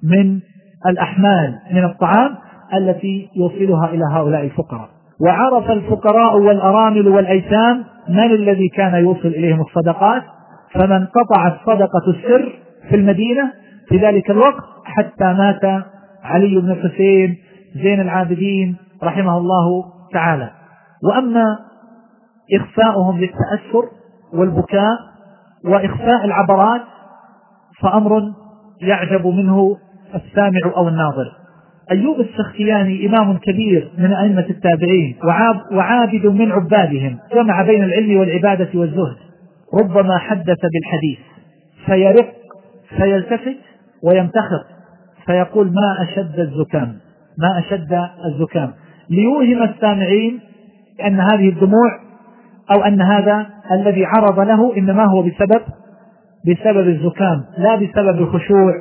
من 0.03 0.40
الأحمال 0.86 1.55
من 1.72 1.84
الطعام 1.84 2.34
التي 2.74 3.28
يوصلها 3.36 3.88
إلى 3.88 4.05
هؤلاء 4.12 4.45
الفقراء. 4.45 4.88
وعرف 5.20 5.70
الفقراء 5.70 6.36
والأرامل 6.36 7.09
والأيتام 7.09 7.84
من 8.09 8.32
الذي 8.32 8.68
كان 8.68 8.95
يوصل 8.95 9.28
إليهم 9.28 9.61
الصدقات؟ 9.61 10.22
فمن 10.75 11.07
قطعت 11.07 11.57
صدقة 11.66 12.09
السر 12.09 12.53
في 12.89 12.97
المدينة 12.97 13.53
في 13.89 13.97
ذلك 13.97 14.31
الوقت 14.31 14.64
حتى 14.85 15.25
مات 15.25 15.85
علي 16.22 16.61
بن 16.61 16.70
الحسين 16.70 17.37
زين 17.83 18.01
العابدين 18.01 18.77
رحمه 19.03 19.39
الله 19.39 19.85
تعالى. 20.12 20.51
وأما 21.05 21.59
إخفاؤهم 22.57 23.18
للتأثر 23.18 23.89
والبكاء 24.35 24.99
وإخفاء 25.64 26.25
العبرات 26.25 26.81
فأمر 27.81 28.22
يعجب 28.81 29.27
منه 29.27 29.77
السامع 30.14 30.61
أو 30.77 30.89
الناظر. 30.89 31.33
أيوب 31.91 32.20
السختياني 32.20 33.07
إمام 33.07 33.39
كبير 33.39 33.91
من 33.99 34.12
أئمة 34.12 34.47
التابعين 34.51 35.16
وعاب 35.25 35.61
وعابد 35.72 36.27
من 36.27 36.53
عبادهم 36.53 37.18
جمع 37.35 37.62
بين 37.62 37.85
العلم 37.85 38.16
والعبادة 38.20 38.68
والزهد. 38.75 39.24
ربما 39.81 40.18
حدث 40.18 40.61
بالحديث. 40.72 41.18
فيرق 41.87 42.33
فيلتفت 42.97 43.57
ويمتخط 44.03 44.66
فيقول 45.27 45.66
ما 45.66 46.03
أشد 46.03 46.39
الزكام 46.41 46.99
ما 47.39 47.59
أشد 47.59 47.99
الزكام. 48.25 48.72
ليوهم 49.11 49.62
السامعين 49.62 50.41
أن 51.07 51.20
هذه 51.20 51.49
الدموع 51.49 52.01
أو 52.77 52.83
أن 52.83 53.03
هذا 53.03 53.47
الذي 53.72 54.05
عرض 54.05 54.41
له 54.41 54.77
إنما 54.77 55.05
هو 55.05 55.22
بسبب 55.22 55.62
بسبب 56.47 56.89
الزكام 56.89 57.45
لا 57.59 57.77
بسبب 57.77 58.18
الخشوع 58.18 58.72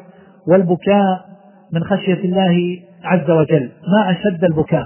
والبكاء 0.48 1.26
من 1.74 1.84
خشية 1.84 2.24
الله 2.24 2.80
عز 3.04 3.30
وجل. 3.30 3.70
ما 3.88 4.12
أشد 4.12 4.44
البكاء. 4.44 4.86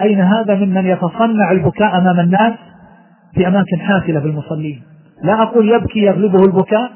أين 0.00 0.20
هذا 0.20 0.54
ممن 0.54 0.86
يتصنع 0.86 1.50
البكاء 1.50 1.98
أمام 1.98 2.20
الناس؟ 2.20 2.54
في 3.34 3.48
أماكن 3.48 3.80
حافلة 3.80 4.20
بالمصلين. 4.20 4.82
لا 5.22 5.42
أقول 5.42 5.68
يبكي 5.68 5.98
يغلبه 5.98 6.44
البكاء 6.44 6.90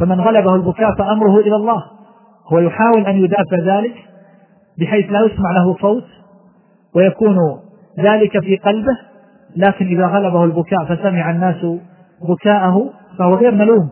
فمن 0.00 0.20
غلبه 0.20 0.54
البكاء 0.54 0.94
فأمره 0.98 1.40
إلى 1.40 1.56
الله. 1.56 1.84
هو 2.52 2.58
يحاول 2.58 3.06
أن 3.06 3.16
يدافع 3.16 3.78
ذلك 3.78 3.94
بحيث 4.78 5.12
لا 5.12 5.20
يسمع 5.20 5.52
له 5.52 5.76
صوت 5.80 6.04
ويكون 6.94 7.36
ذلك 8.00 8.40
في 8.40 8.56
قلبه 8.56 8.98
لكن 9.56 9.86
إذا 9.86 10.06
غلبه 10.06 10.44
البكاء 10.44 10.84
فسمع 10.84 11.30
الناس 11.30 11.66
بكاءه 12.28 12.90
فهو 13.18 13.34
غير 13.34 13.54
ملوم. 13.54 13.90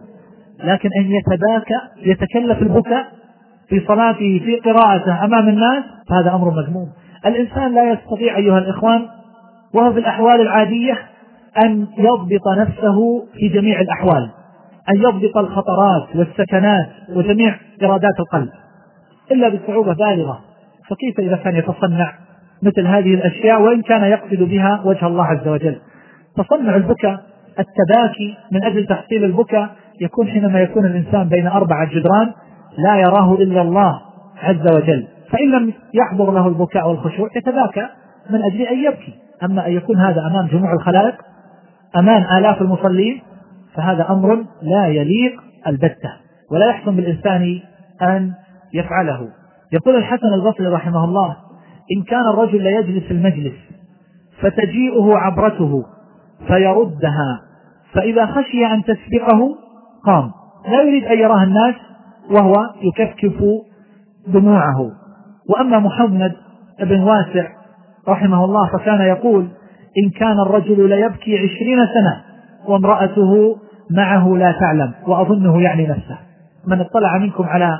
لكن 0.64 0.88
أن 0.98 1.10
يتباكى 1.10 1.80
يتكلف 2.10 2.62
البكاء 2.62 3.06
في 3.68 3.80
صلاته 3.86 4.40
في 4.44 4.60
قراءته 4.64 5.24
أمام 5.24 5.48
الناس 5.48 5.84
فهذا 6.08 6.34
أمر 6.34 6.50
مذموم. 6.50 6.88
الإنسان 7.26 7.74
لا 7.74 7.92
يستطيع 7.92 8.36
أيها 8.36 8.58
الإخوان 8.58 9.06
وهو 9.74 9.92
في 9.92 9.98
الأحوال 9.98 10.40
العادية 10.40 10.98
أن 11.64 11.86
يضبط 11.98 12.48
نفسه 12.58 13.26
في 13.34 13.48
جميع 13.48 13.80
الأحوال 13.80 14.30
أن 14.88 14.96
يضبط 14.96 15.36
الخطرات 15.36 16.16
والسكنات 16.16 16.88
وجميع 17.16 17.56
إرادات 17.82 18.20
القلب 18.20 18.48
إلا 19.32 19.48
بصعوبة 19.48 19.92
بالغة. 19.92 20.40
فكيف 20.88 21.20
إذا 21.20 21.36
كان 21.36 21.56
يتصنع 21.56 22.12
مثل 22.62 22.86
هذه 22.86 23.14
الأشياء 23.14 23.62
وإن 23.62 23.82
كان 23.82 24.04
يقصد 24.04 24.42
بها 24.42 24.82
وجه 24.84 25.06
الله 25.06 25.24
عز 25.24 25.48
وجل؟ 25.48 25.76
تصنع 26.36 26.76
البكاء 26.76 27.20
التباكي 27.58 28.34
من 28.52 28.64
أجل 28.64 28.86
تحصيل 28.86 29.24
البكاء 29.24 29.70
يكون 30.00 30.28
حينما 30.28 30.60
يكون 30.60 30.86
الإنسان 30.86 31.28
بين 31.28 31.46
أربعة 31.46 31.90
جدران 31.94 32.32
لا 32.78 32.96
يراه 32.96 33.34
إلا 33.34 33.62
الله 33.62 34.00
عز 34.42 34.76
وجل. 34.76 35.06
فإن 35.30 35.50
لم 35.50 35.72
يحضر 35.94 36.32
له 36.32 36.48
البكاء 36.48 36.88
والخشوع 36.88 37.28
يتباكى 37.36 37.88
من 38.30 38.42
أجل 38.42 38.62
أن 38.62 38.78
يبكي. 38.78 39.14
أما 39.42 39.66
أن 39.66 39.72
يكون 39.72 39.96
هذا 39.96 40.20
أمام 40.20 40.46
جموع 40.46 40.72
الخلائق 40.72 41.14
أمام 41.98 42.24
آلاف 42.38 42.62
المصلين 42.62 43.22
فهذا 43.74 44.10
أمر 44.10 44.44
لا 44.62 44.86
يليق 44.86 45.40
البتة. 45.66 46.12
ولا 46.52 46.66
يحسن 46.66 46.96
بالإنسان 46.96 47.60
أن 48.02 48.32
يفعله. 48.74 49.28
يقول 49.72 49.96
الحسن 49.96 50.26
البصري 50.34 50.66
رحمه 50.66 51.04
الله 51.04 51.36
إن 51.96 52.02
كان 52.02 52.28
الرجل 52.34 52.64
لا 52.64 52.70
يجلس 52.70 53.10
المجلس 53.10 53.54
فتجيئه 54.40 55.16
عبرته 55.16 55.84
فيردها 56.46 57.40
فإذا 57.92 58.26
خشي 58.26 58.66
أن 58.66 58.82
تسبقه 58.84 59.56
قام. 60.06 60.30
لا 60.68 60.82
يريد 60.82 61.04
أن 61.04 61.18
يراها 61.18 61.44
الناس 61.44 61.74
وهو 62.30 62.54
يكفكف 62.82 63.44
دموعه. 64.26 64.90
وأما 65.50 65.78
محمد 65.78 66.32
بن 66.80 67.00
واسع 67.00 67.48
رحمه 68.08 68.44
الله 68.44 68.70
فكان 68.78 69.00
يقول 69.00 69.48
إن 69.98 70.10
كان 70.10 70.40
الرجل 70.40 70.88
ليبكي 70.88 71.38
عشرين 71.38 71.78
سنة 71.78 72.22
وامرأته 72.68 73.56
معه 73.90 74.36
لا 74.36 74.54
تعلم 74.60 74.92
وأظنه 75.06 75.62
يعني 75.62 75.86
نفسه. 75.86 76.18
من 76.66 76.80
اطلع 76.80 77.18
منكم 77.18 77.44
على 77.44 77.78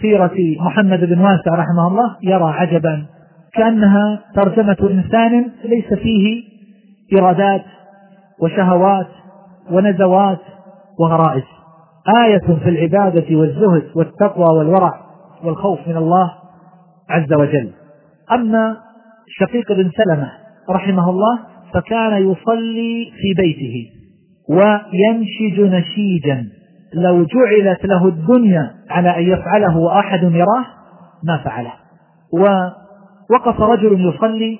سيرة 0.00 0.34
محمد 0.60 1.00
بن 1.00 1.20
واسع 1.20 1.54
رحمه 1.54 1.88
الله 1.88 2.16
يرى 2.22 2.52
عجبا. 2.52 3.06
كأنها 3.54 4.20
ترجمة 4.34 4.76
إنسان 4.80 5.50
ليس 5.64 5.94
فيه 5.94 6.42
إرادات 7.18 7.64
وشهوات 8.42 9.08
ونزوات 9.70 10.40
وغرائز. 11.00 11.44
آية 12.24 12.56
في 12.64 12.68
العبادة 12.68 13.36
والزهد 13.36 13.84
والتقوى 13.94 14.58
والورع 14.58 15.00
والخوف 15.44 15.78
من 15.88 15.96
الله 15.96 16.32
عز 17.10 17.32
وجل. 17.32 17.70
أما 18.32 18.76
شقيق 19.40 19.72
بن 19.72 19.90
سلمة 19.90 20.45
رحمه 20.70 21.10
الله 21.10 21.38
فكان 21.74 22.30
يصلي 22.30 23.12
في 23.12 23.42
بيته 23.42 23.90
وينشج 24.48 25.60
نشيجا. 25.60 26.46
لو 26.94 27.24
جعلت 27.24 27.86
له 27.86 28.08
الدنيا 28.08 28.70
على 28.90 29.16
أن 29.16 29.22
يفعله 29.22 29.76
وأحد 29.78 30.22
يراه 30.22 30.64
ما 31.24 31.36
فعله. 31.44 31.72
ووقف 32.32 33.60
رجل 33.60 34.08
يصلي 34.08 34.58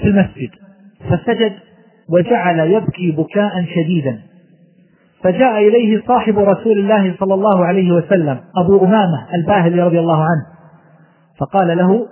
في 0.00 0.04
المسجد 0.08 0.50
فسجد 1.10 1.52
وجعل 2.10 2.58
يبكي 2.58 3.10
بكاء 3.10 3.64
شديدا. 3.74 4.18
فجاء 5.22 5.68
إليه 5.68 6.02
صاحب 6.06 6.38
رسول 6.38 6.78
الله 6.78 7.14
صلى 7.20 7.34
الله 7.34 7.64
عليه 7.64 7.92
وسلم 7.92 8.40
أبو 8.56 8.84
أمامة 8.84 9.26
الباهلي 9.34 9.82
رضي 9.82 10.00
الله 10.00 10.22
عنه 10.22 10.46
فقال 11.38 11.76
له 11.78 12.06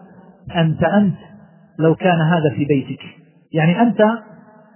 أنت 0.56 0.84
أنت 0.84 1.16
لو 1.78 1.94
كان 1.94 2.20
هذا 2.20 2.50
في 2.56 2.64
بيتك. 2.64 3.00
يعني 3.56 3.82
أنت 3.82 4.00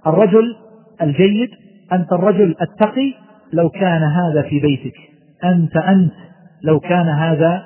الرجل 0.07 0.55
الجيد 1.01 1.49
أنت 1.93 2.13
الرجل 2.13 2.55
التقي 2.61 3.13
لو 3.53 3.69
كان 3.69 4.03
هذا 4.03 4.41
في 4.41 4.59
بيتك. 4.59 4.95
أنت 5.43 5.77
أنت 5.77 6.13
لو 6.63 6.79
كان 6.79 7.07
هذا 7.07 7.63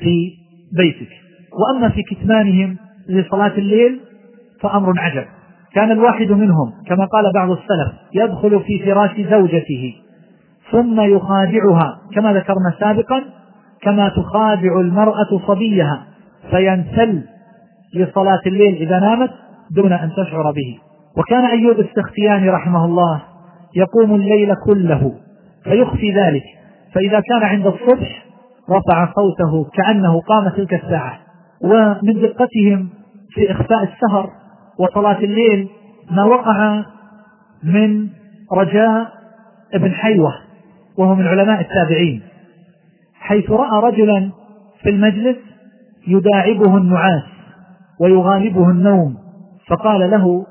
في 0.00 0.30
بيتك. 0.76 1.08
وأما 1.52 1.88
في 1.88 2.02
كتمانهم 2.02 2.76
لصلاة 3.08 3.52
الليل 3.58 4.00
فأمر 4.60 4.92
عجب. 4.98 5.24
كان 5.74 5.90
الواحد 5.90 6.30
منهم 6.30 6.72
كما 6.86 7.04
قال 7.04 7.32
بعض 7.34 7.50
السلف 7.50 7.92
يدخل 8.14 8.60
في 8.60 8.78
فراش 8.84 9.20
زوجته 9.30 9.94
ثم 10.70 11.00
يخادعها 11.00 11.98
كما 12.14 12.32
ذكرنا 12.32 12.74
سابقا 12.80 13.24
كما 13.82 14.08
تخادع 14.08 14.80
المرأة 14.80 15.46
صبيها 15.46 16.06
فينسل 16.50 17.22
لصلاة 17.94 18.40
الليل 18.46 18.74
إذا 18.74 18.98
نامت 18.98 19.30
دون 19.76 19.92
أن 19.92 20.10
تشعر 20.10 20.52
به. 20.52 20.78
وكان 21.16 21.44
أيوب 21.44 21.80
السختياني 21.80 22.48
رحمه 22.48 22.84
الله 22.84 23.22
يقوم 23.76 24.14
الليل 24.14 24.54
كله 24.66 25.12
فيخفي 25.64 26.12
ذلك. 26.12 26.42
فإذا 26.94 27.20
كان 27.20 27.42
عند 27.42 27.66
الصبح 27.66 28.24
رفع 28.70 29.12
صوته 29.14 29.70
كأنه 29.74 30.20
قام 30.20 30.48
تلك 30.48 30.74
الساعة. 30.74 31.18
ومن 31.64 32.20
دقتهم 32.22 32.88
في 33.30 33.52
إخفاء 33.52 33.82
السهر 33.82 34.30
وصلاة 34.78 35.18
الليل 35.18 35.68
ما 36.10 36.24
وقع 36.24 36.84
من 37.62 38.08
رجاء 38.52 39.12
ابن 39.74 39.92
حيوة 39.92 40.32
وهو 40.98 41.14
من 41.14 41.26
علماء 41.26 41.60
التابعين. 41.60 42.22
حيث 43.14 43.50
رأى 43.50 43.92
رجلا 43.92 44.30
في 44.82 44.90
المجلس 44.90 45.36
يداعبه 46.06 46.76
النعاس 46.76 47.22
ويغالبه 48.00 48.70
النوم. 48.70 49.21
فقال 49.72 50.10
له 50.10 50.46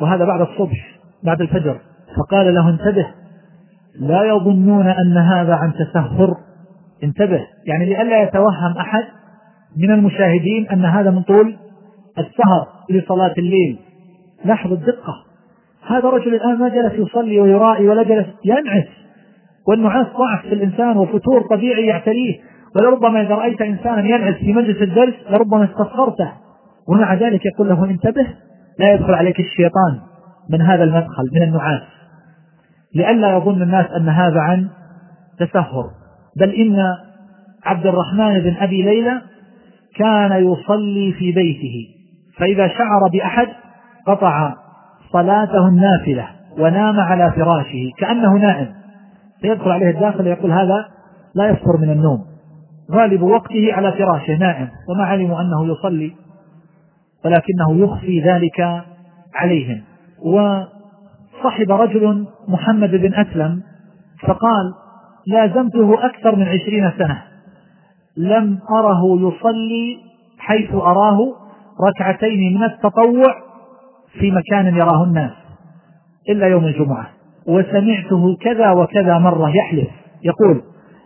وهذا 0.00 0.24
بعد 0.24 0.40
الصبح 0.40 0.98
بعد 1.22 1.40
الفجر 1.40 1.80
فقال 2.16 2.54
له 2.54 2.68
انتبه 2.68 3.06
لا 4.00 4.24
يظنون 4.24 4.86
أن 4.86 5.16
هذا 5.16 5.54
عن 5.54 5.72
تسهر. 5.72 6.36
انتبه 7.04 7.40
يعني 7.66 7.84
لئلا 7.84 8.22
يتوهم 8.22 8.78
أحد 8.80 9.04
من 9.76 9.90
المشاهدين 9.90 10.68
أن 10.68 10.84
هذا 10.84 11.10
من 11.10 11.22
طول 11.22 11.56
السهر 12.18 12.66
لصلاة 12.90 13.34
الليل. 13.38 13.78
لاحظ 14.44 14.72
الدقة. 14.72 15.14
هذا 15.86 16.08
رجل 16.08 16.34
الآن 16.34 16.58
ما 16.58 16.68
جلس 16.68 16.92
يصلي 16.92 17.40
ويرائي 17.40 17.88
ولا 17.88 18.02
جلس 18.02 18.26
ينعس. 18.44 18.88
والنعاس 19.68 20.06
ضعف 20.06 20.42
في 20.42 20.54
الإنسان 20.54 20.96
وفتور 20.96 21.42
طبيعي 21.50 21.86
يعتريه. 21.86 22.40
ولربما 22.76 23.22
إذا 23.22 23.34
رأيت 23.34 23.62
إنسانا 23.62 24.00
ينعس 24.00 24.34
في 24.34 24.52
مجلس 24.52 24.82
الدرس 24.82 25.14
لربما 25.30 25.64
استصغرته 25.64 26.32
ومع 26.88 27.14
ذلك 27.14 27.40
يقول 27.46 27.68
له 27.68 27.84
انتبه 27.84 28.26
لا 28.78 28.92
يدخل 28.92 29.14
عليك 29.14 29.40
الشيطان 29.40 30.00
من 30.50 30.62
هذا 30.62 30.84
المدخل 30.84 31.30
من 31.32 31.42
النعاس. 31.42 31.82
لئلا 32.94 33.36
يظن 33.36 33.62
الناس 33.62 33.86
أن 33.90 34.08
هذا 34.08 34.40
عن 34.40 34.68
تسهر. 35.38 35.84
بل 36.36 36.50
إن 36.50 36.76
عبد 37.64 37.86
الرحمن 37.86 38.40
بن 38.40 38.56
أبي 38.56 38.82
ليلى 38.82 39.22
كان 39.96 40.32
يصلي 40.32 41.12
في 41.12 41.32
بيته 41.32 41.88
فإذا 42.38 42.68
شعر 42.68 43.08
بأحد 43.12 43.48
قطع 44.06 44.54
صلاته 45.12 45.68
النافلة 45.68 46.26
ونام 46.58 47.00
على 47.00 47.32
فراشه 47.32 47.90
كأنه 47.98 48.32
نائم. 48.32 48.68
فيدخل 49.40 49.70
عليه 49.70 49.90
الداخل 49.90 50.24
ويقول 50.24 50.52
هذا 50.52 50.88
لا 51.34 51.48
يفطر 51.48 51.76
من 51.80 51.90
النوم. 51.90 52.24
غالب 52.92 53.22
وقته 53.22 53.72
على 53.72 53.92
فراشه 53.92 54.36
نائم. 54.36 54.68
وما 54.88 55.04
علموا 55.04 55.40
أنه 55.40 55.72
يصلي 55.72 56.12
ولكنه 57.24 57.84
يخفي 57.84 58.20
ذلك 58.20 58.84
عليهم. 59.34 59.80
وصحب 60.22 61.70
رجل 61.70 62.26
محمد 62.48 62.90
بن 62.90 63.14
أسلم 63.14 63.62
فقال 64.22 64.74
لازمته 65.26 66.06
أكثر 66.06 66.36
من 66.36 66.48
عشرين 66.48 66.92
سنة. 66.98 67.22
لم 68.16 68.58
أره 68.70 69.16
يصلي 69.16 69.98
حيث 70.38 70.74
أراه 70.74 71.18
ركعتين 71.88 72.54
من 72.54 72.62
التطوع 72.64 73.34
في 74.18 74.30
مكان 74.30 74.76
يراه 74.76 75.04
الناس 75.04 75.30
إلا 76.28 76.46
يوم 76.46 76.64
الجمعة. 76.64 77.06
وسمعته 77.46 78.36
كذا 78.40 78.70
وكذا 78.70 79.18
مرة 79.18 79.48
يحلف 79.56 79.88
يقول 80.22 80.62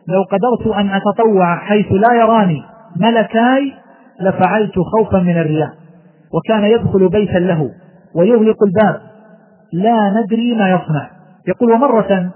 لو 0.08 0.22
قدرت 0.22 0.76
أن 0.76 0.90
أتطوع 0.90 1.56
حيث 1.58 1.86
لا 1.92 2.14
يراني 2.14 2.62
ملكاي 2.96 3.72
لفعلت 4.20 4.74
خوفا 4.78 5.18
من 5.18 5.38
الرياء. 5.38 5.85
وكان 6.36 6.64
يدخل 6.64 7.08
بيتا 7.08 7.38
له 7.38 7.70
ويغلق 8.14 8.56
الباب. 8.62 9.00
لا 9.72 10.10
ندري 10.10 10.54
ما 10.54 10.70
يصنع. 10.70 11.10
يقول 11.48 11.72
ومرة 11.72 12.32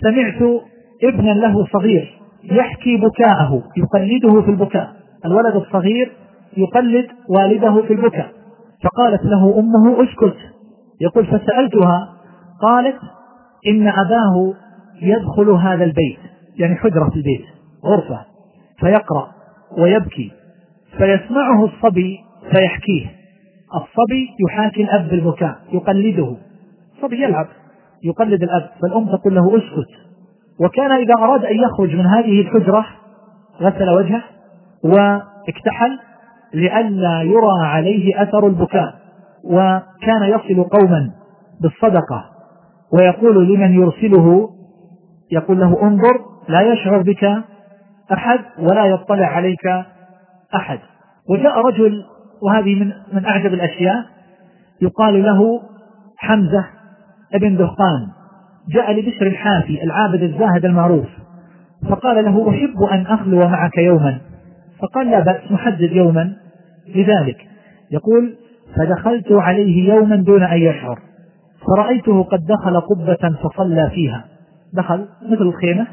سمعت 0.00 0.62
ابنا 1.04 1.30
له 1.30 1.66
صغير 1.72 2.18
يحكي 2.44 2.96
بكاءه 2.96 3.62
يقلده 3.76 4.42
في 4.42 4.50
البكاء. 4.50 4.92
الولد 5.26 5.56
الصغير 5.56 6.12
يقلد 6.56 7.06
والده 7.28 7.82
في 7.82 7.92
البكاء. 7.92 8.28
فقالت 8.84 9.24
له 9.24 9.58
أمه 9.58 10.04
اسكت. 10.04 10.36
يقول 11.00 11.26
فسألتها 11.26 12.08
قالت 12.62 12.98
إن 13.66 13.88
أباه 13.88 14.54
يدخل 15.02 15.50
هذا 15.50 15.84
البيت 15.84 16.18
يعني 16.58 16.74
حجرة 16.74 17.10
في 17.10 17.16
البيت 17.16 17.44
غرفة 17.84 18.20
فيقرأ 18.80 19.28
ويبكي 19.78 20.32
فيسمعه 20.98 21.64
الصبي 21.64 22.18
فيحكيه. 22.50 23.21
الصبي 23.74 24.28
يحاكي 24.48 24.82
الأب 24.82 25.08
بالبكاء 25.08 25.56
يقلده. 25.72 26.36
الصبي 26.96 27.22
يلعب 27.22 27.46
يقلد 28.04 28.42
الأب 28.42 28.70
فالأم 28.82 29.06
تقول 29.06 29.34
له 29.34 29.56
اسكت. 29.56 29.90
وكان 30.60 30.92
إذا 30.92 31.14
أراد 31.18 31.44
أن 31.44 31.56
يخرج 31.56 31.96
من 31.96 32.06
هذه 32.06 32.40
الحجرة 32.40 32.86
غسل 33.60 33.90
وجهه 33.90 34.22
واكتحل 34.84 35.98
لئلا 36.54 37.22
يرى 37.22 37.66
عليه 37.66 38.22
أثر 38.22 38.46
البكاء. 38.46 38.94
وكان 39.44 40.22
يصل 40.22 40.64
قوما 40.64 41.10
بالصدقة. 41.62 42.24
ويقول 42.92 43.48
لمن 43.48 43.74
يرسله 43.74 44.48
يقول 45.32 45.60
له 45.60 45.82
انظر 45.82 46.20
لا 46.48 46.60
يشعر 46.72 47.02
بك 47.02 47.24
أحد 48.12 48.40
ولا 48.58 48.84
يطلع 48.84 49.26
عليك 49.26 49.66
أحد. 50.56 50.78
وجاء 51.30 51.58
رجل 51.58 52.04
وهذه 52.42 52.74
من 52.74 52.92
من 53.12 53.24
أعجب 53.24 53.54
الأشياء. 53.54 54.04
يقال 54.82 55.22
له 55.22 55.60
حمزة 56.16 56.64
ابن 57.34 57.56
دهقان 57.56 58.08
جاء 58.68 58.92
لبشر 58.92 59.26
الحافي 59.26 59.82
العابد 59.82 60.22
الزاهد 60.22 60.64
المعروف 60.64 61.06
فقال 61.90 62.24
له 62.24 62.50
أحب 62.50 62.82
أن 62.82 63.06
أخلو 63.06 63.48
معك 63.48 63.78
يوما. 63.78 64.18
فقال 64.78 65.10
لا 65.10 65.20
بأس 65.20 65.52
نحدد 65.52 65.92
يوما 65.92 66.36
لذلك. 66.94 67.48
يقول 67.90 68.34
فدخلت 68.76 69.32
عليه 69.32 69.88
يوما 69.88 70.16
دون 70.16 70.42
أن 70.42 70.58
يشعر 70.58 70.98
فرأيته 71.66 72.22
قد 72.22 72.46
دخل 72.46 72.80
قبة 72.80 73.36
فصلى 73.42 73.90
فيها. 73.90 74.24
دخل 74.74 75.06
مثل 75.22 75.42
الخيمة 75.42 75.86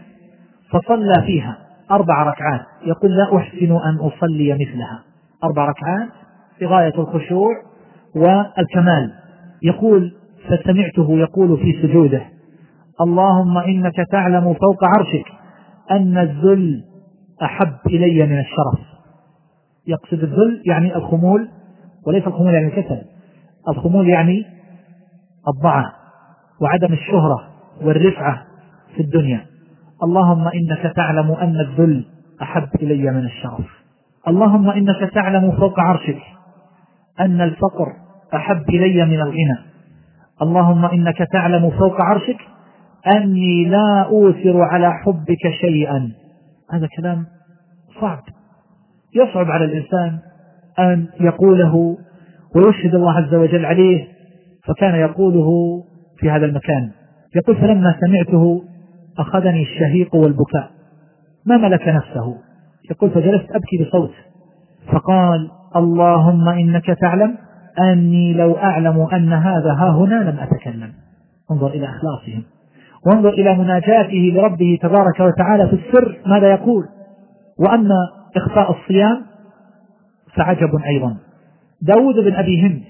فصلى 0.71 1.23
فيها 1.25 1.57
أربع 1.91 2.23
ركعات. 2.23 2.65
يقول 2.85 3.11
لا 3.17 3.37
أحسن 3.37 3.71
أن 3.71 3.95
أصلي 3.95 4.53
مثلها. 4.53 4.99
أربع 5.43 5.65
ركعات 5.65 6.09
في 6.59 6.65
غاية 6.65 6.93
الخشوع 6.97 7.49
والكمال. 8.15 9.13
يقول 9.63 10.13
فسمعته 10.47 11.19
يقول 11.19 11.57
في 11.57 11.81
سجوده 11.81 12.21
اللهم 13.01 13.57
إنك 13.57 13.95
تعلم 14.11 14.53
فوق 14.53 14.83
عرشك 14.83 15.25
أن 15.91 16.17
الذل 16.17 16.83
أحب 17.43 17.75
إلي 17.87 18.25
من 18.25 18.39
الشرف. 18.39 18.79
يقصد 19.87 20.23
الذل 20.23 20.63
يعني 20.65 20.95
الخمول 20.95 21.49
وليس 22.07 22.27
الخمول 22.27 22.53
يعني 22.53 22.67
الكسل. 22.67 23.01
الخمول 23.69 24.09
يعني 24.09 24.45
الضعف 25.47 25.85
وعدم 26.61 26.93
الشهرة 26.93 27.43
والرفعة 27.81 28.45
في 28.95 29.01
الدنيا. 29.01 29.45
اللهم 30.03 30.47
إنك 30.47 30.93
تعلم 30.95 31.31
أن 31.31 31.55
الذل 31.59 32.05
أحب 32.41 32.67
إلي 32.81 33.11
من 33.11 33.25
الشرف. 33.25 33.65
اللهم 34.27 34.69
إنك 34.69 35.11
تعلم 35.13 35.51
فوق 35.51 35.79
عرشك 35.79 36.21
أن 37.19 37.41
الفقر 37.41 37.93
أحب 38.33 38.69
إلي 38.69 39.05
من 39.05 39.21
الغنى. 39.21 39.57
اللهم 40.41 40.85
إنك 40.85 41.17
تعلم 41.31 41.69
فوق 41.69 42.01
عرشك 42.01 42.37
أني 43.07 43.65
لا 43.65 44.05
أوثر 44.09 44.61
على 44.61 44.93
حبك 44.93 45.49
شيئا. 45.61 46.11
هذا 46.71 46.87
كلام 46.97 47.25
صعب. 48.01 48.19
يصعب 49.15 49.51
على 49.51 49.65
الإنسان 49.65 50.19
أن 50.79 51.07
يقوله 51.19 51.97
ويشهد 52.55 52.95
الله 52.95 53.11
عز 53.11 53.35
وجل 53.35 53.65
عليه 53.65 54.07
فكان 54.67 54.95
يقوله 54.95 55.49
في 56.17 56.29
هذا 56.29 56.45
المكان. 56.45 56.91
يقول 57.35 57.55
فلما 57.55 57.95
سمعته 58.01 58.63
أخذني 59.19 59.61
الشهيق 59.61 60.15
والبكاء 60.15 60.71
ما 61.45 61.57
ملك 61.57 61.87
نفسه؟ 61.87 62.37
يقول 62.91 63.09
فجلست 63.09 63.51
أبكي 63.51 63.83
بصوت. 63.83 64.11
فقال 64.87 65.51
اللهم 65.75 66.49
إنك 66.49 66.85
تعلم 66.85 67.37
أني 67.79 68.33
لو 68.33 68.57
أعلم 68.57 69.07
أن 69.13 69.33
هذا 69.33 69.73
ها 69.73 69.91
هنا 69.91 70.15
لم 70.15 70.37
أتكلم. 70.39 70.91
انظر 71.51 71.67
إلى 71.67 71.85
إخلاصهم. 71.85 72.43
وانظر 73.07 73.29
إلى 73.29 73.57
مناجاته 73.57 74.33
لربه 74.35 74.79
تبارك 74.81 75.19
وتعالى 75.19 75.67
في 75.67 75.73
السر 75.73 76.17
ماذا 76.25 76.51
يقول. 76.51 76.83
وأما 77.59 78.09
إخفاء 78.37 78.71
الصيام 78.71 79.21
فعجب 80.35 80.69
أيضا. 80.85 81.17
داود 81.81 82.15
بن 82.15 82.33
أبي 82.33 82.61
هند 82.61 82.81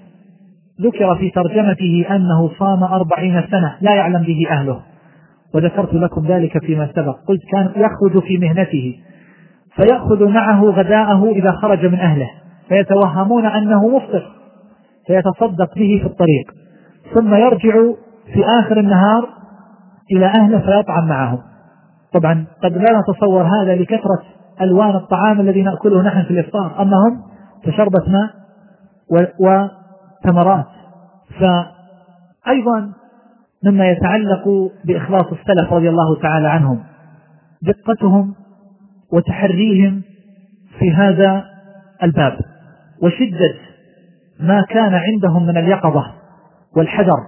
ذكر 0.82 1.16
في 1.16 1.30
ترجمته 1.30 2.06
أنه 2.10 2.50
صام 2.60 2.84
أربعين 2.84 3.42
سنة 3.52 3.76
لا 3.82 3.96
يعلم 3.96 4.24
به 4.24 4.48
أهله. 4.52 4.80
وذكرت 5.56 5.94
لكم 5.94 6.28
ذلك 6.28 6.66
فيما 6.66 6.90
سبق. 6.96 7.16
قلت 7.28 7.42
كان 7.52 7.66
يخرج 7.76 8.24
في 8.24 8.38
مهنته. 8.38 9.00
فيأخذ 9.76 10.30
معه 10.30 10.64
غداءه 10.64 11.32
إذا 11.32 11.52
خرج 11.52 11.86
من 11.86 12.00
أهله. 12.00 12.30
فيتوهمون 12.70 13.46
أنه 13.46 13.88
مفطر 13.88 14.32
فيتصدق 15.08 15.76
به 15.76 16.00
في 16.02 16.06
الطريق 16.06 16.52
ثم 17.14 17.34
يرجع 17.34 17.74
في 18.34 18.46
آخر 18.46 18.80
النهار 18.80 19.30
إلى 20.12 20.26
أهله 20.26 20.60
فيطعم 20.60 21.08
معهم. 21.08 21.40
طبعا 22.14 22.46
قد 22.64 22.72
لا 22.72 23.00
نتصور 23.00 23.44
هذا 23.44 23.76
لكثرة 23.76 24.24
ألوان 24.62 24.96
الطعام 24.96 25.40
الذي 25.40 25.62
نأكله 25.62 26.02
نحن 26.02 26.24
في 26.24 26.32
الإفطار 26.32 26.82
أما 26.82 26.98
هم 26.98 27.22
كشربة 27.64 28.04
ماء 28.08 28.30
وثمرات 29.40 30.66
فأيضا 31.40 32.92
مما 33.64 33.90
يتعلق 33.90 34.72
بإخلاص 34.86 35.26
السلف 35.26 35.74
رضي 35.74 35.90
الله 35.90 36.22
تعالى 36.22 36.48
عنهم 36.48 36.84
دقتهم 37.62 38.36
وتحريهم 39.14 40.02
في 40.80 40.92
هذا 40.92 41.46
الباب. 42.04 42.38
وشدة 43.04 43.56
ما 44.40 44.62
كان 44.70 44.94
عندهم 44.94 45.46
من 45.46 45.58
اليقظة 45.58 46.06
والحذر 46.78 47.28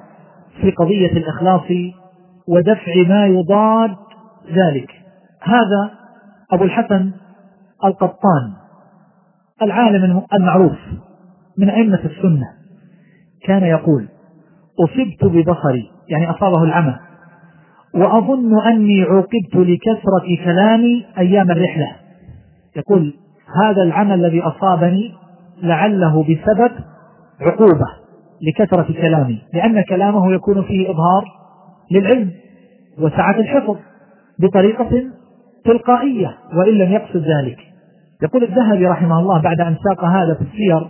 في 0.61 0.71
قضية 0.71 1.11
الإخلاص 1.11 1.61
ودفع 2.47 2.93
ما 3.07 3.25
يضاد 3.25 3.95
ذلك. 4.51 4.91
هذا 5.41 5.91
أبو 6.51 6.63
الحسن 6.63 7.11
القطان 7.85 8.53
العالم 9.61 10.23
المعروف 10.33 10.77
من 11.57 11.69
أئمة 11.69 11.99
السنة. 12.05 12.47
كان 13.43 13.63
يقول 13.63 14.07
أصبت 14.79 15.25
ببصري 15.25 15.91
يعني 16.09 16.29
أصابه 16.29 16.63
العمى 16.63 16.99
وأظن 17.95 18.67
أني 18.67 19.01
عوقبت 19.01 19.55
لكثرة 19.55 20.43
كلامي 20.45 21.05
أيام 21.17 21.51
الرحلة. 21.51 21.95
يقول 22.75 23.13
هذا 23.63 23.83
العمى 23.83 24.13
الذي 24.13 24.41
أصابني 24.41 25.20
لعله 25.63 26.23
بسبب 26.23 26.71
عقوبة 27.41 27.87
لكثرة 28.41 28.93
كلامي 29.01 29.41
لأن 29.53 29.81
كلامه 29.81 30.33
يكون 30.33 30.63
فيه 30.63 30.91
إظهار 30.91 31.25
للعلم 31.91 32.31
وسعة 32.99 33.39
الحفظ 33.39 33.75
بطريقة 34.39 35.03
تلقائية 35.65 36.37
وإن 36.57 36.73
لم 36.73 36.91
يقصد 36.91 37.17
ذلك. 37.17 37.57
يقول 38.23 38.43
الذهبي 38.43 38.87
رحمه 38.87 39.19
الله 39.19 39.41
بعد 39.41 39.61
أن 39.61 39.75
ساق 39.89 40.05
هذا 40.05 40.33
في 40.33 40.41
السير 40.41 40.87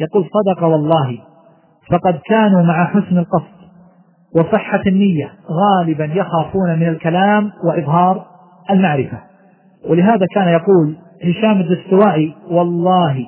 يقول 0.00 0.24
صدق 0.24 0.64
والله 0.64 1.18
فقد 1.90 2.18
كانوا 2.30 2.62
مع 2.62 2.84
حسن 2.84 3.18
القصد 3.18 3.58
وصحة 4.36 4.82
النية 4.86 5.32
غالبا 5.50 6.04
يخافون 6.04 6.78
من 6.78 6.88
الكلام 6.88 7.50
وإظهار 7.64 8.24
المعرفة. 8.70 9.18
ولهذا 9.88 10.26
كان 10.34 10.48
يقول 10.48 10.96
هشام 11.24 11.60
الدستوائي 11.60 12.34
والله 12.50 13.26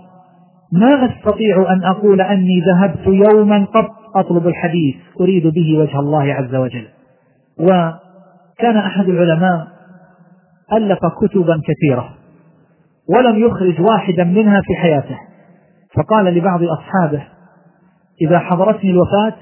ما 0.72 1.06
أستطيع 1.06 1.72
أن 1.72 1.84
أقول 1.84 2.20
أني 2.20 2.60
ذهبت 2.60 3.06
يوما 3.06 3.64
قط 3.64 3.90
أطلب 4.16 4.46
الحديث 4.46 4.96
أريد 5.20 5.46
به 5.46 5.78
وجه 5.78 6.00
الله 6.00 6.34
عز 6.34 6.54
وجل. 6.54 6.88
وكان 7.58 8.76
أحد 8.76 9.08
العلماء 9.08 9.66
ألف 10.72 10.98
كتبا 11.20 11.60
كثيرة 11.64 12.14
ولم 13.08 13.38
يخرج 13.38 13.80
واحدا 13.80 14.24
منها 14.24 14.60
في 14.60 14.74
حياته. 14.74 15.18
فقال 15.96 16.24
لبعض 16.24 16.60
أصحابه 16.62 17.22
إذا 18.22 18.38
حضرتني 18.38 18.90
الوفاة 18.90 19.34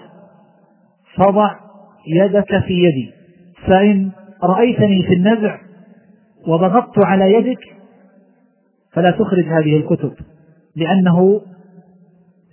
فضع 1.17 1.55
يدك 2.07 2.59
في 2.67 2.75
يدي 2.75 3.13
فإن 3.67 4.11
رأيتني 4.43 5.03
في 5.03 5.15
النزع 5.15 5.59
وضغطت 6.47 7.05
على 7.05 7.33
يدك 7.33 7.61
فلا 8.93 9.11
تخرج 9.11 9.45
هذه 9.45 9.77
الكتب. 9.77 10.13
لأنه 10.79 11.41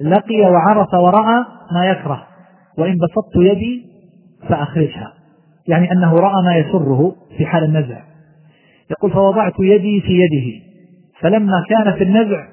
لقي 0.01 0.41
وعرف 0.41 0.93
ورأى 0.93 1.45
ما 1.71 1.85
يكره 1.85 2.23
وإن 2.77 2.95
بسطت 2.97 3.35
يدي 3.35 3.85
فأخرجها. 4.49 5.13
يعني 5.67 5.91
أنه 5.91 6.13
رأى 6.13 6.43
ما 6.43 6.57
يسره 6.57 7.15
في 7.37 7.45
حال 7.45 7.63
النزع. 7.63 8.01
يقول 8.91 9.11
فوضعت 9.11 9.53
يدي 9.59 10.01
في 10.01 10.13
يده 10.13 10.65
فلما 11.19 11.63
كان 11.69 11.93
في 11.93 12.03
النزع 12.03 12.47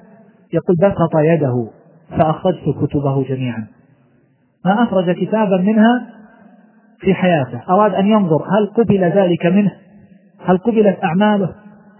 يقول 0.52 0.76
بسط 0.76 1.16
يده 1.16 1.70
فأخرجت 2.10 2.64
كتبه 2.82 3.24
جميعا. 3.24 3.66
ما 4.64 4.82
أخرج 4.82 5.10
كتابا 5.10 5.56
منها 5.56 6.06
في 7.00 7.14
حياته. 7.14 7.60
أراد 7.68 7.94
أن 7.94 8.06
ينظر 8.06 8.42
هل 8.42 8.66
قبل 8.66 9.04
ذلك 9.04 9.46
منه؟ 9.46 9.72
هل 10.44 10.58
قبلت 10.58 11.04
أعماله؟ 11.04 11.54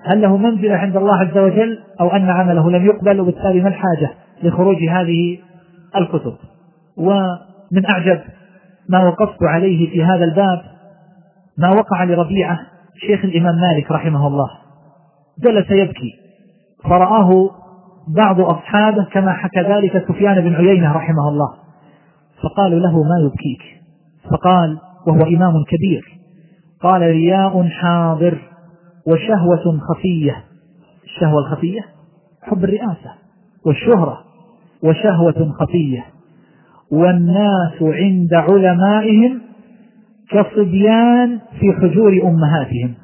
هل 0.05 0.23
له 0.23 0.37
منزلة 0.37 0.77
عند 0.77 0.97
الله 0.97 1.17
عز 1.17 1.39
وجل 1.39 1.79
أو 2.01 2.09
أن 2.09 2.31
عمله 2.31 2.71
لم 2.71 2.87
يقبل 2.87 3.21
وبالتالي 3.21 3.61
ما 3.61 3.69
الحاجة 3.69 4.11
لخروج 4.43 4.77
هذه 4.77 5.39
الكتب؟ 5.97 6.35
ومن 6.97 7.87
أعجب 7.91 8.21
ما 8.89 9.05
وقفت 9.05 9.43
عليه 9.43 9.91
في 9.91 10.05
هذا 10.05 10.25
الباب 10.25 10.63
ما 11.59 11.71
وقع 11.71 12.05
لربيعة 12.05 12.61
شيخ 13.07 13.25
الإمام 13.25 13.55
مالك 13.55 13.91
رحمه 13.91 14.27
الله. 14.27 14.49
جلس 15.45 15.71
يبكي. 15.71 16.13
فرآه 16.85 17.51
بعض 18.17 18.41
أصحابه 18.41 19.05
كما 19.13 19.33
حكى 19.33 19.61
ذلك 19.61 20.05
سفيان 20.09 20.41
بن 20.41 20.55
عيينة 20.55 20.93
رحمه 20.93 21.29
الله. 21.29 21.55
فقالوا 22.43 22.81
له 22.81 23.03
ما 23.03 23.17
يبكيك؟ 23.25 23.83
فقال 24.31 24.79
وهو 25.07 25.23
إمام 25.37 25.53
كبير. 25.69 26.05
قال 26.83 27.03
رياء 27.03 27.69
حاضر. 27.69 28.39
وشهوة 29.07 29.79
خفية. 29.79 30.45
الشهوة 31.05 31.39
الخفية 31.39 31.81
حب 32.43 32.65
الرئاسة 32.65 33.13
والشهرة 33.67 34.25
وشهوة 34.83 35.53
خفية. 35.61 36.05
والناس 36.93 37.83
عند 37.83 38.35
علمائهم 38.35 39.41
كالصبيان 40.31 41.41
في 41.61 41.73
حجور 41.73 42.13
أمهاتهم. 42.13 42.95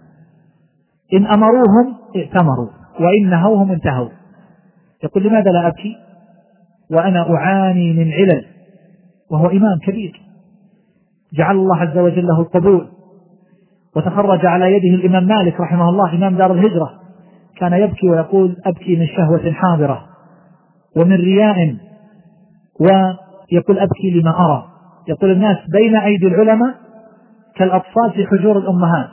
إن 1.12 1.26
أمروهم 1.26 1.96
ائتمروا 2.16 2.68
وإن 3.00 3.30
نهوهم 3.30 3.72
انتهوا. 3.72 4.08
يقول 5.04 5.24
لماذا 5.24 5.50
لا 5.50 5.66
أبكي؟ 5.66 5.96
وأنا 6.90 7.34
أعاني 7.34 7.92
من 7.92 8.12
علل 8.12 8.44
وهو 9.30 9.46
إمام 9.46 9.78
كبير. 9.86 10.22
جعل 11.34 11.56
الله 11.56 11.76
عز 11.76 11.98
وجل 11.98 12.26
له 12.26 12.40
القبول. 12.40 12.88
وتخرج 13.98 14.46
على 14.46 14.76
يده 14.76 14.94
الإمام 14.94 15.24
مالك 15.24 15.60
رحمه 15.60 15.88
الله 15.88 16.14
إمام 16.14 16.36
دار 16.36 16.52
الهجرة. 16.52 16.90
كان 17.56 17.72
يبكي 17.72 18.08
ويقول 18.08 18.56
أبكي 18.66 18.96
من 18.96 19.06
شهوة 19.06 19.52
حاضرة 19.52 20.04
ومن 20.96 21.16
رياء 21.16 21.56
ويقول 22.80 23.78
أبكي 23.78 24.10
لما 24.10 24.30
أرى. 24.30 24.64
يقول 25.08 25.30
الناس 25.30 25.56
بين 25.72 25.96
أيدي 25.96 26.26
العلماء 26.26 26.74
كالأطفال 27.56 28.10
في 28.14 28.26
حجور 28.26 28.58
الأمهات. 28.58 29.08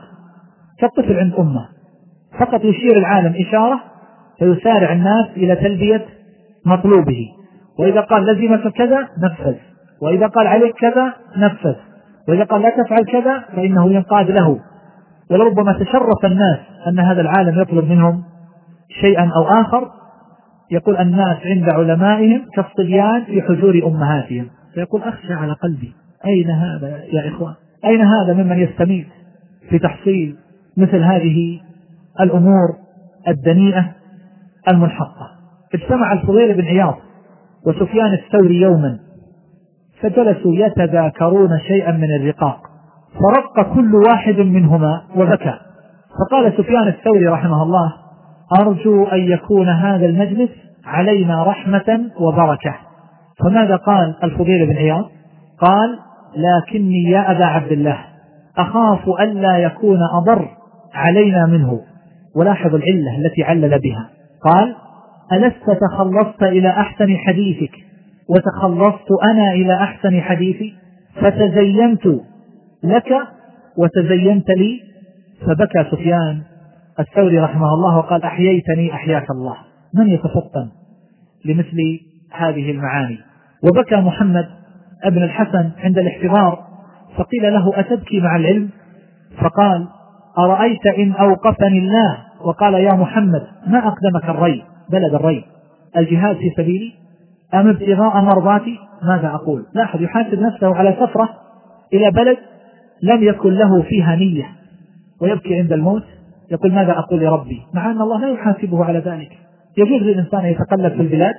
كالطفل 0.79 1.19
عند 1.19 1.33
أمه. 1.33 1.65
فقط 2.39 2.65
يشير 2.65 2.97
العالم 2.97 3.33
إشارة 3.47 3.79
فيسارع 4.39 4.93
الناس 4.93 5.25
إلى 5.37 5.55
تلبية 5.55 6.05
مطلوبه. 6.65 7.27
وإذا 7.79 8.01
قال 8.01 8.25
لزمك 8.25 8.73
كذا 8.73 8.99
نفذ. 9.23 9.55
وإذا 10.01 10.27
قال 10.27 10.47
عليك 10.47 10.75
كذا 10.75 11.13
نفذ. 11.37 11.75
وإذا 12.29 12.43
قال 12.43 12.61
لا 12.61 12.69
تفعل 12.69 13.03
كذا 13.03 13.45
فإنه 13.55 13.93
ينقاد 13.93 14.31
له. 14.31 14.59
ولربما 15.31 15.73
تشرف 15.73 16.25
الناس 16.25 16.59
أن 16.87 16.99
هذا 16.99 17.21
العالم 17.21 17.61
يطلب 17.61 17.85
منهم 17.89 18.23
شيئا 19.01 19.31
أو 19.35 19.43
آخر 19.61 19.91
يقول 20.71 20.97
الناس 20.97 21.37
عند 21.45 21.69
علمائهم 21.69 22.41
كالصبيان 22.55 23.23
في 23.23 23.41
حجور 23.41 23.87
أمهاتهم. 23.87 24.47
فيقول 24.73 25.01
أخشى 25.03 25.33
على 25.33 25.53
قلبي. 25.53 25.93
أين 26.25 26.49
هذا 26.49 27.03
يا 27.13 27.27
إخوان؟ 27.27 27.53
أين 27.85 28.01
هذا 28.01 28.33
ممن 28.33 28.59
يستميت 28.59 29.07
في 29.69 29.79
تحصيل 29.79 30.35
مثل 30.77 30.97
هذه 30.97 31.59
الأمور 32.21 32.75
الدنيئة 33.27 33.91
المنحطة 34.67 35.31
اجتمع 35.73 36.13
الفضيل 36.13 36.53
بن 36.53 36.65
عياض 36.65 36.97
وسفيان 37.67 38.13
الثوري 38.13 38.61
يوما 38.61 38.99
فجلسوا 40.01 40.55
يتذاكرون 40.55 41.59
شيئا 41.67 41.91
من 41.91 42.15
الرقاق. 42.15 42.64
فرق 43.19 43.73
كل 43.73 43.95
واحد 43.95 44.39
منهما 44.39 45.01
وبكى. 45.15 45.53
فقال 46.19 46.53
سفيان 46.57 46.87
الثوري 46.87 47.27
رحمه 47.27 47.63
الله 47.63 47.93
أرجو 48.59 49.03
أن 49.03 49.19
يكون 49.19 49.69
هذا 49.69 50.05
المجلس 50.05 50.49
علينا 50.85 51.43
رحمة 51.43 52.11
وبركة. 52.19 52.75
فماذا 53.43 53.75
قال 53.75 54.15
الفضيل 54.23 54.65
بن 54.65 54.75
عياض؟ 54.75 55.05
قال 55.61 55.99
لكني 56.35 57.03
يا 57.03 57.31
أبا 57.31 57.45
عبد 57.45 57.71
الله 57.71 57.97
أخاف 58.57 59.09
ألا 59.19 59.57
يكون 59.57 59.99
أضر 60.13 60.47
علينا 60.93 61.45
منه. 61.45 61.79
ولاحظ 62.35 62.75
العلة 62.75 63.17
التي 63.17 63.43
علل 63.43 63.79
بها. 63.79 64.09
قال 64.41 64.75
ألست 65.33 65.79
تخلصت 65.81 66.43
إلى 66.43 66.69
أحسن 66.69 67.17
حديثك؟ 67.27 67.71
وتخلصت 68.29 69.07
أنا 69.31 69.51
إلى 69.51 69.73
أحسن 69.73 70.21
حديثي؟ 70.21 70.73
فتزينت 71.21 72.07
لك 72.85 73.09
وتزينت 73.77 74.49
لي. 74.49 74.81
فبكى 75.41 75.91
سفيان 75.91 76.41
الثوري 76.99 77.39
رحمه 77.39 77.73
الله 77.73 77.97
وقال 77.97 78.23
أحييتني 78.23 78.93
أحياك 78.93 79.31
الله. 79.31 79.55
من 79.93 80.07
يتفطن 80.07 80.69
لمثل 81.45 81.99
هذه 82.31 82.71
المعاني؟ 82.71 83.17
وبكى 83.63 83.95
محمد 83.95 84.45
ابن 85.03 85.23
الحسن 85.23 85.71
عند 85.77 85.97
الاحتضار 85.97 86.63
فقيل 87.17 87.53
له 87.53 87.79
أتبكي 87.79 88.19
مع 88.19 88.35
العلم؟ 88.35 88.69
فقال 89.37 89.87
أرأيت 90.37 90.87
إن 90.97 91.11
أوقفني 91.11 91.79
الله؟ 91.79 92.17
وقال 92.41 92.73
يا 92.73 92.93
محمد 92.93 93.47
ما 93.67 93.77
أقدمك 93.77 94.29
الري 94.29 94.63
بلد 94.89 95.13
الري 95.13 95.45
الجهاد 95.97 96.35
في 96.35 96.49
سبيلي؟ 96.57 96.93
أم 97.53 97.69
ابتغاء 97.69 98.21
مرضاتي؟ 98.21 98.77
ماذا 99.03 99.27
أقول؟ 99.27 99.65
لاحظ 99.73 100.01
يحاسب 100.01 100.39
نفسه 100.39 100.75
على 100.75 100.95
سفرة 100.99 101.29
إلى 101.93 102.11
بلد 102.11 102.37
لم 103.03 103.23
يكن 103.23 103.49
له 103.49 103.81
فيها 103.81 104.15
نية 104.15 104.45
ويبكي 105.21 105.59
عند 105.59 105.73
الموت. 105.73 106.03
يقول 106.51 106.73
ماذا 106.73 106.91
أقول 106.91 107.19
لربي؟ 107.19 107.61
مع 107.73 107.91
أن 107.91 108.01
الله 108.01 108.19
لا 108.21 108.33
يحاسبه 108.33 108.85
على 108.85 108.99
ذلك. 108.99 109.31
يجوز 109.77 110.01
للإنسان 110.01 110.39
أن 110.39 110.45
يتقلب 110.45 110.93
في 110.93 111.01
البلاد 111.01 111.35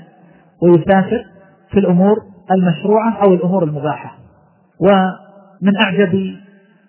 ويسافر 0.62 1.24
في 1.70 1.78
الأمور 1.78 2.16
المشروعة 2.50 3.22
أو 3.26 3.34
الأمور 3.34 3.64
المباحة. 3.64 4.18
ومن 4.80 5.76
أعجب 5.76 6.34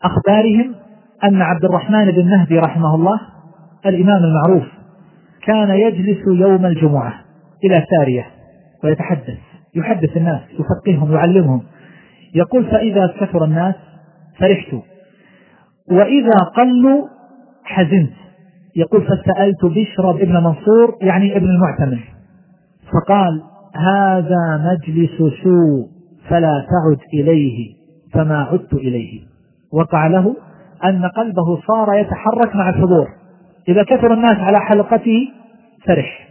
أخبارهم 0.03 0.75
أن 1.23 1.41
عبد 1.41 1.65
الرحمن 1.65 2.11
بن 2.11 2.29
مهدي 2.29 2.59
رحمه 2.59 2.95
الله 2.95 3.19
الإمام 3.85 4.23
المعروف 4.23 4.67
كان 5.45 5.69
يجلس 5.69 6.27
يوم 6.27 6.65
الجمعة 6.65 7.13
إلى 7.63 7.85
سارية 7.89 8.25
ويتحدث 8.83 9.37
يحدث 9.75 10.17
الناس 10.17 10.41
يفقههم 10.59 11.13
يعلمهم. 11.13 11.63
يقول 12.35 12.65
فإذا 12.65 13.13
كثر 13.19 13.45
الناس 13.45 13.75
فرحت. 14.39 14.73
وإذا 15.91 16.37
قلوا 16.55 17.07
حزنت. 17.63 18.13
يقول 18.75 19.01
فسألت 19.01 19.65
بشر 19.65 20.11
بن 20.11 20.33
منصور 20.33 20.97
يعني 21.01 21.37
ابن 21.37 21.49
المعتمر. 21.49 21.99
فقال 22.93 23.41
هذا 23.75 24.71
مجلس 24.71 25.17
سوء 25.43 25.87
فلا 26.29 26.65
تعد 26.69 26.99
إليه 27.13 27.75
فما 28.13 28.37
عدت 28.37 28.73
إليه. 28.73 29.21
وقع 29.73 30.07
له 30.07 30.35
أن 30.85 31.05
قلبه 31.05 31.61
صار 31.67 31.93
يتحرك 31.93 32.55
مع 32.55 32.69
الحضور. 32.69 33.07
إذا 33.69 33.83
كثر 33.83 34.13
الناس 34.13 34.37
على 34.37 34.59
حلقته 34.59 35.27
فرح. 35.85 36.27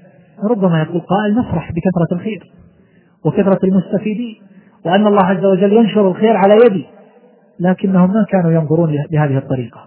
ربما 0.50 0.82
يقول 0.82 1.00
قائل 1.00 1.34
نفرح 1.38 1.72
بكثرة 1.72 2.16
الخير 2.16 2.50
وكثرة 3.24 3.58
المستفيدين. 3.64 4.36
وأن 4.86 5.06
الله 5.06 5.24
عز 5.24 5.44
وجل 5.44 5.72
ينشر 5.72 6.08
الخير 6.08 6.36
على 6.36 6.54
يدي. 6.66 6.86
لكنهم 7.60 8.12
ما 8.12 8.26
كانوا 8.30 8.52
ينظرون 8.52 8.92
بهذه 9.10 9.38
الطريقة. 9.38 9.86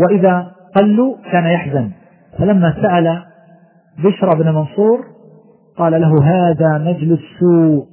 وإذا 0.00 0.52
قلوا 0.76 1.16
كان 1.32 1.44
يحزن. 1.44 1.90
فلما 2.38 2.74
سأل 2.82 3.22
بشر 3.98 4.34
بن 4.34 4.54
منصور 4.54 5.04
قال 5.76 6.00
له 6.00 6.24
هذا 6.24 6.78
مجلس 6.78 7.20
سوء 7.40 7.86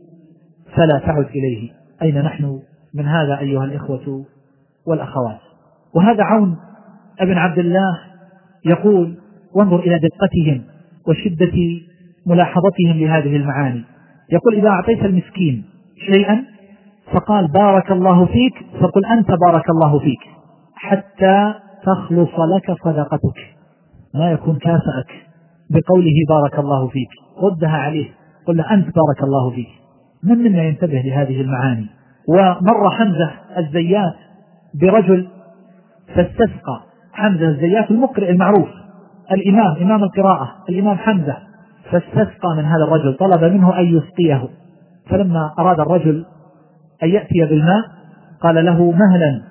فلا 0.76 0.99
تعد 0.99 1.26
إليه. 1.26 1.70
أين 2.01 2.22
نحن؟ 2.22 2.59
من 2.93 3.05
هذا 3.05 3.39
أيها 3.39 3.63
الإخوة 3.63 4.26
والأخوات. 4.88 5.39
وهذا 5.95 6.24
عون 6.24 6.57
ابن 7.20 7.38
عبد 7.38 7.59
الله 7.59 7.99
يقول 8.65 9.17
وانظر 9.53 9.80
إلى 9.80 9.99
دقتهم 9.99 10.63
وشدة 11.07 11.57
ملاحظتهم 12.28 12.97
لهذه 12.99 13.36
المعاني. 13.36 13.84
يقول 14.32 14.55
إذا 14.55 14.70
أعطيت 14.70 15.05
المسكين 15.05 15.63
شيئا 16.11 16.43
فقال 17.14 17.47
بارك 17.47 17.91
الله 17.91 18.26
فيك 18.26 18.82
فقل 18.82 19.05
أنت 19.05 19.32
بارك 19.32 19.70
الله 19.70 19.99
فيك 19.99 20.20
حتى 20.76 21.53
تخلص 21.84 22.30
لك 22.39 22.78
صدقتك 22.84 23.39
ما 24.14 24.32
يكون 24.32 24.55
كافأك 24.55 25.12
بقوله 25.70 26.16
بارك 26.30 26.60
الله 26.60 26.88
فيك 26.88 27.10
ردها 27.43 27.78
عليه 27.78 28.10
قل 28.47 28.57
له 28.57 28.74
أنت 28.74 28.86
بارك 28.86 29.24
الله 29.24 29.49
فيك. 29.49 29.68
من 30.24 30.38
منا 30.38 30.64
ينتبه 30.64 31.01
لهذه 31.01 31.41
المعاني؟ 31.41 31.86
ومر 32.30 32.89
حمزة 32.89 33.32
الزيات 33.57 34.16
برجل 34.82 35.28
فاستسقى. 36.07 36.82
حمزة 37.14 37.47
الزيات 37.47 37.91
المقرئ 37.91 38.30
المعروف 38.30 38.70
الإمام 39.32 39.76
إمام 39.82 40.03
القراءة 40.03 40.49
الإمام 40.70 40.97
حمزة 40.97 41.38
فاستسقى 41.91 42.55
من 42.57 42.66
هذا 42.66 42.84
الرجل 42.88 43.18
طلب 43.18 43.43
منه 43.43 43.80
أن 43.80 43.86
يسقيه. 43.86 44.47
فلما 45.10 45.53
أراد 45.60 45.80
الرجل 45.80 46.26
أن 47.04 47.10
يأتي 47.10 47.45
بالماء؟ 47.50 47.84
قال 48.41 48.66
له 48.66 48.91
مهلا 48.91 49.41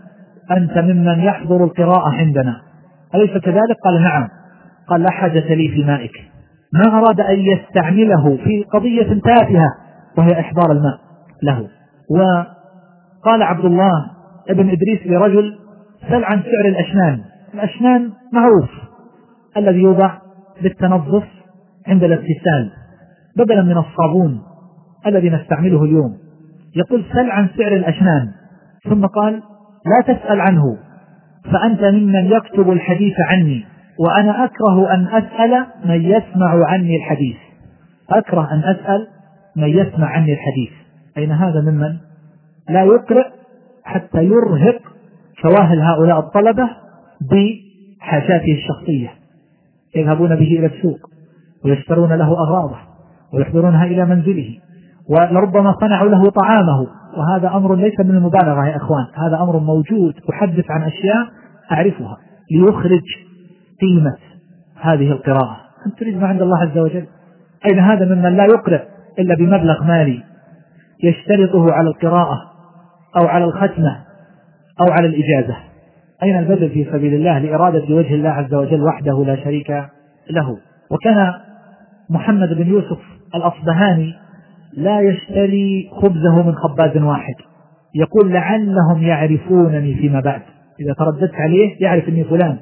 أنت 0.51 0.79
ممن 0.79 1.21
يحضر 1.21 1.65
القراءة 1.65 2.09
عندنا. 2.09 2.61
أليس 3.15 3.31
كذلك؟ 3.31 3.77
قال 3.85 4.03
نعم. 4.03 4.29
قال 4.89 5.03
لا 5.03 5.11
حاجة 5.11 5.55
لي 5.55 5.69
في 5.69 5.85
مائك. 5.85 6.13
ما 6.73 6.99
أراد 6.99 7.21
أن 7.21 7.39
يستعمله 7.39 8.37
في 8.37 8.65
قضية 8.73 9.21
تافهة 9.21 9.75
وهي 10.19 10.41
إحضار 10.41 10.73
الماء 10.73 10.99
له. 11.43 11.69
وقال 12.11 13.43
عبد 13.43 13.65
الله 13.65 13.93
ابن 14.51 14.71
إدريس 14.71 15.07
لرجل 15.07 15.59
سل 16.09 16.25
عن 16.25 16.43
سعر 16.43 16.69
الأشنان. 16.69 17.21
الأشنان 17.55 18.11
معروف. 18.33 18.71
الذي 19.57 19.79
يوضع 19.79 20.19
للتنظف 20.63 21.25
عند 21.87 22.05
الاغتسال 22.05 22.71
بدلا 23.37 23.63
من 23.63 23.77
الصابون 23.79 24.43
الذي 25.07 25.31
نستعمله 25.31 25.85
اليوم. 25.85 26.28
يقول 26.77 27.05
سل 27.12 27.31
عن 27.31 27.49
سعر 27.57 27.73
الأشنان. 27.73 28.29
ثم 28.85 29.07
قال 29.07 29.43
لا 29.87 30.14
تسأل 30.14 30.41
عنه 30.41 30.62
فأنت 31.53 31.85
ممن 31.85 32.25
يكتب 32.25 32.71
الحديث 32.71 33.14
عني 33.31 33.64
وأنا 33.99 34.45
أكره 34.45 34.95
أن 34.95 35.07
أسأل 35.07 35.66
من 35.85 36.05
يسمع 36.05 36.66
عني 36.66 36.97
الحديث. 36.97 37.37
أكره 38.11 38.53
أن 38.53 38.59
أسأل 38.59 39.07
من 39.57 39.69
يسمع 39.69 40.07
عني 40.07 40.33
الحديث. 40.33 40.71
أين 41.19 41.33
هذا 41.33 41.61
ممن؟ 41.61 41.97
لا 42.69 42.83
يقرأ 42.83 43.25
حتى 43.85 44.25
يرهق 44.25 44.81
شواهد 45.43 45.79
هؤلاء 45.79 46.19
الطلبة 46.19 46.69
بحاجاته 47.31 48.53
الشخصية. 48.53 49.11
يذهبون 49.97 50.29
به 50.29 50.59
إلى 50.59 50.66
السوق 50.66 51.11
ويشترون 51.64 52.12
له 52.12 52.29
أغراضه 52.29 52.79
ويحضرونها 53.33 53.85
إلى 53.85 54.05
منزله. 54.05 54.59
ولربما 55.09 55.75
صنعوا 55.81 56.09
له 56.09 56.31
طعامه. 56.31 56.87
وهذا 57.17 57.49
أمر 57.49 57.75
ليس 57.75 58.01
من 58.01 58.11
المبالغة 58.11 58.67
يا 58.67 58.77
إخوان. 58.77 59.07
هذا 59.15 59.43
أمر 59.43 59.59
موجود 59.59 60.15
أحدث 60.33 60.71
عن 60.71 60.83
أشياء 60.83 61.27
أعرفها. 61.73 62.17
ليخرج 62.51 63.03
قيمة 63.81 64.17
هذه 64.81 65.13
القراءة. 65.13 65.57
أنت 65.87 65.99
تريد 65.99 66.17
ما 66.17 66.27
عند 66.27 66.43
الله 66.43 66.59
عز 66.59 66.79
وجل؟ 66.79 67.07
أين 67.67 67.79
هذا 67.79 68.15
ممن 68.15 68.37
لا 68.37 68.45
يقرأ 68.45 68.81
إلا 69.19 69.35
بمبلغ 69.35 69.85
مالي 69.85 70.23
يشترطه 71.03 71.73
على 71.73 71.89
القراءة 71.89 72.43
أو 73.17 73.27
على 73.27 73.45
الختمة 73.45 73.97
أو 74.81 74.93
على 74.93 75.07
الإجازة؟ 75.07 75.57
أين 76.23 76.39
البذل 76.39 76.71
في 76.71 76.85
سبيل 76.93 77.15
الله 77.15 77.39
لإرادة 77.39 77.95
وجه 77.95 78.15
الله 78.15 78.31
عز 78.31 78.55
وجل 78.55 78.83
وحده 78.83 79.25
لا 79.25 79.37
شريك 79.37 79.71
له؟ 80.31 80.57
وكان 80.91 81.35
محمد 82.11 82.49
بن 82.49 82.67
يوسف 82.67 82.99
الأصبهاني 83.35 84.15
لا 84.79 85.01
يشتري 85.01 85.91
خبزه 85.93 86.43
من 86.43 86.55
خباز 86.55 86.97
واحد. 86.97 87.35
يقول 87.95 88.33
لعلهم 88.33 89.03
يعرفونني 89.03 89.95
فيما 89.95 90.20
بعد. 90.20 90.43
إذا 90.81 90.93
ترددت 90.93 91.35
عليه 91.35 91.76
يعرف 91.81 92.09
أني 92.09 92.24
فلان. 92.24 92.59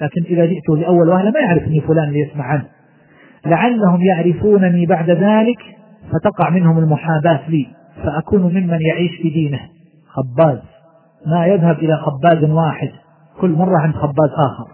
لكن 0.00 0.24
إذا 0.24 0.46
جئته 0.46 0.76
لأول 0.76 1.08
وهلة 1.08 1.30
ما 1.30 1.40
يعرف 1.40 1.62
أني 1.62 1.80
فلان 1.80 2.10
ليسمع 2.10 2.44
عنه. 2.44 2.64
لعلهم 3.46 4.02
يعرفونني 4.02 4.86
بعد 4.86 5.10
ذلك 5.10 5.58
فتقع 6.12 6.50
منهم 6.50 6.78
المحاباة 6.78 7.50
لي. 7.50 7.66
فأكون 8.04 8.42
ممن 8.42 8.78
يعيش 8.80 9.16
في 9.22 9.30
دينه. 9.30 9.60
خباز. 10.06 10.58
ما 11.26 11.46
يذهب 11.46 11.78
إلى 11.78 11.96
خباز 11.96 12.50
واحد. 12.50 12.90
كل 13.40 13.50
مرة 13.50 13.78
عند 13.78 13.94
خباز 13.94 14.30
آخر. 14.30 14.66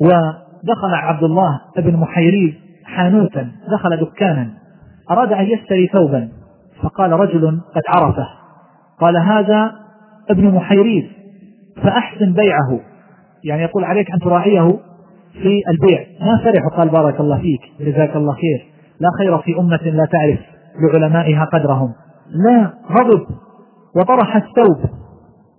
ودخل 0.00 0.94
عبد 0.94 1.22
الله 1.22 1.60
بن 1.76 1.96
محيريز 1.96 2.54
حانوتا. 2.84 3.48
دخل 3.72 3.96
دكانا. 3.96 4.50
أراد 5.10 5.32
أن 5.32 5.44
يشتري 5.44 5.86
ثوبا 5.86 6.28
فقال 6.82 7.12
رجل 7.12 7.60
قد 7.74 7.82
عرفه. 7.88 8.28
قال 9.00 9.16
هذا 9.16 9.72
ابن 10.30 10.54
محيريز 10.54 11.04
فأحسن 11.82 12.32
بيعه. 12.32 12.80
يعني 13.44 13.62
يقول 13.62 13.84
عليك 13.84 14.10
أن 14.10 14.18
تراعيه 14.18 14.78
في 15.32 15.62
البيع. 15.68 16.06
ما 16.20 16.40
فرح 16.44 16.76
قال 16.76 16.88
بارك 16.88 17.20
الله 17.20 17.38
فيك 17.38 17.60
جزاك 17.80 18.16
الله 18.16 18.32
خير. 18.32 18.66
لا 19.00 19.08
خير 19.18 19.38
في 19.38 19.60
أمة 19.60 19.82
لا 19.84 20.04
تعرف 20.04 20.38
لعلمائها 20.82 21.44
قدرهم. 21.44 21.92
لا 22.30 22.72
غضب. 22.90 23.26
وطرح 23.96 24.36
الثوب 24.36 24.90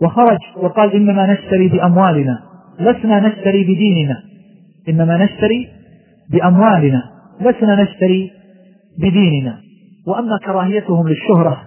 وخرج 0.01 0.39
وقال 0.57 0.93
إنما 0.93 1.33
نشتري 1.33 1.67
بأموالنا. 1.67 2.39
لسنا 2.79 3.27
نشتري 3.27 3.63
بديننا. 3.63 4.15
إنما 4.89 5.17
نشتري 5.17 5.67
بأموالنا. 6.31 7.03
لسنا 7.41 7.83
نشتري 7.83 8.31
بديننا 8.99 9.57
وأما 10.07 10.37
كراهيتهم 10.45 11.07
للشهرة 11.07 11.57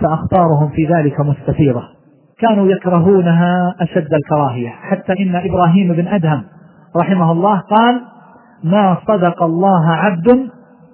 فأخطارهم 0.00 0.68
في 0.68 0.86
ذلك 0.86 1.20
مستفيضة. 1.20 1.82
كانوا 2.38 2.68
يكرهونها 2.68 3.74
أشد 3.80 4.14
الكراهية. 4.14 4.68
حتى 4.68 5.12
إن 5.12 5.36
إبراهيم 5.36 5.92
بن 5.92 6.08
أدهم 6.08 6.42
رحمه 6.96 7.32
الله 7.32 7.60
قال 7.60 8.00
ما 8.64 8.96
صدق 9.08 9.42
الله 9.42 9.90
عبد 9.90 10.48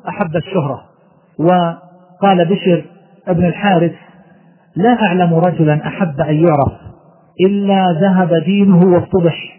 أحب 0.08 0.36
الشهرة 0.36 0.82
وقال 1.38 2.44
بشر 2.44 2.84
ابن 3.28 3.44
الحارث 3.44 3.92
لا 4.76 5.02
أعلم 5.02 5.34
رجلا 5.34 5.86
أحب 5.86 6.20
أن 6.20 6.34
يعرف 6.34 6.72
إلا 7.40 7.92
ذهب 8.00 8.34
دينه 8.44 8.80
وافتضح 8.86 9.58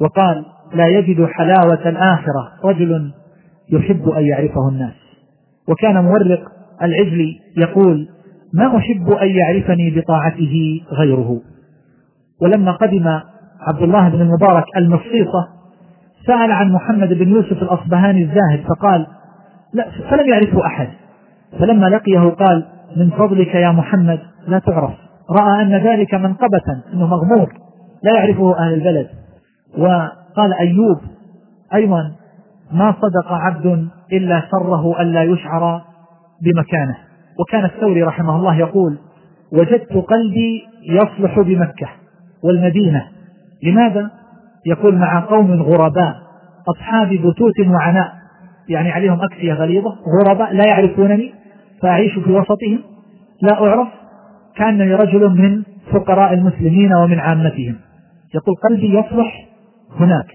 وقال 0.00 0.44
لا 0.74 0.86
يجد 0.86 1.26
حلاوة 1.26 1.88
الآخرة. 1.88 2.52
رجل 2.64 3.12
يحب 3.72 4.08
أن 4.08 4.24
يعرفه 4.24 4.68
الناس 4.68 5.07
وكان 5.68 6.04
مورق 6.04 6.52
العجلي 6.82 7.40
يقول 7.56 8.08
ما 8.54 8.76
أحب 8.76 9.10
أن 9.10 9.28
يعرفني 9.28 9.90
بطاعته 9.90 10.80
غيره. 10.92 11.40
ولما 12.42 12.72
قدم 12.72 13.08
عبد 13.60 13.82
الله 13.82 14.08
بن 14.08 14.20
المبارك 14.20 14.64
المصيصة 14.76 15.48
سأل 16.26 16.52
عن 16.52 16.72
محمد 16.72 17.08
بن 17.08 17.28
يوسف 17.28 17.62
الأصبهاني 17.62 18.22
الزاهد 18.22 18.64
فقال 18.68 19.06
لا 19.72 19.90
فلم 20.10 20.28
يعرفه 20.28 20.66
أحد. 20.66 20.88
فلما 21.60 21.86
لقيه 21.86 22.20
قال 22.20 22.64
من 22.96 23.10
فضلك 23.10 23.54
يا 23.54 23.70
محمد 23.70 24.20
لا 24.46 24.58
تعرف. 24.58 24.92
رأى 25.30 25.62
أن 25.62 25.74
ذلك 25.74 26.14
منقبة 26.14 26.82
أنه 26.92 27.06
مغمور 27.06 27.52
لا 28.02 28.14
يعرفه 28.14 28.58
أهل 28.58 28.74
البلد. 28.74 29.08
وقال 29.78 30.52
أيوب 30.60 30.98
أيضا 31.74 32.12
ما 32.72 32.94
صدق 33.02 33.32
عبد 33.32 33.88
إلا 34.12 34.42
سره 34.50 35.02
ألا 35.02 35.22
يشعر 35.22 35.82
بمكانه. 36.42 36.96
وكان 37.40 37.64
الثوري 37.64 38.02
رحمه 38.02 38.36
الله 38.36 38.56
يقول 38.56 38.98
وجدت 39.52 39.92
قلبي 39.92 40.62
يصلح 40.90 41.40
بمكة 41.40 41.88
والمدينة. 42.44 43.04
لماذا؟ 43.62 44.10
يقول 44.66 44.96
مع 44.96 45.20
قوم 45.20 45.62
غرباء 45.62 46.14
أصحاب 46.68 47.08
بتوت 47.08 47.60
وعناء. 47.68 48.12
يعني 48.68 48.90
عليهم 48.90 49.20
أكسية 49.22 49.52
غليظة. 49.52 49.96
غرباء 50.22 50.54
لا 50.54 50.66
يعرفونني 50.66 51.34
فأعيش 51.82 52.12
في 52.18 52.32
وسطهم؟ 52.32 52.78
لا 53.42 53.54
أعرف 53.54 53.88
كأنني 54.56 54.94
رجل 54.94 55.28
من 55.28 55.62
فقراء 55.92 56.34
المسلمين 56.34 56.94
ومن 56.94 57.18
عامتهم. 57.18 57.76
يقول 58.34 58.54
قلبي 58.68 58.98
يصلح 58.98 59.48
هناك 60.00 60.26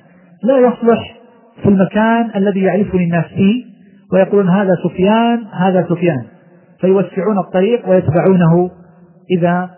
لا 0.43 0.57
يصلح 0.57 1.22
في 1.61 1.69
المكان 1.69 2.31
الذي 2.35 2.61
يعرفني 2.61 3.03
الناس 3.03 3.25
فيه 3.25 3.65
ويقولون 4.13 4.49
هذا 4.49 4.75
سفيان 4.83 5.43
هذا 5.53 5.85
سفيان. 5.89 6.25
فيوسعون 6.79 7.37
الطريق 7.37 7.89
ويتبعونه 7.89 8.71
إذا 9.37 9.69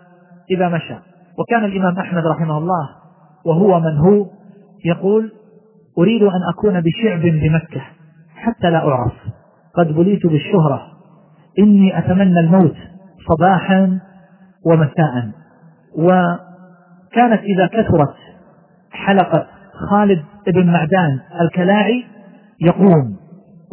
إذا 0.50 0.68
مشى. 0.68 0.94
وكان 1.38 1.64
الإمام 1.64 1.98
أحمد 1.98 2.26
رحمه 2.26 2.58
الله 2.58 2.88
وهو 3.46 3.80
من 3.80 3.96
هو 3.96 4.26
يقول 4.84 5.32
أريد 5.98 6.22
أن 6.22 6.40
أكون 6.54 6.80
بشعب 6.80 7.20
بمكة 7.20 7.82
حتى 8.36 8.70
لا 8.70 8.78
أعرف. 8.78 9.12
قد 9.74 9.92
بليت 9.92 10.26
بالشهرة. 10.26 10.82
إني 11.58 11.98
أتمنى 11.98 12.40
الموت 12.40 12.76
صباحا 13.28 13.98
ومساء. 14.66 15.30
وكانت 15.98 17.40
إذا 17.42 17.66
كثرت 17.66 18.14
حلقة 18.90 19.46
خالد 19.90 20.22
بن 20.46 20.66
معدان 20.66 21.20
الكلاعي 21.40 22.04
يقوم 22.60 23.16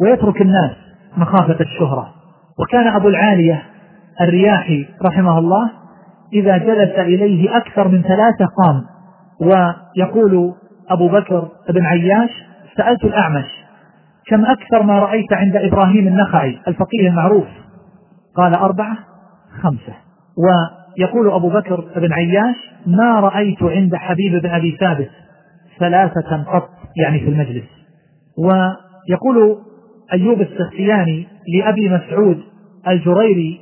ويترك 0.00 0.42
الناس 0.42 0.70
مخافة 1.16 1.60
الشهرة. 1.60 2.14
وكان 2.58 2.86
أبو 2.86 3.08
العالية 3.08 3.62
الرياحي 4.20 4.86
رحمه 5.02 5.38
الله 5.38 5.70
إذا 6.32 6.58
جلس 6.58 6.98
إليه 6.98 7.56
أكثر 7.56 7.88
من 7.88 8.02
ثلاثة 8.02 8.46
قام 8.64 8.84
ويقول 9.40 10.54
أبو 10.90 11.08
بكر 11.08 11.48
بن 11.70 11.86
عياش 11.86 12.30
سألت 12.76 13.04
الأعمش 13.04 13.64
كم 14.26 14.44
أكثر 14.44 14.82
ما 14.82 14.98
رأيت 14.98 15.32
عند 15.32 15.56
إبراهيم 15.56 16.08
النخعي 16.08 16.58
الفقيه 16.68 17.08
المعروف؟ 17.08 17.46
قال 18.36 18.54
أربعة 18.54 18.96
خمسة. 19.62 19.94
ويقول 20.36 21.30
أبو 21.30 21.48
بكر 21.48 21.84
بن 21.96 22.12
عياش 22.12 22.56
ما 22.86 23.20
رأيت 23.20 23.62
عند 23.62 23.94
حبيب 23.94 24.42
بن 24.42 24.50
أبي 24.50 24.76
ثابت. 24.80 25.10
ثلاثة 25.80 26.44
قط 26.52 26.68
يعني 26.96 27.20
في 27.20 27.28
المجلس. 27.28 27.64
ويقول 28.38 29.58
أيوب 30.12 30.40
السختياني 30.40 31.26
لأبي 31.48 31.88
مسعود 31.88 32.40
الجريري 32.88 33.60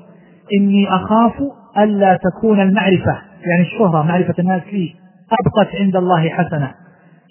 إني 0.58 0.88
أخاف 0.88 1.32
ألا 1.78 2.18
تكون 2.22 2.60
المعرفة 2.60 3.18
يعني 3.46 3.62
الشهرة 3.62 4.02
معرفة 4.02 4.34
الناس 4.38 4.62
لي 4.72 4.94
أبقت 5.40 5.74
عند 5.74 5.96
الله 5.96 6.28
حسنة. 6.28 6.74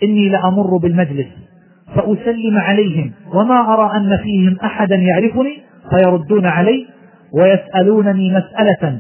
إني 0.04 0.30
لأمر 0.30 0.78
بالمجلس 0.78 1.28
فأسلم 1.96 2.58
عليهم 2.58 3.12
وما 3.34 3.74
أرى 3.74 3.98
أن 3.98 4.18
فيهم 4.18 4.58
أحدا 4.64 4.96
يعرفني 4.96 5.58
فيردون 5.90 6.46
علي 6.46 6.88
ويسألونني 7.34 8.30
مسألة 8.30 9.00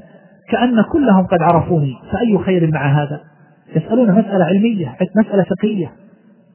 كأن 0.50 0.82
كلهم 0.92 1.26
قد 1.26 1.42
عرفوني 1.42 1.94
فأي 2.12 2.38
خير 2.38 2.72
مع 2.72 2.86
هذا؟ 2.86 3.22
يسألون 3.76 4.12
مسألة 4.12 4.46
علمية 4.46 4.96
مسألة 5.16 5.44
فقهية. 5.44 5.92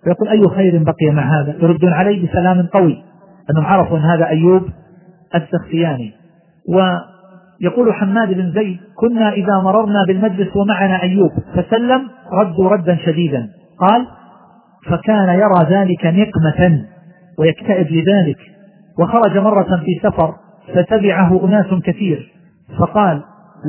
ويقول 0.07 0.29
أي 0.29 0.43
خير 0.57 0.83
بقي 0.83 1.15
مع 1.15 1.41
هذا؟ 1.41 1.55
يردون 1.63 1.93
عليه 1.93 2.29
بسلام 2.29 2.67
قوي 2.67 3.03
أنهم 3.51 3.67
عرفوا 3.67 3.99
أن 3.99 4.03
هذا 4.03 4.27
أيوب 4.27 4.63
السختياني. 5.35 6.13
ويقول 6.69 7.95
حماد 7.95 8.29
بن 8.29 8.53
زيد 8.53 8.79
كنا 8.97 9.33
إذا 9.33 9.61
مررنا 9.65 10.05
بالمجلس 10.09 10.57
ومعنا 10.57 11.03
أيوب 11.03 11.31
فسلم 11.55 12.09
ردوا 12.33 12.69
ردا 12.69 12.97
شديدا. 13.07 13.49
قال 13.79 14.07
فكان 14.87 15.29
يرى 15.29 15.67
ذلك 15.71 16.07
نقمة 16.07 16.85
ويكتئب 17.39 17.87
لذلك. 17.91 18.39
وخرج 18.99 19.39
مرة 19.39 19.83
في 19.85 20.01
سفر 20.03 20.35
فتبعه 20.75 21.45
أناس 21.45 21.67
كثير. 21.85 22.33
فقال 22.79 23.23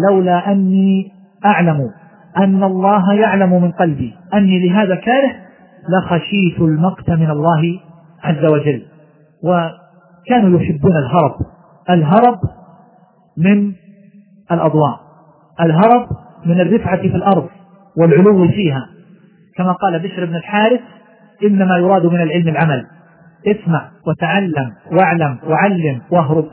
لولا 0.10 0.52
أني 0.52 1.12
أعلم 1.46 1.90
أن 2.38 2.64
الله 2.64 3.14
يعلم 3.14 3.62
من 3.62 3.72
قلبي. 3.72 4.14
أني 4.34 4.68
لهذا 4.68 4.96
كاره 4.96 5.32
لخشيت 5.90 6.60
المقت 6.60 7.10
من 7.10 7.30
الله 7.30 7.80
عز 8.24 8.46
وجل. 8.46 8.82
وكانوا 9.44 10.60
يحبون 10.60 10.98
الهرب. 10.98 11.36
الهرب 11.90 12.40
من 13.38 13.74
الأضواء. 14.52 15.00
الهرب 15.62 16.08
من 16.46 16.62
الرفعة 16.62 16.98
في 16.98 17.16
الأرض 17.16 17.50
والعلو 17.98 18.48
فيها. 18.48 18.90
كما 19.56 19.72
قال 19.72 20.00
بشر 20.00 20.26
بن 20.26 20.36
الحارث 20.36 20.82
إنما 21.44 21.78
يراد 21.78 22.06
من 22.06 22.22
العلم 22.22 22.48
العمل. 22.48 22.86
اسمع 23.48 23.90
وتعلم 24.08 24.74
واعلم 24.92 25.38
وعلم 25.48 26.02
واهرب. 26.12 26.46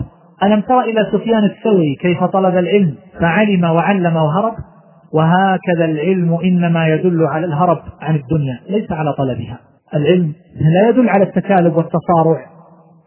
ألم 0.42 0.60
تر 0.60 0.80
إلى 0.80 1.10
سفيان 1.12 1.44
الثوري 1.44 1.94
كيف 2.00 2.24
طلب 2.24 2.56
العلم 2.56 2.94
فعلم 3.20 3.64
وعلم 3.64 4.16
وهرب؟ 4.16 4.54
وهكذا 5.14 5.84
العلم 5.84 6.38
إنما 6.44 6.88
يدل 6.88 7.26
على 7.26 7.46
الهرب 7.46 7.78
عن 8.00 8.16
الدنيا 8.16 8.60
ليس 8.68 8.92
على 8.92 9.12
طلبها. 9.12 9.58
العلم 9.94 10.32
لا 10.74 10.88
يدل 10.88 11.08
على 11.08 11.24
التكالب 11.24 11.76
والتصارع 11.76 12.46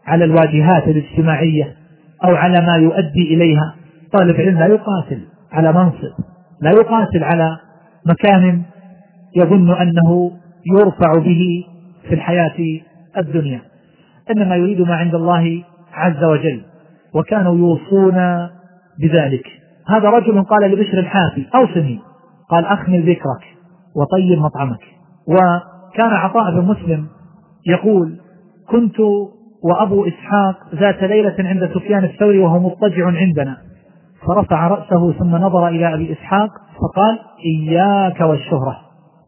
على 0.06 0.24
الواجهات 0.24 0.88
الاجتماعية 0.88 1.74
أو 2.24 2.34
على 2.34 2.66
ما 2.66 2.76
يؤدي 2.76 3.34
إليها. 3.34 3.74
طالب 4.12 4.36
علم 4.36 4.58
لا 4.58 4.66
يقاتل 4.66 5.20
على 5.52 5.72
منصب 5.72 6.12
لا 6.62 6.70
يقاتل 6.70 7.24
على 7.24 7.56
مكان 8.06 8.62
يظن 9.36 9.70
أنه 9.70 10.30
يرفع 10.66 11.12
به 11.12 11.64
في 12.08 12.14
الحياة 12.14 12.80
الدنيا. 13.18 13.60
إنما 14.30 14.56
يريد 14.56 14.80
ما 14.80 14.94
عند 14.96 15.14
الله 15.14 15.62
عز 15.92 16.24
وجل 16.24 16.62
وكانوا 17.14 17.56
يوصون 17.56 18.48
بذلك. 19.00 19.57
هذا 19.88 20.10
رجل 20.10 20.42
قال 20.42 20.70
لبشر 20.70 20.98
الحافي 20.98 21.46
أوصني. 21.54 22.00
قال 22.50 22.64
أخمل 22.64 23.02
ذكرك 23.02 23.44
وطيب 23.96 24.38
مطعمك. 24.38 24.80
وكان 25.28 26.10
عطاء 26.10 26.50
بن 26.50 26.66
مسلم 26.66 27.06
يقول 27.66 28.16
كنت 28.68 29.00
وأبو 29.64 30.06
إسحاق 30.06 30.56
ذات 30.74 31.02
ليلة 31.02 31.34
عند 31.38 31.70
سفيان 31.74 32.04
الثوري 32.04 32.38
وهو 32.38 32.58
مضطجع 32.58 33.06
عندنا. 33.06 33.56
فرفع 34.26 34.68
رأسه 34.68 35.12
ثم 35.12 35.36
نظر 35.36 35.68
إلى 35.68 35.94
أبي 35.94 36.12
إسحاق 36.12 36.48
فقال 36.80 37.18
إياك 37.44 38.20
والشهرة. 38.20 38.76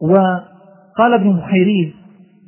وقال 0.01 1.13
ابن 1.13 1.29
محيريز 1.29 1.93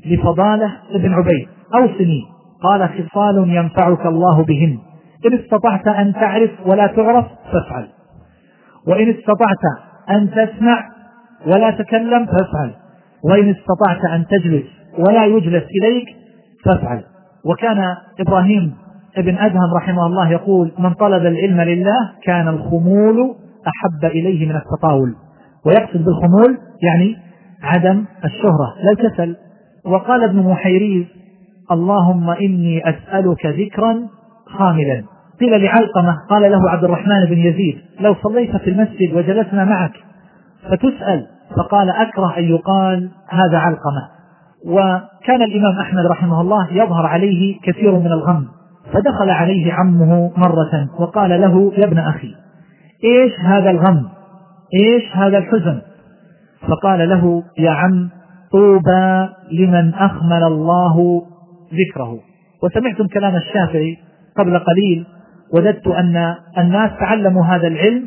لفضالة 0.06 0.72
ابن 0.92 1.14
عبيد 1.14 1.48
أوصني. 1.76 2.22
قال 2.64 2.90
خصال 2.90 3.50
ينفعك 3.50 4.06
الله 4.06 4.44
بهن. 4.44 4.80
إن 5.26 5.34
استطعت 5.34 5.88
أن 5.88 6.14
تعرف 6.14 6.52
ولا 6.66 6.88
تعرف 6.88 7.26
فافعل. 7.52 7.88
وإن 8.88 9.10
استطعت 9.10 9.64
أن 10.10 10.30
تسمع 10.32 10.90
ولا 11.48 11.72
تكلم 11.72 12.26
فافعل. 12.26 12.72
وإن 13.24 13.50
استطعت 13.50 14.06
أن 14.06 14.26
تجلس 14.28 14.66
ولا 15.00 15.26
يجلس 15.26 15.64
إليك 15.82 16.06
فافعل. 16.66 17.04
وكان 17.46 17.96
إبراهيم 18.20 18.76
ابن 19.18 19.38
أدهم 19.38 19.74
رحمه 19.76 20.06
الله 20.06 20.32
يقول 20.32 20.72
من 20.80 20.94
طلب 20.94 21.26
العلم 21.26 21.62
لله 21.62 22.12
كان 22.24 22.48
الخمول 22.48 23.36
أحب 23.68 24.06
إليه 24.06 24.46
من 24.50 24.56
التطاول. 24.56 25.16
ويقصد 25.66 26.06
بالخمول 26.06 26.58
يعني 26.84 27.18
عدم 27.64 28.06
الشهرة 28.26 28.76
لا 28.84 28.92
الكسل. 28.92 29.36
وقال 29.86 30.24
ابن 30.24 30.40
محيريز 30.40 31.06
اللهم 31.72 32.30
إني 32.30 32.90
أسألك 32.90 33.46
ذكرا 33.46 34.00
خاملا. 34.58 35.04
قيل 35.40 35.64
لعلقمة 35.64 36.18
قال 36.30 36.52
له 36.52 36.70
عبد 36.70 36.84
الرحمن 36.84 37.26
بن 37.30 37.38
يزيد 37.38 37.78
لو 38.00 38.16
صليت 38.24 38.56
في 38.56 38.70
المسجد 38.70 39.14
وجلسنا 39.14 39.66
معك 39.66 39.94
فتسأل. 40.70 41.28
فقال 41.58 41.90
أكره 41.90 42.38
أن 42.38 42.44
يقال 42.44 43.10
هذا 43.30 43.58
علقمة. 43.58 44.10
وكان 44.66 45.42
الإمام 45.42 45.80
أحمد 45.80 46.06
رحمه 46.06 46.42
الله 46.42 46.74
يظهر 46.74 47.06
عليه 47.06 47.60
كثير 47.64 48.00
من 48.00 48.12
الغم. 48.12 48.48
فدخل 48.94 49.30
عليه 49.30 49.74
عمه 49.74 50.32
مرة 50.38 50.90
وقال 51.00 51.42
له 51.42 51.74
يا 51.78 51.86
ابن 51.86 52.00
أخي 52.00 52.36
إيش 53.04 53.40
هذا 53.40 53.70
الغم؟ 53.70 54.10
إيش 54.82 55.04
هذا 55.16 55.38
الحزن؟ 55.38 55.82
فقال 56.68 57.10
له 57.10 57.44
يا 57.58 57.72
عم 57.72 58.10
طوبى 58.52 59.30
لمن 59.52 59.94
أخمل 59.94 60.44
الله 60.44 61.22
ذكره. 61.74 62.20
وسمعتم 62.64 63.08
كلام 63.08 63.36
الشافعي 63.36 63.98
قبل 64.38 64.60
قليل 64.60 65.06
وددت 65.54 65.88
أن 65.88 66.36
الناس 66.58 66.92
تعلموا 67.00 67.46
هذا 67.46 67.68
العلم 67.68 68.06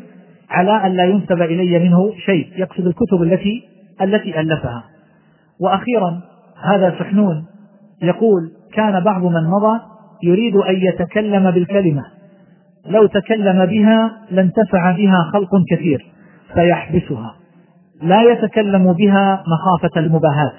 على 0.49 0.85
أن 0.85 0.91
لا 0.91 1.05
ينسب 1.05 1.41
إلي 1.41 1.79
منه 1.79 2.11
شيء 2.25 2.47
يقصد 2.57 2.87
الكتب 2.87 3.21
التي 3.21 3.63
التي 4.01 4.39
ألفها. 4.39 4.83
وأخيرا 5.61 6.21
هذا 6.63 6.95
سحنون 6.99 7.45
يقول 8.01 8.51
كان 8.73 9.03
بعض 9.03 9.23
من 9.23 9.43
مضى 9.43 9.79
يريد 10.23 10.55
أن 10.55 10.75
يتكلم 10.75 11.51
بالكلمة. 11.51 12.03
لو 12.85 13.05
تكلم 13.05 13.65
بها 13.65 14.11
لانتفع 14.31 14.91
بها 14.91 15.29
خلق 15.33 15.49
كثير 15.69 16.05
فيحبسها. 16.53 17.35
لا 18.01 18.21
يتكلم 18.21 18.93
بها 18.93 19.43
مخافة 19.47 19.99
المباهاة. 19.99 20.53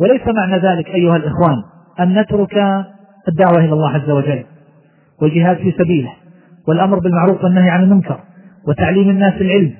وليس 0.00 0.22
معنى 0.26 0.58
ذلك 0.58 0.86
أيها 0.86 1.16
الإخوان 1.16 1.56
أن 2.00 2.20
نترك 2.20 2.84
الدعوة 3.28 3.58
إلى 3.58 3.72
الله 3.72 3.90
عز 3.90 4.10
وجل. 4.10 4.44
والجهاد 5.22 5.56
في 5.56 5.72
سبيله 5.78 6.12
والأمر 6.68 6.98
بالمعروف 6.98 7.44
والنهي 7.44 7.70
عن 7.70 7.82
المنكر 7.82 8.20
وتعليم 8.68 9.10
الناس 9.10 9.34
العلم 9.40 9.74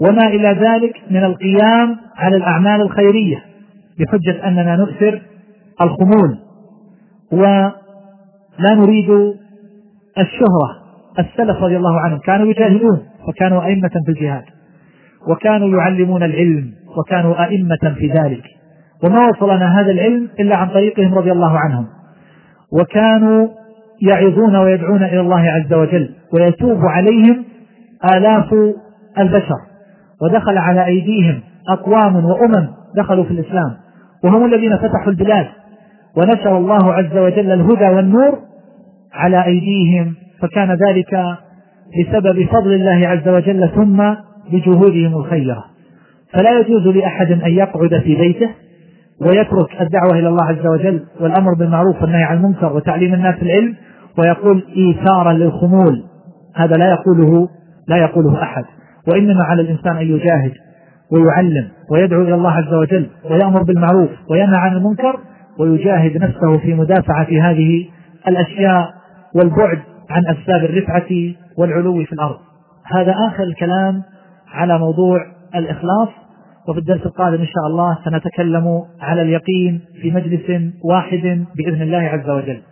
وما 0.00 0.26
إلى 0.26 0.48
ذلك 0.48 0.94
من 1.10 1.24
القيام 1.24 1.96
على 2.16 2.36
الأعمال 2.36 2.80
الخيرية 2.80 3.44
بحجة 3.98 4.48
أننا 4.48 4.76
نؤثر 4.76 5.22
الخمول 5.80 6.38
ولا 7.32 7.72
نريد 8.74 9.10
الشهرة. 10.18 10.86
السلف 11.18 11.62
رضي 11.62 11.76
الله 11.76 12.00
عنهم 12.00 12.18
كانوا 12.18 12.46
يجاهدون 12.46 13.02
وكانوا 13.28 13.64
أئمة 13.64 13.88
في 13.88 14.10
الجهاد 14.10 14.44
وكانوا 15.28 15.68
يعلمون 15.68 16.22
العلم 16.22 16.72
وكانوا 16.98 17.44
أئمة 17.44 17.94
في 17.98 18.06
ذلك 18.08 18.44
وما 19.04 19.28
وصلنا 19.28 19.80
هذا 19.80 19.90
العلم 19.92 20.28
إلا 20.40 20.56
عن 20.56 20.68
طريقهم 20.68 21.14
رضي 21.14 21.32
الله 21.32 21.58
عنهم 21.58 21.86
وكانوا 22.72 23.48
يعظون 24.02 24.56
ويدعون 24.56 25.02
إلى 25.02 25.20
الله 25.20 25.40
عز 25.50 25.74
وجل 25.74 26.10
ويتوب 26.32 26.78
عليهم 26.84 27.44
آلاف 28.14 28.54
البشر. 29.18 29.58
ودخل 30.22 30.58
على 30.58 30.86
أيديهم 30.86 31.40
أقوام 31.68 32.24
وأمم 32.24 32.68
دخلوا 32.96 33.24
في 33.24 33.30
الإسلام 33.30 33.76
وهم 34.24 34.44
الذين 34.44 34.76
فتحوا 34.76 35.08
البلاد. 35.12 35.46
ونشر 36.16 36.58
الله 36.58 36.92
عز 36.92 37.16
وجل 37.16 37.52
الهدى 37.52 37.88
والنور 37.88 38.38
على 39.14 39.44
أيديهم 39.44 40.14
فكان 40.42 40.70
ذلك 40.88 41.36
بسبب 41.98 42.46
فضل 42.46 42.72
الله 42.72 43.08
عز 43.08 43.28
وجل 43.28 43.68
ثم 43.74 44.14
بجهودهم 44.52 45.16
الخيرة. 45.16 45.64
فلا 46.32 46.58
يجوز 46.58 46.86
لأحد 46.86 47.32
أن 47.32 47.50
يقعد 47.50 47.98
في 48.04 48.14
بيته 48.14 48.50
ويترك 49.20 49.80
الدعوة 49.80 50.18
إلى 50.18 50.28
الله 50.28 50.44
عز 50.44 50.66
وجل 50.66 51.00
والأمر 51.20 51.54
بالمعروف 51.54 52.02
والنهي 52.02 52.22
عن 52.22 52.36
المنكر 52.36 52.72
وتعليم 52.72 53.14
الناس 53.14 53.34
العلم 53.42 53.74
ويقول 54.18 54.64
إيثارا 54.76 55.32
للخمول. 55.32 56.04
هذا 56.54 56.76
لا 56.76 56.90
يقوله 56.90 57.48
لا 57.88 57.96
يقوله 57.96 58.42
أحد. 58.42 58.64
وإنما 59.08 59.44
على 59.44 59.62
الإنسان 59.62 59.96
أن 59.96 60.06
يجاهد 60.06 60.52
ويعلم 61.12 61.68
ويدعو 61.90 62.22
إلى 62.22 62.34
الله 62.34 62.50
عز 62.50 62.74
وجل 62.74 63.06
ويأمر 63.30 63.62
بالمعروف 63.62 64.10
وينهى 64.30 64.56
عن 64.56 64.76
المنكر 64.76 65.20
ويجاهد 65.58 66.16
نفسه 66.16 66.58
في 66.58 66.74
مدافعة 66.74 67.28
هذه 67.42 67.88
الأشياء 68.28 68.90
والبعد 69.34 69.78
عن 70.10 70.22
أسباب 70.26 70.64
الرفعة 70.64 71.34
والعلو 71.58 72.04
في 72.04 72.12
الأرض. 72.12 72.36
هذا 72.84 73.14
آخر 73.28 73.42
الكلام 73.42 74.02
على 74.52 74.78
موضوع 74.78 75.18
الإخلاص. 75.54 76.08
وفي 76.68 76.78
الدرس 76.78 77.06
القادم 77.06 77.40
إن 77.40 77.46
شاء 77.46 77.66
الله 77.66 77.98
سنتكلم 78.04 78.82
على 79.00 79.22
اليقين 79.22 79.80
في 80.02 80.10
مجلس 80.10 80.72
واحد 80.84 81.44
بإذن 81.56 81.82
الله 81.82 81.98
عز 81.98 82.30
وجل. 82.30 82.62